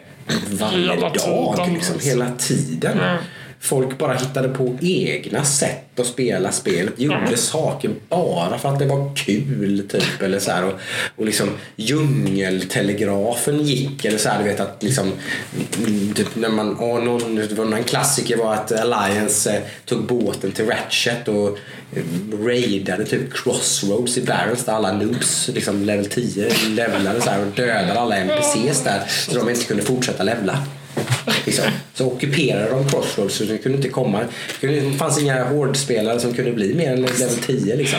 [0.51, 2.99] varje dag, liksom, hela tiden.
[3.62, 7.01] Folk bara hittade på egna sätt att spela spelet.
[7.01, 9.89] Gjorde saker bara för att det var kul.
[9.89, 10.72] Typ, eller så här, och,
[11.16, 14.05] och liksom djungeltelegrafen gick.
[14.05, 15.12] Eller så här, du vet att liksom,
[15.78, 16.68] mm, typ när man,
[17.05, 21.59] någon, en klassiker var att Alliance eh, tog båten till Ratchet och
[21.93, 22.02] eh,
[22.44, 27.52] raidade typ Crossroads i Barrens där alla noobs, liksom level 10, levlade så här, och
[27.52, 30.66] dödade alla NPCs där så de inte kunde fortsätta levla.
[31.44, 31.64] Liksom.
[31.94, 34.20] Så ockuperade de Crossroads så det kunde inte komma.
[34.60, 37.77] Det fanns inga hårdspelare som kunde bli mer än level 10.
[37.77, 37.98] Liksom.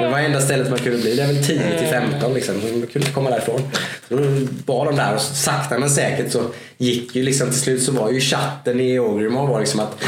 [0.00, 2.34] Det var enda stället man kunde bli level 10 till 15.
[2.34, 2.60] Liksom.
[2.60, 3.62] Så Man kunde inte komma därifrån.
[4.08, 4.22] Så då
[4.66, 6.42] var de där och sakta men säkert så
[6.78, 10.04] gick ju liksom till slut så var ju chatten i Ogrimmar var liksom att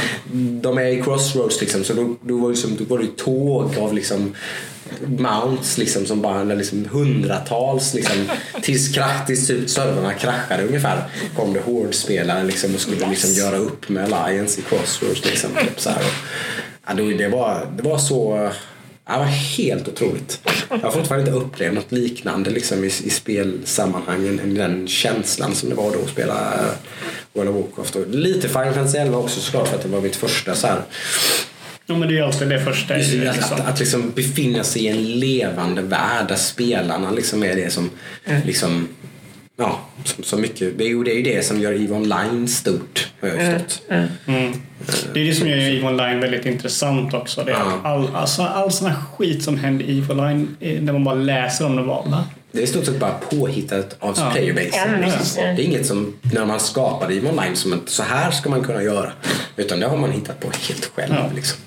[0.63, 1.85] de är i Crossroads liksom.
[1.85, 4.35] Så då, då, var, liksom, då var det ju tåg av liksom
[5.07, 8.17] mounts liksom som bara liksom hundratals liksom
[8.63, 11.05] tills, krasch, tills typ servrarna kraschade ungefär
[11.37, 15.51] kom det hårdspelare liksom och skulle liksom göra upp med Alliance i Crossroads liksom.
[15.51, 16.05] Typ så här.
[16.87, 18.51] Ja, det, var, det var så
[19.07, 20.41] det var helt otroligt.
[20.69, 25.75] Jag har fortfarande inte upplevt något liknande liksom, i, i spelsammanhangen den känslan som det
[25.75, 26.73] var då att spela eh,
[27.33, 27.97] World of Warcraft.
[27.97, 30.83] Och lite Final Fantasy 11 också såklart för att det var mitt första så här,
[31.87, 32.95] Ja, men det är alltid det första.
[32.95, 33.57] Det, liksom.
[33.57, 37.91] att, att liksom befinna sig i en levande värld där spelarna liksom är det som
[38.45, 38.89] liksom
[39.59, 40.79] Ja, som, så mycket.
[40.79, 43.83] Det är, ju, det är ju det som gör EVE Online stort, har jag förstått.
[44.27, 44.53] Mm.
[45.15, 47.45] Det är det som gör EVE Online väldigt intressant också.
[47.45, 50.83] Det är att all, alltså, all sån här skit som händer i EVE Online, eh,
[50.83, 52.25] när man bara läser om det var va?
[52.57, 54.31] Det är i stort sett bara påhittat av Ja.
[54.31, 54.69] playerbase.
[55.37, 55.43] Ja.
[55.43, 58.65] Det är inget som, när man skapade EVE Online, som att så här ska man
[58.65, 59.13] kunna göra.
[59.57, 61.15] Utan det har man hittat på helt själv.
[61.15, 61.31] Ja.
[61.35, 61.59] Liksom.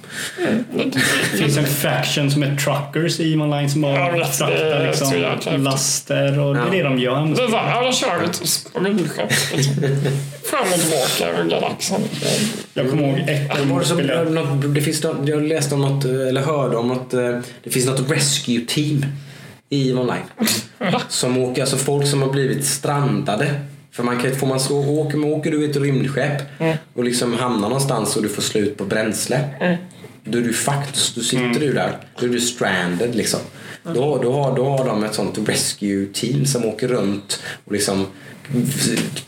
[1.33, 4.87] Det finns en faction som är truckers i Online som bara vet, det fraktar
[5.33, 7.25] liksom, laster och det är det de gör.
[7.35, 8.41] Det är ja, då kör ett
[8.85, 9.31] rymdskepp.
[9.55, 9.75] liksom.
[10.43, 12.01] Fram och tillbaka över galaxen.
[12.73, 16.87] Jag kommer ihåg ett Var det, finns något, jag läste om något, eller hörde om
[16.87, 19.05] något, eh, det finns något rescue team
[19.69, 20.23] i Online.
[21.09, 23.61] Som åker, alltså folk som har blivit strandade.
[23.91, 26.41] För man kan, får man så, åker, åker du i ett rymdskepp
[26.93, 29.49] och liksom hamnar någonstans och du får slut på bränsle.
[30.23, 30.95] Då är du fucked.
[31.15, 31.97] Då sitter du där.
[32.19, 33.39] Då är du stranded liksom.
[33.83, 38.05] Då, då, har, då har de ett sånt rescue team som åker runt och liksom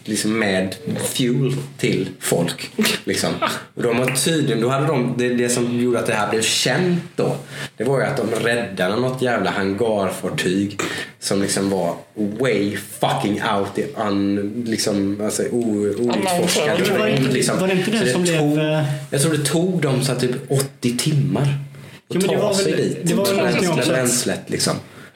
[0.06, 2.70] liksom med fuel till folk.
[3.04, 3.30] Liksom.
[3.76, 6.42] Och de har tydligen, då hade de, det, det som gjorde att det här blev
[6.42, 7.36] känt då,
[7.78, 10.80] det var ju att de räddade något jävla hangarfartyg
[11.20, 17.32] som liksom var way fucking out i un, liksom, alltså, outforskad Men var det inte-
[17.34, 17.60] liksom.
[17.60, 20.16] var det inte det Så som blev, tog, eh, Jag tror det tog dem så
[20.16, 22.98] typ 80 timmar att Jo, det ta var sig väl- dit.
[23.04, 24.74] det var väl och någonting bränsle, också att- bränslet liksom.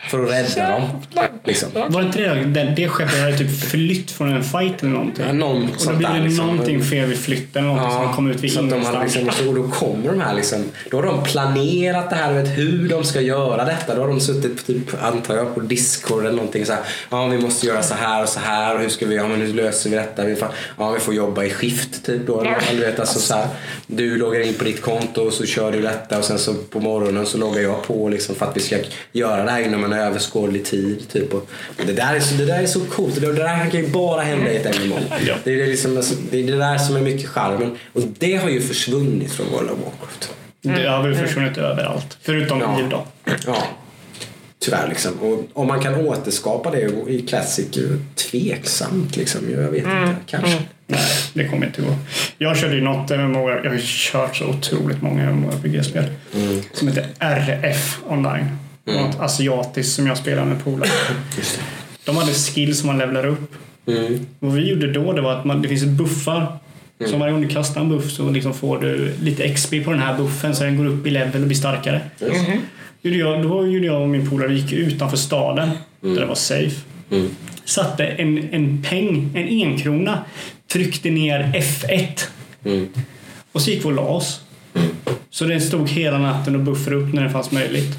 [0.10, 0.82] För att rädda dem.
[1.44, 1.70] Liksom.
[1.74, 2.44] Var det inte det?
[2.44, 5.26] Det, det skeppet hade typ flytt från en fight eller någonting.
[5.28, 6.48] Ja, någon och då där, det liksom.
[6.48, 9.26] någonting fel vid flytten eller någonting som kom ut vid så att de hade ingenstans.
[9.26, 12.90] liksom, så då kommer de här liksom, då har de planerat det här, vet hur
[12.90, 13.96] de ska göra detta.
[13.96, 16.82] Då har de suttit, typ, antar jag, på Discord eller någonting så här.
[17.10, 19.42] Ja, vi måste göra så här och så här och hur ska vi, ja men
[19.42, 20.26] hur löser vi detta?
[20.26, 22.42] Vi får, ja, vi får jobba i skift typ då.
[22.42, 23.48] Eller, du vet, alltså, så här,
[23.88, 26.80] du loggar in på ditt konto och så kör du detta och sen så på
[26.80, 28.78] morgonen så loggar jag på liksom för att vi ska
[29.12, 31.10] göra det här inom en överskådlig tid.
[31.12, 31.34] Typ.
[31.34, 31.50] Och
[31.86, 33.22] det, där är så, det där är så coolt.
[33.22, 34.96] Det där kan ju bara hända i ett MMO.
[35.28, 35.36] Ja.
[35.44, 37.78] Det, är det, liksom, alltså, det är det där som är mycket charmen.
[37.94, 40.30] Och det har ju försvunnit från World of Warcraft.
[40.62, 42.18] Det har väl försvunnit överallt.
[42.22, 42.80] Förutom Ja.
[42.80, 43.06] EVE då.
[43.46, 43.68] Ja,
[44.60, 45.12] tyvärr liksom.
[45.20, 49.42] Och om man kan återskapa det i Classic, är ju tveksamt liksom.
[49.52, 50.62] Jag vet inte, kanske.
[50.88, 51.02] Nej,
[51.34, 51.96] det kommer inte gå.
[52.38, 56.06] Jag körde ju något MMO, jag har ju kört så otroligt många MMORPG-spel.
[56.74, 58.58] Som heter RF online.
[58.86, 60.90] Det var Något asiatiskt som jag spelade med polare.
[62.06, 63.56] De hade skills som man levlar upp.
[63.88, 64.26] Mm.
[64.40, 66.58] Vad vi gjorde då det var att man, det finns buffar.
[67.10, 70.00] Så varje gång du kastar en buff så liksom får du lite XP på den
[70.00, 72.02] här buffen så den går upp i level och blir starkare.
[73.02, 75.70] Gjorde jag, då gjorde jag och min polare, vi gick utanför staden
[76.02, 76.82] där det var safe.
[77.12, 77.30] Mm.
[77.66, 80.20] Satte en, en peng, en enkrona,
[80.72, 82.08] tryckte ner F1
[82.66, 82.88] Mm.
[83.52, 84.42] och så gick vi och la oss.
[85.30, 87.98] Så den stod hela natten och buffade upp när det fanns möjligt.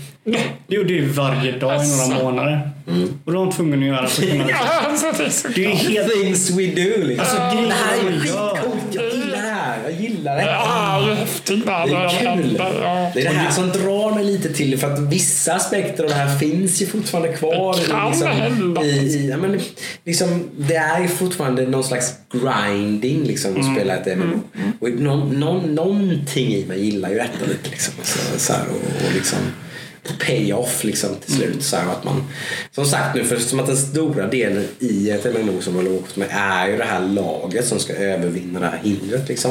[0.66, 2.70] Det gjorde vi varje dag i några månader.
[3.24, 4.20] Och då var man tvungen att göra Alltså,
[5.18, 7.20] det är så Det är helt Things we do liksom.
[7.20, 8.94] Alltså, det här är skitcoolt.
[8.94, 9.78] Jag gillar det här.
[9.84, 10.42] Jag gillar det.
[10.42, 12.54] Ja, det är häftigt Det är det kul.
[13.14, 16.08] Det är det här som drar mig lite till det, för att vissa aspekter av
[16.08, 17.76] det här finns ju fortfarande kvar.
[17.80, 18.82] Det kan liksom, hända.
[18.82, 19.60] i, i, ja, men,
[20.04, 24.40] liksom, det är ju fortfarande någon slags grinding liksom, att spela ett MMO.
[24.80, 27.70] Och någon, någon, någonting i mig gillar ju detta lite.
[27.70, 29.38] Liksom, så, så här, och, och liksom
[30.18, 31.62] payoff liksom till slut.
[31.62, 32.24] Så här, att man,
[32.70, 36.16] som sagt nu, för som att den stora delen i ett MMO som man åkt
[36.16, 39.28] med är ju det här laget som ska övervinna det här hindret.
[39.28, 39.50] Liksom,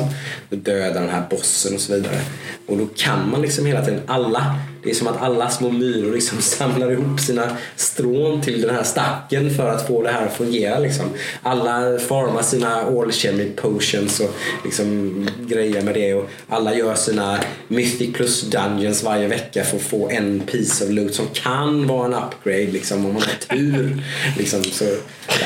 [0.50, 2.22] och döda den här bossen och så vidare.
[2.68, 6.14] Och då kan man liksom hela tiden, alla, det är som att alla små myror
[6.14, 10.34] liksom samlar ihop sina strån till den här stacken för att få det här att
[10.34, 10.80] fungera.
[10.80, 11.06] Liksom.
[11.42, 16.14] Alla formar sina alchemy potions och liksom grejer med det.
[16.14, 20.92] Och alla gör sina mythic plus dungeons varje vecka för att få en piece of
[20.92, 24.04] loot som kan vara en upgrade liksom, om man har tur.
[24.38, 24.86] Liksom, så,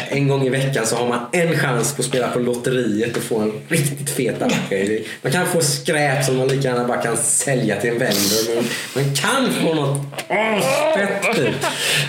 [0.10, 3.24] en gång i veckan så har man en chans på att spela på lotteriet och
[3.24, 5.00] få en riktigt fet upgrade.
[5.22, 8.56] Man kan få skräp som man lika gärna bara kan sälja till en vendor.
[8.56, 8.66] Men
[9.06, 9.98] man kan få något
[10.30, 11.66] asfett typ.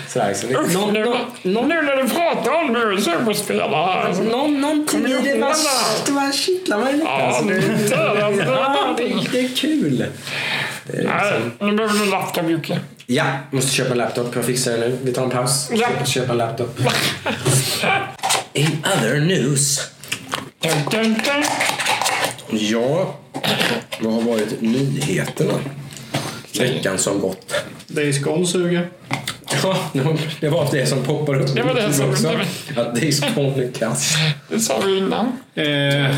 [0.09, 4.07] Sådär, så det, någon, någon, någon, nu när du pratar om det jag spela här.
[4.07, 5.55] Alltså, någon, någonting i det bara,
[6.07, 7.05] det bara kittlar mig lite.
[7.05, 7.45] Ja, alltså.
[7.45, 9.29] det det, alltså, det Ja, det, någonting.
[9.33, 10.07] det är kul.
[10.93, 12.79] Det är Nej, nu behöver du en laptop Jocke.
[13.07, 14.37] ja, måste köpa en laptop.
[14.37, 14.99] Jag fixar det nu.
[15.03, 15.69] Vi tar en paus.
[15.73, 15.89] Ja.
[15.89, 16.79] Köpa, köpa en laptop.
[18.53, 19.91] In other news.
[20.63, 21.45] Dun, dun, dun.
[22.61, 23.15] Ja,
[24.01, 25.53] vad har varit nyheterna?
[26.59, 27.55] Veckan som gått.
[27.87, 28.89] Days Gone suger.
[29.63, 29.77] Ja,
[30.41, 31.55] det var det som poppade upp.
[31.55, 32.29] Det var det som- också.
[32.77, 32.95] Att
[33.35, 34.15] Gone är kass.
[34.49, 35.27] Det sa vi innan.
[35.55, 36.17] Eh,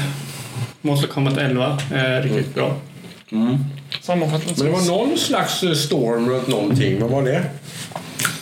[0.81, 2.77] Mortal Kombat 11 är riktigt bra.
[4.01, 4.63] Sammanfattningsvis.
[4.63, 7.01] Men det var någon slags eh, storm runt någonting.
[7.01, 7.45] Vad var det?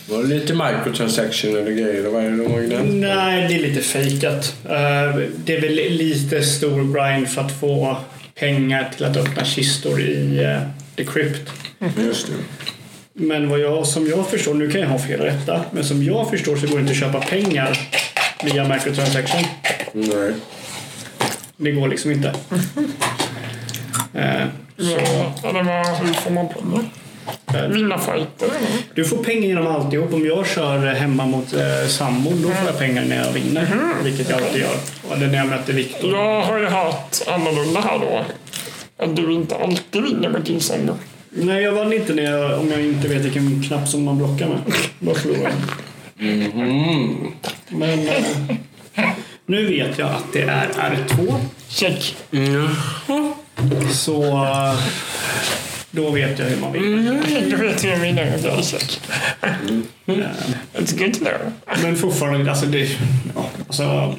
[0.09, 1.93] Var det lite microtransaction eller grejer?
[1.93, 2.87] Eller vad är det de har gnällt på?
[2.87, 4.55] Nej, det är lite fejkat.
[4.65, 7.97] Eh, det är väl lite stor grind för att få
[8.35, 10.61] pengar till att öppna kistor i eh,
[10.95, 11.51] The Crypt.
[11.97, 12.33] Just det.
[13.13, 16.03] Men vad jag, som jag förstår, nu kan jag ha fel i detta, men som
[16.03, 17.77] jag förstår så går det inte att köpa pengar
[18.43, 19.41] via microtransaction.
[19.93, 20.33] Nej.
[21.57, 22.35] Det går liksom inte.
[24.81, 26.83] Ja, eller vad, hur får man pengar?
[27.69, 28.69] Vinna fighter eller?
[28.95, 30.13] Du får pengar genom alltihop.
[30.13, 33.67] Om jag kör hemma mot eh, sambon, då får jag pengar när jag vinner.
[34.03, 34.75] Vilket jag alltid gör.
[35.11, 36.11] Är när jag möter Viktor.
[36.11, 38.25] Jag har ju hört annorlunda här då.
[39.03, 40.93] Att du inte alltid vinner med din sambo.
[41.29, 44.47] Nej, jag vann inte när jag, om jag inte vet vilken knapp som man blockar
[44.47, 44.59] med.
[44.99, 45.53] Då förlorar jag.
[47.67, 48.23] Men eh,
[49.45, 51.35] nu vet jag att det är R2.
[51.69, 52.15] Check.
[53.91, 54.79] Så eh,
[55.91, 57.49] då vet jag hur man vinner.
[57.49, 58.35] Du vet hur jag vinner.
[58.39, 59.01] Okej, check.
[60.73, 61.51] It's good to know.
[61.83, 62.89] Men fortfarande, alltså det...
[63.35, 64.15] Ja, alltså,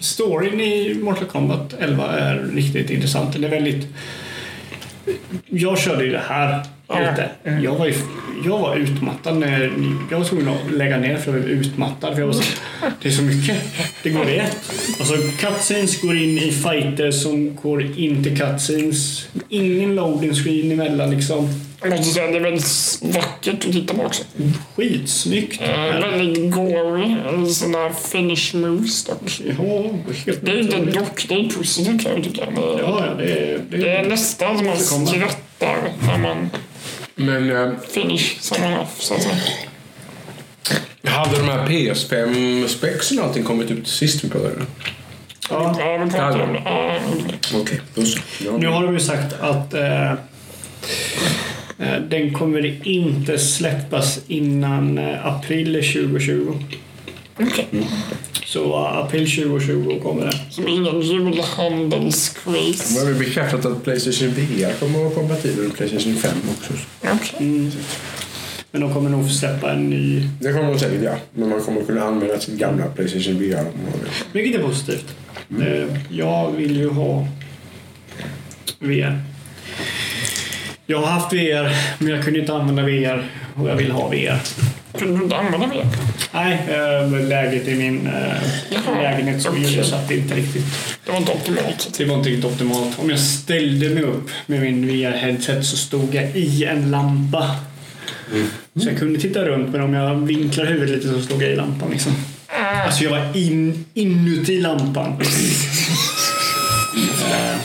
[0.00, 3.32] storyn i Mortal Kombat 11 är riktigt intressant.
[3.32, 3.86] Den är väldigt...
[5.46, 6.64] Jag körde ju det här
[6.98, 7.30] lite.
[7.62, 7.94] Jag var, ju,
[8.44, 9.72] jag var utmattad när...
[10.10, 12.14] Jag var tvungen att lägga ner för jag var utmattad.
[12.14, 12.42] För jag var så,
[13.02, 13.56] det är så mycket.
[14.02, 14.46] Det går det.
[14.98, 19.28] Alltså cutscenes går in i fighter som går in till cutscenes.
[19.48, 21.48] Ingen loading screen emellan liksom.
[21.82, 24.24] Jag måste säga, det är väldigt vackert att titta på också.
[24.76, 25.62] Skitsnyggt.
[25.62, 27.16] Eh, väldigt gory.
[27.54, 29.40] Sådana finish moves dock.
[29.58, 29.84] Ja,
[30.26, 32.44] helt Det är inte dock, det är positivt kan jag tycka.
[32.50, 33.60] Men Ja, ja, det är...
[33.70, 35.76] Det Det är nästan som man skrattar
[36.06, 36.50] när man
[37.26, 39.34] Men eh, finish som man har, så att säga.
[41.04, 44.66] hade de här PS5-spexen och allting kommit ut sist vi pratade?
[46.38, 46.42] ja.
[46.42, 46.62] Om det.
[46.64, 46.98] Ja,
[47.54, 47.80] Okej.
[48.44, 48.56] Ja.
[48.58, 50.12] Nu har de ju sagt att eh,
[51.80, 56.54] Eh, Den kommer inte släppas innan eh, april 2020.
[57.38, 57.68] Okej.
[58.50, 60.30] Så april 2020 kommer.
[60.50, 62.94] Så det är ingen julhandels-craze.
[62.94, 66.72] Nu har vi bekräftat att Playstation VR kommer att vara kompatibel med Playstation 5 också.
[67.02, 67.70] Okej.
[68.72, 70.28] Men de kommer nog släppa en ny.
[70.40, 71.16] Det kommer de säkert göra.
[71.34, 73.64] Men man kommer kunna använda sitt gamla Playstation VR.
[74.32, 75.14] Vilket är positivt.
[75.60, 77.26] Eh, Jag vill ju ha
[78.78, 79.18] VR.
[80.86, 84.38] Jag har haft VR, men jag kunde inte använda VR och jag vill ha VR.
[84.98, 85.86] Kunde du inte använda det?
[86.32, 90.64] Nej, eh, läget i min eh, lägenhet som gjorde så att det inte riktigt
[91.04, 91.94] Det var inte optimalt.
[91.98, 92.98] det var inte riktigt optimalt.
[92.98, 97.56] Om jag ställde mig upp med min VR-headset så stod jag i en lampa.
[98.82, 101.56] Så jag kunde titta runt men om jag vinklar huvudet lite så stod jag i
[101.56, 101.90] lampan.
[101.90, 102.12] Liksom.
[102.86, 105.20] Alltså jag var in, inuti lampan.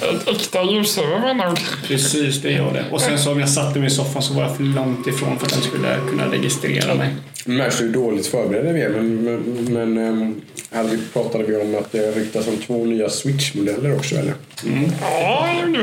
[0.05, 1.59] Ett äkta med andra ord.
[1.87, 2.85] Precis, det gör det.
[2.91, 5.39] Och sen så om jag satte mig i soffan så var jag för långt ifrån
[5.39, 7.09] för att den skulle kunna registrera mig.
[7.45, 9.39] Märks hur dåligt förberedda vi är men, men,
[9.73, 10.41] men ehm,
[10.71, 14.33] hade vi pratade vi om att det ryktas om två nya Switch-modeller också eller?
[15.01, 15.79] Ja, det gjorde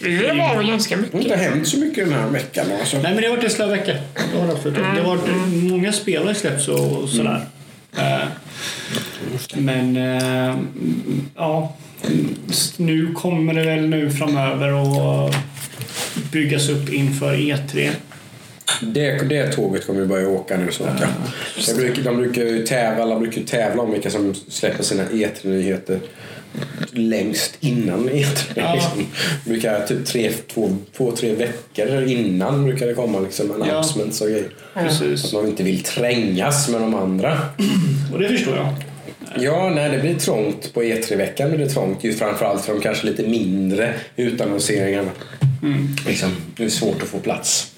[0.00, 0.16] vi.
[0.18, 1.20] Det var väl ganska Det har mycket.
[1.32, 2.96] inte hänt så mycket den här veckan alltså.
[2.96, 3.92] Nej men det har varit en slö vecka.
[4.32, 4.74] Det har absolut.
[4.76, 5.28] Det har varit
[5.70, 7.40] många spel har släppts och sådär.
[7.98, 8.26] Eh,
[9.56, 10.56] Men eh,
[11.36, 11.76] ja,
[12.76, 14.68] nu kommer det väl nu framöver
[15.26, 15.34] att
[16.32, 17.90] byggas upp inför E E3.
[18.80, 21.00] Det, det tåget kommer ju börja åka nu snart.
[21.00, 21.06] Ja.
[21.66, 26.00] Jag brukar, de brukar ju tävla, alla brukar tävla om vilka som släpper sina E3-nyheter
[26.90, 28.52] längst innan E3.
[28.54, 28.74] Ja.
[28.74, 29.06] Liksom.
[29.44, 34.48] Brukar typ tre, två, två, tre veckor innan brukar det komma liksom announcements och grejer.
[34.74, 35.24] Precis.
[35.24, 37.38] Att man inte vill trängas med de andra.
[38.12, 38.74] Och det förstår jag.
[39.38, 41.48] Ja, nej, det blir trångt på E3-veckan.
[41.50, 45.10] blir det trångt ju framförallt för de kanske lite mindre utannonseringarna.
[46.06, 47.70] Liksom, det är svårt att få plats.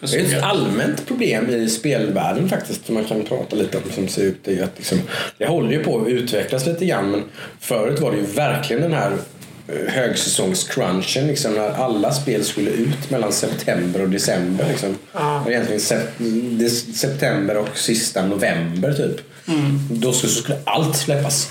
[0.00, 4.08] Det är ett allmänt problem i spelvärlden faktiskt som man kan prata lite om som
[4.08, 4.36] ser ut.
[4.44, 4.98] Det, att liksom,
[5.38, 7.22] det håller ju på att utvecklas lite grann men
[7.60, 9.12] förut var det ju verkligen den här
[9.68, 14.66] eh, högsäsongscrunchen liksom, när alla spel skulle ut mellan september och december.
[14.68, 14.96] Liksom.
[15.44, 16.18] Och Egentligen sep-
[16.58, 19.20] det- september och sista november typ.
[19.90, 21.50] Då skulle, så skulle allt släppas.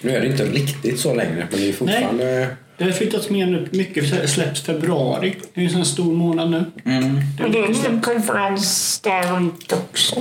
[0.00, 2.48] Nu är det inte riktigt så längre men det är fortfarande...
[2.78, 3.68] Det har flyttats mer nu.
[3.72, 5.36] Mycket släpps februari.
[5.54, 6.64] Det är ju en sån stor månad nu.
[6.84, 10.16] Men det är en konferens där runt också.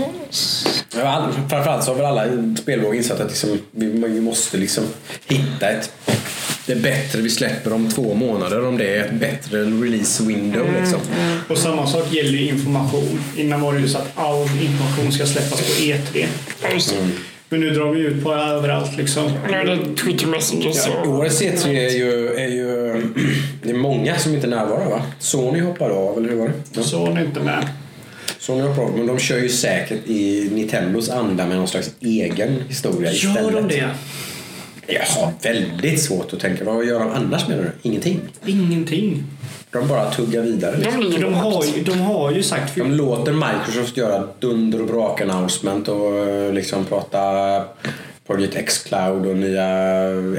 [0.97, 4.84] Ja, all- framförallt så har väl alla spelbolag insett att liksom, vi, vi måste liksom
[5.27, 5.91] hitta ett
[6.65, 10.67] det är bättre vi släpper om två månader om det är ett bättre release window.
[10.80, 10.99] Liksom.
[11.49, 13.19] Och samma sak gäller information.
[13.38, 16.27] Innan var det ju så att all information ska släppas på E3.
[17.53, 19.25] Men nu drar vi ut på överallt liksom.
[19.25, 23.01] Är Twitter Messages Ja, årets E3 är ju, är ju...
[23.63, 25.01] Det är många som inte närvarar va?
[25.19, 26.53] Sony hoppar av, eller hur var det?
[26.73, 26.84] Ja.
[26.84, 27.67] Så är inte med.
[28.39, 32.63] Sony hoppar av, men de kör ju säkert i Nintendos anda med någon slags egen
[32.69, 33.43] historia istället.
[33.43, 33.89] Gör de det?
[34.88, 36.64] Jag har väldigt svårt att tänka.
[36.64, 37.72] Vad gör de annars menar du?
[37.89, 38.19] Ingenting?
[38.45, 39.23] Ingenting.
[39.72, 40.72] De bara tuggar vidare.
[40.76, 41.11] De Liksom.
[41.11, 42.76] För de har ju, de har ju sagt...
[42.76, 47.19] De låter Microsoft göra dunder och brak announcement och eh, liksom prata
[48.27, 49.65] Project X-Cloud och nya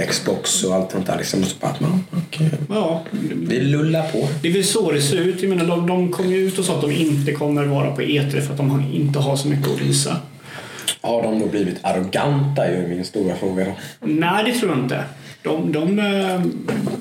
[0.09, 1.19] Xbox och allt sånt där.
[1.19, 1.41] Liksom.
[1.43, 2.51] Och så bara, ja, okej.
[2.69, 3.03] Ja,
[3.33, 4.29] Vi lullar på.
[4.43, 5.43] det är väl så det ser ut.
[5.43, 8.03] Jag menar, de, de kom ju ut och sa att de inte kommer vara på
[8.03, 10.17] E3 för att de inte har så mycket att visa.
[11.05, 13.73] Har de då blivit arroganta är ju min stora fråga då.
[14.01, 15.05] Nej, det tror jag inte.
[15.43, 16.41] De, de, eh,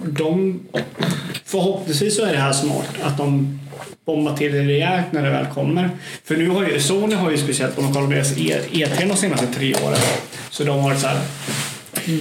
[0.06, 0.60] de,
[1.46, 3.60] förhoppningsvis så är det här smart att de
[4.06, 5.90] bombar till det rejält när det väl kommer.
[6.24, 9.08] För nu har ju Sony har ju speciellt om man kollar på deras E- E3
[9.08, 9.98] de senaste tre åren
[10.50, 11.18] så de har varit så här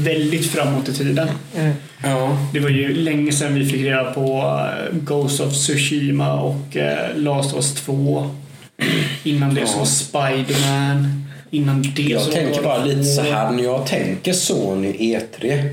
[0.01, 1.29] väldigt framåt i tiden.
[2.03, 2.39] Ja.
[2.53, 4.39] Det var ju länge sedan vi fick reda på
[4.93, 8.31] eh, Ghost of Tsushima och eh, Last of Us 2.
[9.23, 11.25] Innan det så var Spiderman.
[11.55, 13.51] Innan det Jag så tänker bara lite så här.
[13.51, 15.69] När jag tänker Sony E3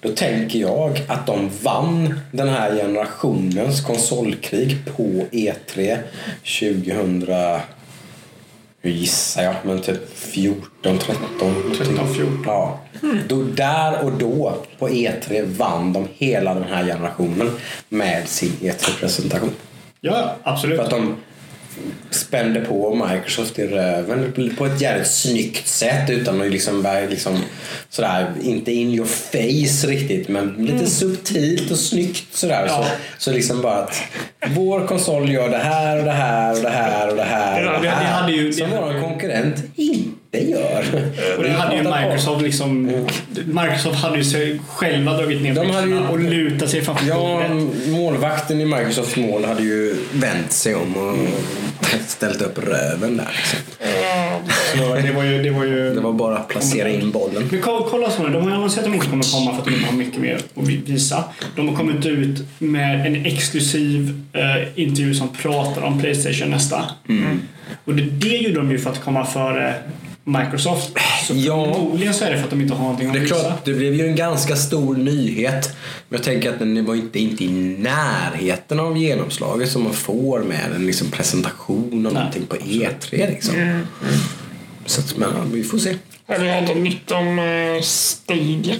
[0.00, 5.02] då tänker jag att de vann den här generationens konsolkrig på
[5.32, 5.98] E3
[6.42, 7.26] 2000
[8.80, 11.18] hur gissar jag, men typ 14, 13.
[11.78, 12.34] 13, 14.
[12.46, 12.80] Ja.
[13.28, 17.50] Då, där och då på E3 vann de hela den här generationen
[17.88, 19.50] med sin E3-presentation.
[20.00, 20.76] Ja, absolut.
[20.76, 21.16] För att de
[22.10, 27.38] spände på Microsoft i röven på ett jävligt snyggt sätt utan att liksom, liksom
[27.90, 32.64] sådär, inte in your face riktigt men lite subtilt och snyggt sådär.
[32.68, 32.84] Ja.
[32.84, 32.84] Så,
[33.24, 34.02] så liksom bara att
[34.48, 37.68] vår konsol gör det här och det här och det här och det här och
[37.74, 38.20] Ja, det det här.
[38.20, 40.84] hade ju- Som det vår konkurrent inte det gör.
[41.36, 42.86] Och det hade ju Microsoft liksom...
[43.46, 47.42] Microsoft hade ju sig själva dragit ner De hade ju- och lutat sig framför Ja,
[47.48, 47.88] bordet.
[47.88, 51.16] målvakten i Microsofts mål hade ju vänt sig om och
[52.06, 53.28] ställt upp röven där.
[53.36, 53.58] Liksom.
[54.72, 55.42] Så det var ju...
[55.42, 57.48] Det var ju Det var bara att placera in bollen.
[57.50, 59.64] Men kolla, så nu, de har ju annonserat att de inte kommer komma för att
[59.64, 61.24] de inte har mycket mer att vi- visa.
[61.56, 66.84] De har kommit ut med en exklusiv eh, intervju som pratar om Playstation nästa.
[67.08, 67.40] Mm.
[67.84, 69.74] Och det, det gjorde de ju för att komma före
[70.24, 70.90] Microsoft.
[71.26, 71.74] Så Ja.
[71.74, 73.34] förmodligen så är det för att de inte har någonting att Det är visa.
[73.40, 75.76] klart, det blev ju en ganska stor nyhet.
[76.08, 77.48] Men jag tänker att den var inte, inte i
[77.78, 83.10] närheten av genomslaget som man får med en liksom presentation av någonting på E3.
[83.30, 83.54] Liksom.
[84.86, 85.96] Så att, men, vi får se.
[86.26, 88.74] Har vi hört nytt om uh, Stadia?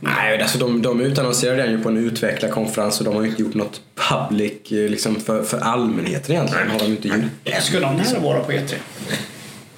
[0.00, 3.42] Nej, alltså de, de utannonserade den ju på en utvecklarkonferens och de har ju inte
[3.42, 6.70] gjort något public eh, liksom för, för allmänheten egentligen.
[6.70, 7.16] Har de inte gjort.
[7.60, 8.74] Ska de här vara på E E3?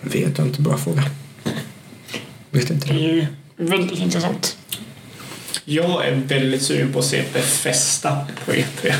[0.03, 1.05] Vet jag inte, bra fråga.
[2.51, 2.87] Vet inte.
[2.93, 3.27] Det är ju
[3.57, 4.57] väldigt intressant.
[5.65, 8.93] Jag är väldigt sugen på att se Befesta på E E3.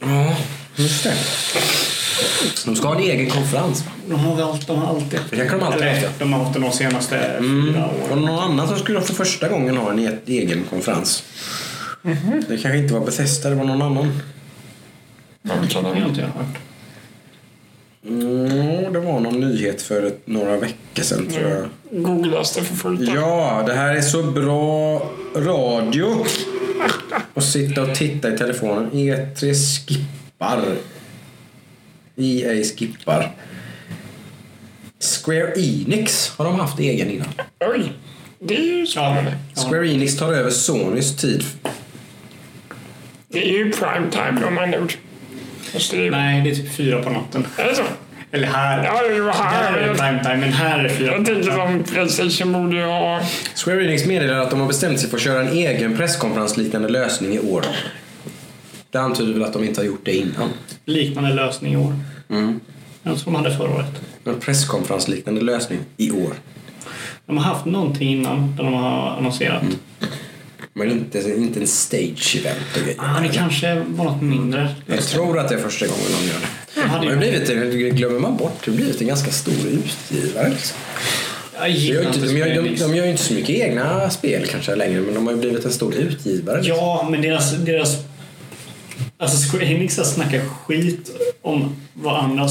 [0.00, 0.36] Ja,
[0.76, 1.14] just det.
[2.64, 3.84] De ska ha en egen konferens?
[4.08, 5.20] De har allt, de har alltid...
[5.30, 6.10] Det kan de alltid Eller, haft, ja.
[6.18, 8.22] de har haft det de senaste fyra Och åren.
[8.24, 11.22] någon annan som skulle för första gången ha en e- egen konferens.
[12.48, 14.20] Det kanske inte var Bethesda, det var någon annan.
[15.48, 16.56] Kan Det inte jag hört.
[18.06, 21.68] Mm, det var någon nyhet för ett, några veckor sedan tror jag.
[22.02, 23.00] googlas det för fullt?
[23.14, 25.02] Ja, det här är så bra
[25.36, 26.24] radio.
[27.34, 28.90] Och sitta och titta i telefonen.
[28.90, 30.64] E3 skippar.
[32.16, 33.32] EA skippar.
[35.00, 37.28] Square Enix har de haft egen innan.
[37.60, 37.92] Oj,
[38.38, 39.36] det är ju spännande.
[39.54, 39.62] Ja.
[39.62, 41.44] Square Enix tar över Sonys tid.
[43.28, 44.94] Det är ju prime time om man ord.
[46.10, 47.46] Nej, det är typ fyra på natten.
[47.56, 47.82] Är det så?
[48.30, 48.84] Eller här.
[48.84, 49.72] Ja, det var Där här.
[49.78, 51.44] är det prime time, men här är fyra Jag natten.
[51.44, 53.20] som Playstation borde ha...
[53.64, 57.34] Square Enix meddelar att de har bestämt sig för att köra en egen presskonferensliknande lösning
[57.34, 57.64] i år.
[58.90, 60.48] Det antyder väl att de inte har gjort det innan.
[60.84, 61.94] Liknande lösning i år.
[62.30, 62.60] Mm.
[63.02, 64.02] Den som de hade förra året.
[64.24, 66.32] En presskonferensliknande lösning i år.
[67.26, 69.62] De har haft någonting innan där de har annonserat.
[70.78, 72.96] Men inte, inte en stage event och grejer.
[72.98, 74.74] Ah, det kanske var något mindre.
[74.86, 76.88] Jag tror att det är första gången de gör det.
[76.88, 77.16] Har ju...
[77.16, 80.48] blivit, det glömmer man bort, det har blivit en ganska stor utgivare.
[80.48, 80.76] Liksom.
[81.54, 84.46] Jag De, gillar inte, de, gör, de, de gör ju inte så mycket egna spel
[84.46, 86.56] kanske längre men de har ju blivit en stor utgivare.
[86.56, 86.76] Liksom.
[86.76, 87.52] Ja, men deras...
[87.52, 87.96] deras
[89.18, 91.10] alltså Square Enix har snackat skit
[91.42, 92.48] om vad andra...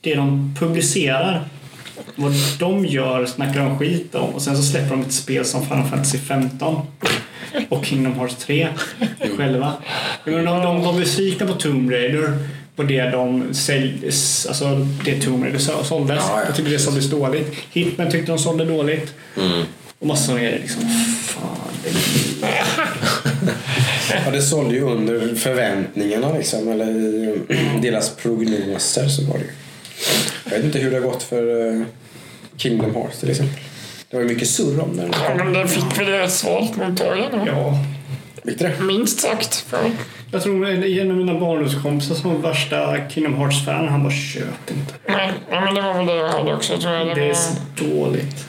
[0.00, 1.48] Det de publicerar.
[2.14, 5.62] Vad de gör snackar de skit om och sen så släpper de ett spel som
[5.62, 6.86] Final Fantasy 15
[7.68, 8.68] och Kingdom Hearts 3
[9.36, 9.72] själva.
[10.24, 12.38] De, de var besvikna på Tomb Raider
[12.76, 16.16] på det de säljs, alltså det Tomb Raider så- såldes.
[16.28, 16.46] Ja, ja.
[16.46, 17.52] Jag tyckte det såldes dåligt.
[17.72, 19.14] Hitman tyckte de sålde dåligt.
[19.36, 19.62] Mm.
[19.98, 20.82] Och massor med liksom,
[21.26, 21.56] fan.
[21.84, 21.90] Det,
[24.24, 26.92] Ja, det sålde ju under förväntningarna liksom, eller
[27.82, 29.50] deras prognoser så var det ju.
[30.44, 31.82] Jag vet inte hur det har gått för eh,
[32.56, 33.58] Kingdom Hearts till exempel.
[34.10, 35.10] Det var ju mycket surr om den.
[35.12, 37.42] Ja, men det fick väl ett svalt mottagande.
[37.46, 37.78] ja.
[38.44, 38.72] Fick det?
[38.80, 39.54] Minst sagt.
[39.56, 39.78] För
[40.32, 44.94] Jag tror en av mina barndomskompisar som var värsta Kingdom Hearts-fan, han bara köp inte.
[45.08, 46.78] nej, ja, men det var väl det jag hörde också.
[46.78, 47.06] Tror jag.
[47.06, 48.46] Det, Det är var, så dåligt.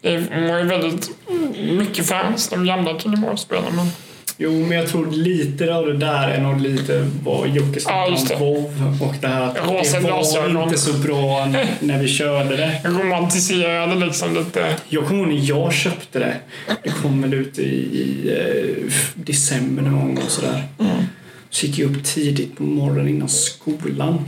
[0.00, 0.16] det
[0.50, 1.10] var ju väldigt
[1.78, 3.76] mycket fans, de gamla Kingdom Hearts-spelen.
[3.76, 3.86] Men
[4.42, 8.30] Jo, men jag tror lite av det där är nog lite vad Jocke snackade just
[8.30, 8.38] om.
[8.38, 11.46] WoW och det här att Rosa det var inte så bra
[11.80, 12.80] när vi körde det.
[12.84, 14.76] romantiserade liksom lite.
[14.88, 16.36] Jag kommer ihåg när jag köpte det.
[16.82, 20.62] Det kom väl ut i, i eh, december någon gång och sådär.
[21.50, 24.24] Så gick jag upp tidigt på morgonen innan skolan.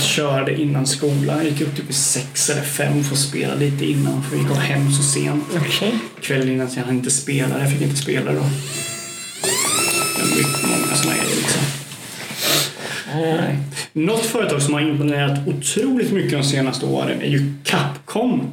[0.00, 1.36] Köra det innan skolan.
[1.36, 4.44] Jag gick upp typ i sex eller fem för att spela lite innan för jag
[4.44, 5.44] gick hem så sent.
[5.56, 5.94] Okej.
[6.20, 7.60] Kvällen innan så jag hann inte spela.
[7.60, 8.40] Jag fick inte spela då.
[10.16, 11.62] Det är mycket många såna grejer liksom.
[13.14, 13.58] Nej.
[13.92, 18.50] Något företag som har imponerat otroligt mycket de senaste åren är ju Capcom.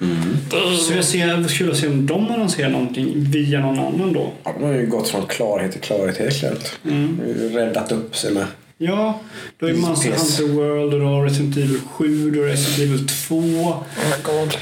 [0.00, 4.32] Är Så jag ser, skulle se om de annonserar någonting via någon annan då.
[4.44, 6.72] Ja, de har ju gått från klarhet till klarhet helt klart.
[6.84, 7.20] Mm.
[7.52, 8.46] Räddat upp sig med.
[8.78, 9.20] Ja,
[9.58, 10.40] då är Monster PS.
[10.40, 13.36] Hunter World och har Resident Evil 7, du har Resident Evil 2.
[13.36, 14.56] Oh my god.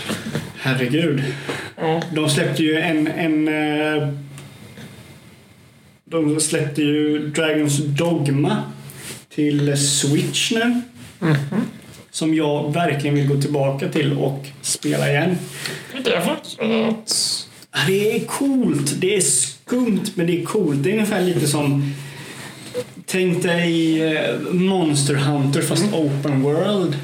[0.56, 1.24] Herregud.
[1.76, 2.02] Ja.
[2.14, 3.06] De släppte ju en...
[3.06, 4.08] en eh,
[6.04, 8.62] de släppte ju Dragons Dogma
[9.34, 10.80] till Switch nu.
[12.10, 15.38] Som jag verkligen vill gå tillbaka till och spela igen.
[16.04, 16.58] Det är faktiskt
[17.86, 19.00] Det är coolt.
[19.00, 20.82] Det är skumt, men det är coolt.
[20.82, 21.94] Det är ungefär lite som...
[23.14, 26.96] Tänk dig eh, Monster Hunter fast open world.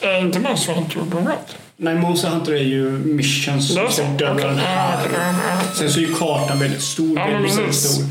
[0.00, 1.38] Är inte Monster Hunter open world?
[1.76, 5.00] Nej, Monster Hunter är ju missions som den här.
[5.12, 5.74] ja, ja.
[5.74, 7.18] Sen så är ju kartan väldigt stor.
[7.18, 8.04] Ja, men väldigt, stor.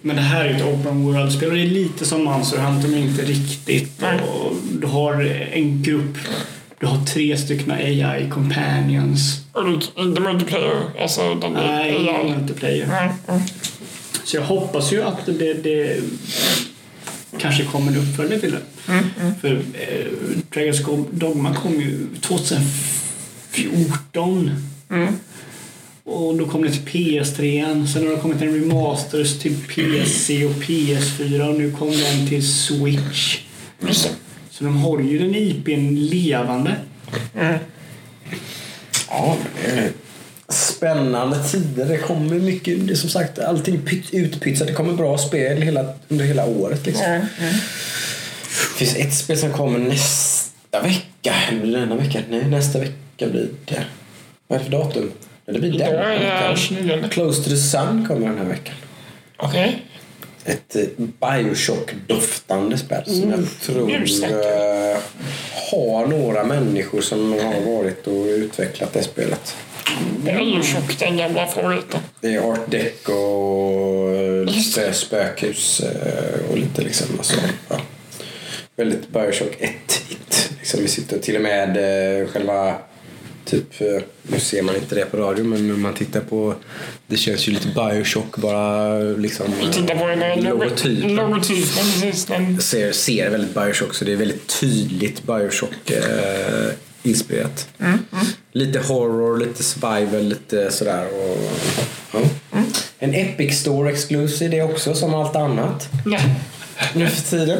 [0.00, 2.88] Men det här är ju ett open world-spel och det är lite som Monster Hunter
[2.88, 4.02] men inte riktigt.
[4.02, 5.22] Och du har
[5.52, 6.18] en grupp,
[6.80, 9.40] du har tre stycken AI companions.
[9.52, 10.82] Och inte multiplayer?
[11.00, 12.34] Alltså, den Nej, AI?
[12.36, 12.86] multiplayer.
[12.86, 13.10] Nej.
[13.28, 13.42] Mm.
[14.26, 16.00] Så jag hoppas ju att det, det
[17.38, 18.60] kanske kommer en uppföljare till det.
[18.92, 19.04] Mm,
[19.40, 20.06] För eh,
[20.50, 24.50] Dragon's Dogma kom ju 2014.
[24.90, 25.14] Mm.
[26.04, 27.86] Och då kom det till PS3.
[27.86, 32.48] Sen har det kommit en remasters till PC och PS4 och nu kom den till
[32.48, 33.38] Switch.
[34.50, 36.76] Så de har ju den IPn levande.
[39.08, 39.92] Ja, det är
[40.48, 41.84] spännande tider.
[41.84, 44.66] Det kommer mycket, det är som sagt, allting pyt, utpytsat.
[44.66, 46.86] Det kommer bra spel hela, under hela året.
[46.86, 47.04] Liksom.
[47.06, 47.26] Mm.
[48.48, 51.34] Det finns ett spel som kommer nästa vecka.
[51.62, 52.22] Eller denna vecka?
[52.30, 53.84] Nej, nästa vecka blir det.
[54.46, 55.12] Vad är det för datum?
[55.46, 56.56] Det blir den veckan.
[56.56, 57.08] 29.
[57.10, 58.74] Close to the Sun kommer den här veckan.
[59.36, 59.82] Okej.
[60.44, 64.98] Ett eh, Bioshock-doftande spel som jag tror eh,
[65.70, 69.56] har några människor som har varit och utvecklat det spelet.
[70.24, 72.00] Det är ju tjock, den gamla favoriten.
[72.20, 77.36] Det är art deco och lite spökhus eh, och lite liksom alltså,
[77.68, 77.80] ja.
[78.76, 80.50] Väldigt Bioshock 1-igt.
[80.58, 81.68] Liksom vi sitter till och med
[82.20, 82.74] eh, själva
[83.44, 86.54] typ, eh, nu ser man inte det på radio men om man tittar på
[87.06, 91.14] det känns ju lite Bioshock bara liksom tittar på den logotypen.
[91.14, 91.84] logotypen.
[92.00, 92.60] Precis, den.
[92.60, 96.72] ser, ser väldigt Bioshock så det är väldigt tydligt Bioshock eh,
[97.06, 97.68] inspirerat.
[98.52, 101.06] Lite horror, lite survival, lite sådär.
[101.06, 101.38] Och,
[102.12, 102.20] ja.
[102.98, 106.18] En Epic Store exclusive det också som allt annat Ja.
[106.94, 107.58] nu för tiden.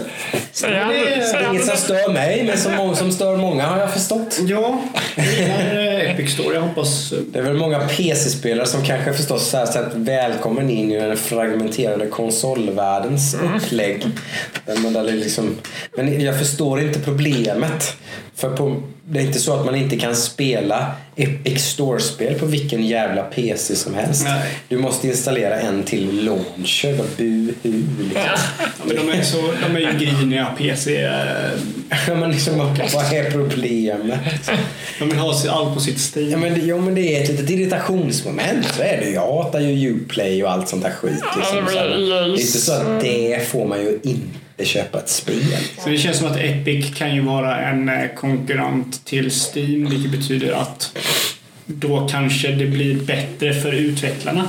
[0.53, 4.39] Säger Det är inget som stör mig men som, som stör många har jag förstått.
[4.47, 4.83] Ja,
[5.17, 6.55] det är Epic Store.
[6.55, 7.13] Jag hoppas...
[7.33, 11.17] Det är väl många PC-spelare som kanske förstås så här sett välkommen in i den
[11.17, 14.07] fragmenterade konsolvärldens upplägg.
[14.67, 15.57] Där man där det liksom,
[15.97, 17.97] men jag förstår inte problemet.
[18.35, 22.87] För på, det är inte så att man inte kan spela Epic Store-spel på vilken
[22.87, 24.25] jävla PC som helst.
[24.25, 24.43] Nej.
[24.69, 27.01] Du måste installera en till launcher.
[27.17, 27.53] Buhu.
[27.63, 28.23] Liksom.
[28.79, 31.03] Ja, men de är, så, de är ju griniga PC.
[31.03, 31.11] eh,
[32.09, 32.59] Ja, men liksom,
[32.95, 34.51] vad är problemet?
[34.99, 36.41] De vill ha allt på sitt Ja Steam.
[36.41, 38.67] men, det- jo, men det är ett litet irritationsmoment.
[38.77, 39.11] Så är det.
[39.11, 41.13] Jag hatar ju Uplay och allt sånt där skit.
[41.37, 41.57] Liksom.
[41.57, 44.99] Ja, Så här, men det är inte så att det får man ju inte köpa
[44.99, 45.43] ett spel.
[45.85, 50.11] Så det känns som att Epic kan ju vara en eh, konkurrent till Steam vilket
[50.21, 50.93] betyder att
[51.67, 54.49] då kanske det blir bättre för utvecklarna.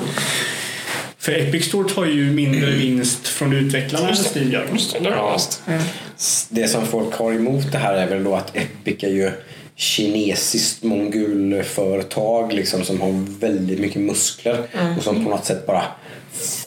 [1.20, 4.66] För Epic Store tar ju mindre vinst från utvecklarna än Steam gör.
[6.50, 9.32] Det som folk har emot det här är väl då att Epic är ju
[9.78, 14.68] kinesiskt mongolföretag liksom, som har väldigt mycket muskler
[14.98, 15.84] och som på något sätt bara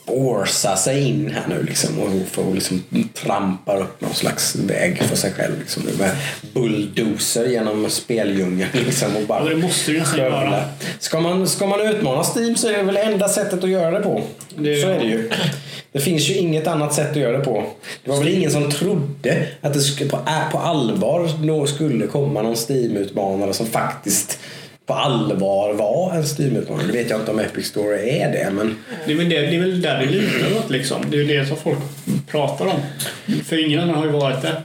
[0.07, 2.85] forcar sig in här nu liksom, och får liksom
[3.15, 5.59] trampar upp någon slags väg för sig själv.
[5.61, 6.11] Liksom, med
[6.55, 8.71] bulldozer genom speldjungeln.
[8.73, 10.65] Liksom, och bara Ja, det måste du nästan göra.
[10.99, 14.05] Ska man, ska man utmana Steam så är det väl enda sättet att göra det
[14.05, 14.23] på.
[14.57, 15.31] Det- Så är det ju.
[15.93, 17.65] Det finns ju inget annat sätt att göra det på.
[18.05, 20.19] Det var väl ingen som trodde att det på,
[20.53, 24.39] på allvar skulle komma någon Steam-utmanare som faktiskt
[24.91, 26.87] på allvar var en Steam-utmanare.
[26.87, 28.77] Det vet jag inte om Epic Store är det, men
[29.07, 31.05] Det är väl, det, det är väl där det lutar åt liksom.
[31.11, 31.79] Det är det som folk
[32.27, 32.81] pratar om.
[33.45, 34.63] För ingen annan har ju varit det.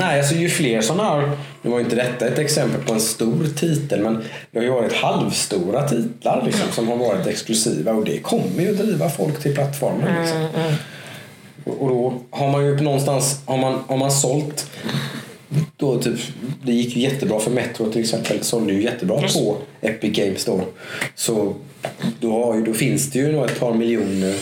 [0.00, 1.30] Nej, alltså ju fler sådana här...
[1.62, 4.70] Nu var ju inte detta ett exempel på en stor titel men det har ju
[4.70, 9.42] varit halvstora titlar liksom, som har varit exklusiva och det kommer ju att driva folk
[9.42, 10.22] till plattformen.
[10.22, 10.48] Liksom.
[11.64, 14.70] Och och då har man ju någonstans, har man, har man sålt
[15.76, 16.20] då typ,
[16.62, 20.60] det gick ju jättebra för Metro till exempel, sålde ju jättebra på Epic Games då.
[21.14, 21.54] Så
[22.20, 24.34] då, har ju, då finns det ju nog ett par miljoner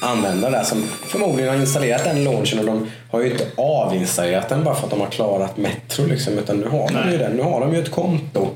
[0.00, 4.64] användare där som förmodligen har installerat den launchen och de har ju inte avinstallerat den
[4.64, 7.32] bara för att de har klarat Metro liksom, utan nu har de ju den.
[7.32, 8.48] Nu har de ju ett konto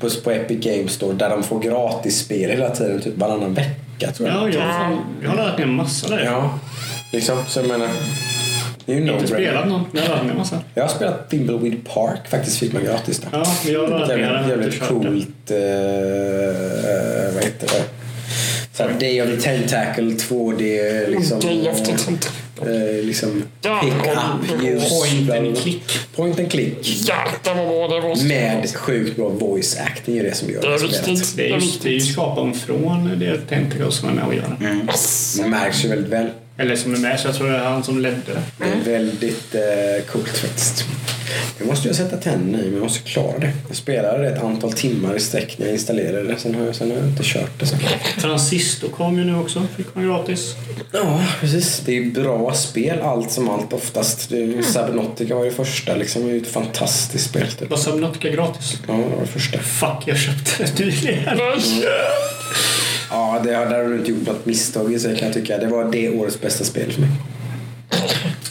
[0.00, 4.12] på, på Epic Games då där de får gratis spel hela tiden, typ varannan vecka
[4.12, 4.38] tror jag.
[4.38, 6.24] Ja, jag, jag har laddat ner en massa där.
[6.24, 6.58] Ja,
[7.12, 7.38] liksom.
[7.48, 7.88] Så jag menar,
[8.90, 9.84] det är ju Jag har inte spelat någon,
[10.74, 13.28] jag har spelat Thimbleweed Park faktiskt, fick man gratis där.
[13.32, 14.20] Ja, jag den.
[14.20, 17.84] Jävligt, jävligt coolt, eh, vad heter det?
[18.72, 20.60] Så här, Day of the Tentacle 2D
[21.10, 21.40] liksom.
[21.40, 22.30] Day of the Tentacle.
[22.98, 24.88] eh, liksom Ja, pick up ljus.
[25.00, 25.82] Point and click.
[26.16, 27.04] Point and click.
[27.08, 27.14] Ja,
[27.44, 27.96] det var bra.
[27.96, 31.62] Det var Med sjukt bra voice acting är det som gör Det det spelet.
[31.62, 31.82] viktigt.
[31.82, 35.42] Det är ju, skapan från det Tentacles som är med och gör det.
[35.42, 36.26] Det märks ju väldigt väl.
[36.60, 38.16] Eller som är med, så jag tror det är han som ledde
[38.58, 38.64] det.
[38.64, 40.84] Är väldigt eh, coolt faktiskt.
[41.58, 43.52] Nu måste jag sätta tänderna i, men jag måste klara det.
[43.68, 46.36] Jag spelade det ett antal timmar i sträck när jag installerade det.
[46.38, 47.66] Sen har jag, sen har jag inte kört det.
[47.66, 47.78] Sen.
[48.20, 50.54] Transistor kom ju nu också, fick man gratis.
[50.92, 51.82] Ja, precis.
[51.86, 54.32] Det är bra spel allt som allt oftast.
[54.32, 56.22] Är- Subnautica var det första liksom.
[56.22, 57.46] Det är ju ett fantastiskt spel.
[57.58, 57.70] Typ.
[57.70, 58.78] Var Subnautica gratis?
[58.88, 59.58] Ja, det var det första.
[59.58, 61.38] Fuck, jag köpte det nyligen.
[63.10, 65.58] Ja, det, där har du inte gjort något misstag i sig kan jag tycka.
[65.58, 67.10] Det var det årets bästa spel för mig.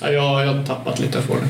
[0.02, 1.48] Ja, jag, har tappat lite för det.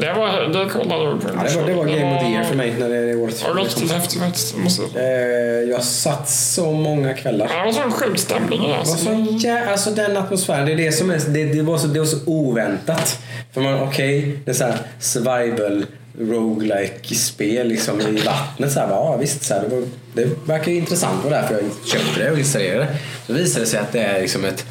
[0.00, 1.28] Det var, det kollade jag på.
[1.36, 3.42] Ja, det, var, det var Game of the Year för mig när det är årets
[3.42, 4.56] Det var riktigt häftigt faktiskt.
[4.56, 4.82] måste.
[5.00, 7.50] Eh, Jag satt så många kvällar.
[7.54, 8.62] Ja, Det var sån sjuk stämning.
[8.62, 8.96] Det var Alltså.
[9.04, 11.98] så jä- alltså den atmosfären, det är det som är, det, det, var, så, det
[11.98, 13.18] var så oväntat.
[13.52, 15.86] För man, okej, det är så här survival
[16.20, 18.72] roguelike spel liksom i vattnet.
[18.72, 19.84] Så här, ja, visst, så här, det, var,
[20.14, 22.96] det verkar ju intressant och därför jag köpte det och installerade det.
[23.26, 24.64] Så visade det sig att det är liksom ett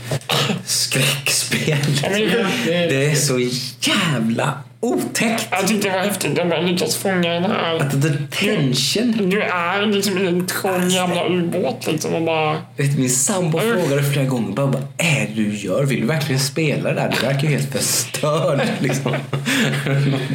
[0.66, 1.78] skräckspel.
[2.02, 3.40] det- det- Det är så
[3.82, 5.48] jävla otäckt.
[5.52, 7.76] Jag tyckte det var häftigt att man lyckats fånga den här.
[7.76, 9.30] Att the tension.
[9.30, 12.58] Du är liksom i en trång jävla ubåt liksom och bara...
[12.78, 15.84] Vet, min sambo frågade flera gånger bara, vad är det du gör?
[15.84, 17.16] Vill du verkligen spela där?
[17.20, 18.62] Du verkar ju helt förstörd.
[18.80, 19.16] Liksom.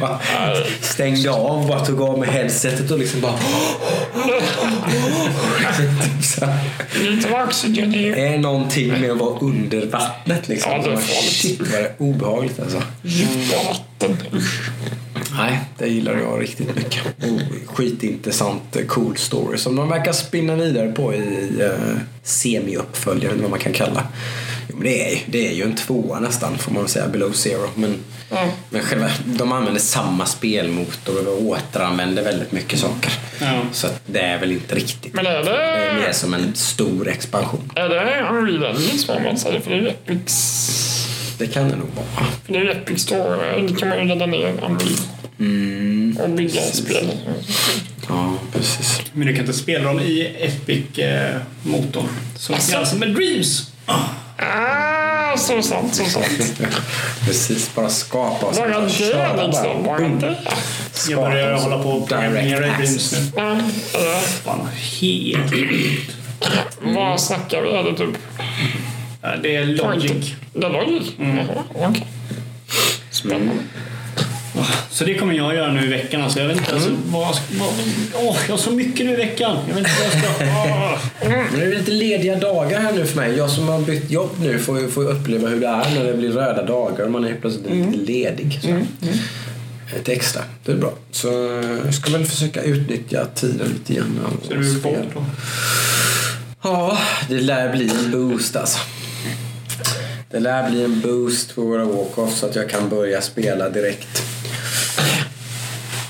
[0.01, 0.19] bara
[0.81, 3.33] stängde av bara tog av mig headsetet och liksom bara...
[8.13, 10.71] Det är någonting med att vara under vattnet liksom.
[10.71, 11.31] Ja, det är farligt.
[11.31, 12.81] Shit vad det är obehagligt alltså.
[13.01, 14.17] djupa vatten.
[14.33, 14.69] Usch.
[15.37, 17.01] Nej, det gillar jag riktigt mycket.
[17.05, 21.17] Och skitintressant, eh, cool story som de verkar spinna vidare på i
[21.63, 24.03] uh, semi-uppföljaren, eller vad man kan kalla.
[24.69, 27.07] Jo, men det, är, ju- det är ju en tvåa nästan, får man väl säga,
[27.07, 27.69] below zero.
[27.75, 27.95] Men,
[28.31, 28.49] Mm.
[28.69, 33.11] men själva, de använder samma spelmotor och återanvänder väldigt mycket saker.
[33.41, 33.61] Ja.
[33.71, 35.13] Så att det är väl inte riktigt.
[35.13, 36.13] Men är Det är mer det...
[36.13, 37.71] som en stor expansion.
[37.75, 37.95] Är det
[39.23, 39.59] man säger?
[39.59, 40.96] För det är ju Epics...
[41.37, 42.27] Det kan det nog vara.
[42.45, 43.61] För det är Epic Store.
[43.61, 44.97] Det kan man ju ladda ner Unreal.
[45.39, 46.17] Mm.
[46.21, 47.11] Och bygga ett spel.
[48.09, 49.01] Ja, precis.
[49.13, 52.07] Men du kan inte spela dem i Epic-motorn.
[52.35, 52.77] Så Alltså.
[52.77, 53.71] alltså med Dreams.
[53.85, 56.53] Ah, så sant, så sant.
[57.25, 59.83] Precis, bara skapa och Bara det köra liksom.
[59.83, 60.37] Bara det.
[61.09, 63.17] Jag börjar hålla på och programmera i Dreams nu.
[63.35, 64.67] Ja, eh, Fan,
[65.01, 65.53] helt
[66.81, 67.69] Vad snackar vi?
[67.69, 68.17] Är det typ...
[69.27, 70.33] Ja, Det är Logic.
[70.53, 71.11] Det är Logic?
[71.17, 72.07] Jaha, okej.
[73.11, 73.53] Spännande.
[74.91, 76.21] Så det kommer jag göra nu i veckan.
[76.21, 77.69] Alltså, jag vet inte, alltså, vad, vad,
[78.13, 79.57] åh, jag har så mycket nu i veckan.
[79.67, 80.45] Jag vet inte vad jag ska...
[81.25, 81.39] åh.
[81.51, 83.37] Men det är lite lediga dagar här nu för mig.
[83.37, 86.13] Jag som har bytt jobb nu får ju får uppleva hur det är när det
[86.13, 88.59] blir röda dagar och man är helt plötsligt lite ledig.
[88.61, 88.67] Så.
[89.97, 90.41] Ett extra.
[90.65, 90.93] Det är bra.
[91.11, 91.27] Så
[91.85, 94.19] jag ska väl försöka utnyttja tiden lite grann.
[94.47, 95.25] Så du på då?
[96.63, 96.97] Ja,
[97.29, 98.79] det lär bli en boost alltså.
[100.31, 104.23] Det lär bli en boost på våra walk-offs så att jag kan börja spela direkt.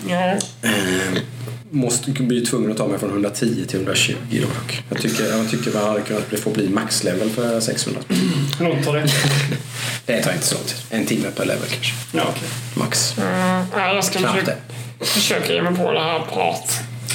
[0.10, 1.22] Ja, Eh,
[1.70, 4.84] måste bli tvungen att ta mig från 110 till 120 dock.
[4.90, 8.18] Jag tycker, jag tycker man hade kunnat bli- få bli maxlevel för 600 spänn.
[8.60, 9.08] Hur långt tar det?
[10.06, 10.76] Det tar inte så lång tid.
[10.90, 11.94] En timme per level kanske.
[12.14, 12.48] Ja, okej.
[12.76, 13.16] Max.
[13.18, 15.06] mm, jag ska Knappt det.
[15.06, 16.74] försöka ge mig på det här Path.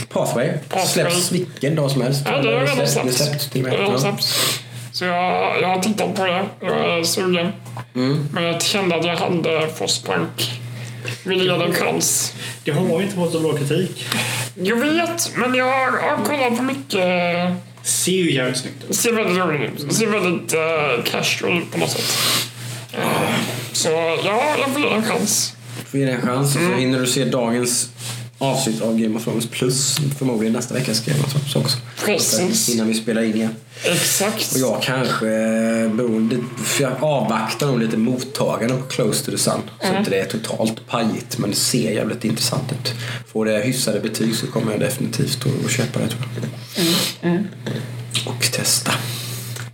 [0.08, 0.50] Pathway.
[0.68, 0.86] Pathway.
[0.88, 2.22] Släpps vilken dag som helst.
[2.24, 3.16] Ja, det har redan Det släppts.
[3.16, 4.14] släpps till och Det med.
[4.92, 4.96] Har.
[4.96, 6.44] Så jag, jag har tittat på det.
[6.60, 7.52] Jag är sugen.
[7.94, 8.28] Mm.
[8.32, 9.42] Men jag kände att jag hade ge
[11.58, 12.34] det en chans.
[12.64, 14.06] Det har ju inte fått så bra kritik.
[14.54, 17.04] Jag vet, men jag har kollat på mycket...
[17.82, 18.96] Ser ju jävligt snyggt ut.
[18.96, 19.92] Ser väldigt roligt ut.
[19.92, 22.18] Ser väldigt uh, casual ut på något sätt.
[22.92, 23.34] Eh,
[23.72, 23.88] så
[24.24, 25.56] ja, jag får ge det en chans.
[25.90, 26.68] Får ge det en chans Mm.
[26.68, 27.90] och så hinner du se dagens
[28.42, 31.78] avsnitt av Game of Thrones plus förmodligen nästa veckas Game of Thrones också.
[32.04, 32.68] Precis.
[32.68, 33.54] Innan vi spelar in igen.
[33.84, 34.52] Exakt.
[34.52, 39.38] Och jag kanske, eh, beroende, för jag avvaktar nog lite mottagande på Close to the
[39.38, 39.60] Sun.
[39.80, 39.98] Så Mm.
[39.98, 42.94] inte det är totalt pajigt men det ser jävligt intressant ut.
[43.32, 47.30] Får det hyfsade betyg så kommer jag definitivt att att köpa det tror jag.
[47.30, 47.44] Mm,
[48.26, 48.92] Och testa.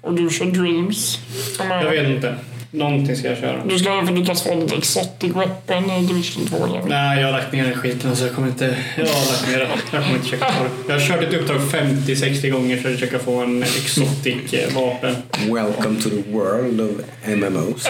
[0.03, 1.19] Och du kör Dreams.
[1.59, 2.35] Jag vet inte.
[2.71, 3.65] Någonting ska jag köra.
[3.65, 6.57] Du ska även lyckas få lite exotic weapon i Division 2.
[6.65, 6.83] eller?
[6.89, 8.77] Nej, jag har lagt ner den skiten så jag kommer inte...
[8.97, 9.69] Jag har lagt ner det.
[9.93, 10.71] Jag kommer inte försöka ta det.
[10.93, 15.17] Jag har kört ett uppdrag 50-60 gånger för att försöka få en exotic eh, vapen.
[15.51, 16.91] Welcome to the world of
[17.27, 17.89] MMOs.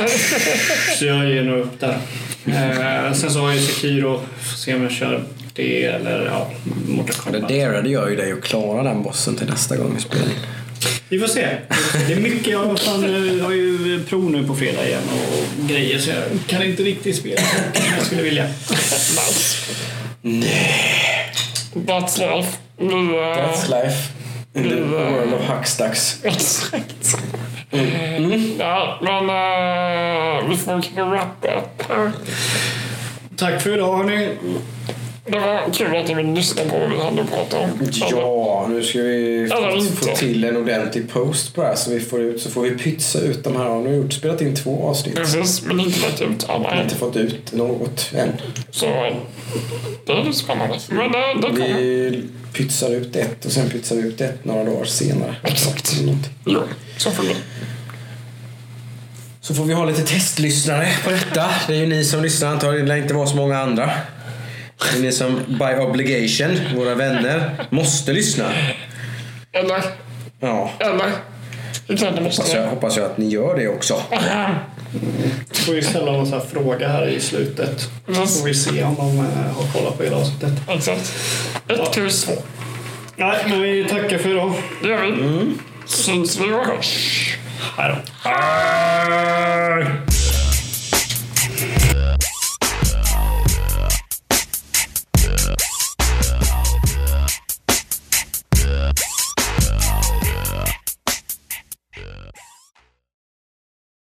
[0.98, 1.98] Så jag ger nog upp där.
[2.46, 4.20] Eh, sen så har jag Sekiro.
[4.40, 5.24] Får se om jag kör
[5.54, 6.50] det eller ja,
[6.88, 7.48] Mortal Det Kombat.
[7.48, 10.30] darade gör ju dig att klara den bossen till nästa gång vi spelar in.
[11.08, 11.48] Vi får se.
[12.06, 12.46] Det är mycket.
[12.46, 17.16] Jag har, ju prov nu på fredag igen och grejer så jag kan inte riktigt
[17.16, 17.40] spela
[17.74, 18.46] som jag skulle vilja.
[20.22, 20.48] Nice.
[21.74, 22.58] That's life.
[22.76, 24.12] Vi, eh, That's life
[24.54, 26.24] in the world of Huckstacks.
[26.24, 27.16] Exakt.
[27.70, 28.52] Mm.
[28.58, 32.12] Ja, men eh, vi får kanske wrappa upp här.
[33.36, 34.36] Tack för idag hörni.
[35.30, 37.70] Det var kul att ni ville lyssna på vad vi hade att prata om.
[38.10, 42.00] Ja, nu ska vi få, få till en ordentlig post på det här så vi
[42.00, 43.64] får ut så får vi pytsa ut de här.
[43.64, 45.14] Nu har vi gjort, spelat in två avsnitt.
[45.16, 46.82] Precis, men inte lagt ut alla än.
[46.82, 48.32] inte fått ut något än.
[48.70, 49.16] Så eh,
[50.06, 50.78] det är lite spännande.
[50.88, 51.78] Men det, det kommer.
[51.78, 55.36] Vi pytsar ut ett och sen pytsar vi ut ett några dagar senare.
[55.42, 55.92] Exakt.
[56.46, 56.60] Jo,
[56.96, 57.36] så får det bli.
[59.40, 61.50] Så får vi ha lite testlyssnare på detta.
[61.66, 62.86] Det är ju ni som lyssnar antagligen.
[62.86, 63.90] Det lär inte vara så många andra.
[64.78, 68.44] Det är ni som by obligation, våra vänner, måste lyssna.
[69.52, 69.82] Eller,
[70.40, 71.10] Ja, eller.
[71.88, 74.02] Utan det måste hoppas jag, hoppas jag att ni gör det också.
[75.52, 77.88] Så får vi ställa någon sån här fråga här i slutet.
[78.06, 79.24] Så får vi se om de eh,
[79.56, 80.52] har kollat på hela avsnittet.
[80.68, 81.12] Exakt.
[81.68, 82.32] Ett kryss två.
[83.16, 84.52] Nej, men vi tackar för idag.
[84.82, 85.52] Det gör vi.
[85.86, 87.36] Syns vi och hörs.
[87.76, 88.28] Hej då.
[88.30, 89.86] Hej!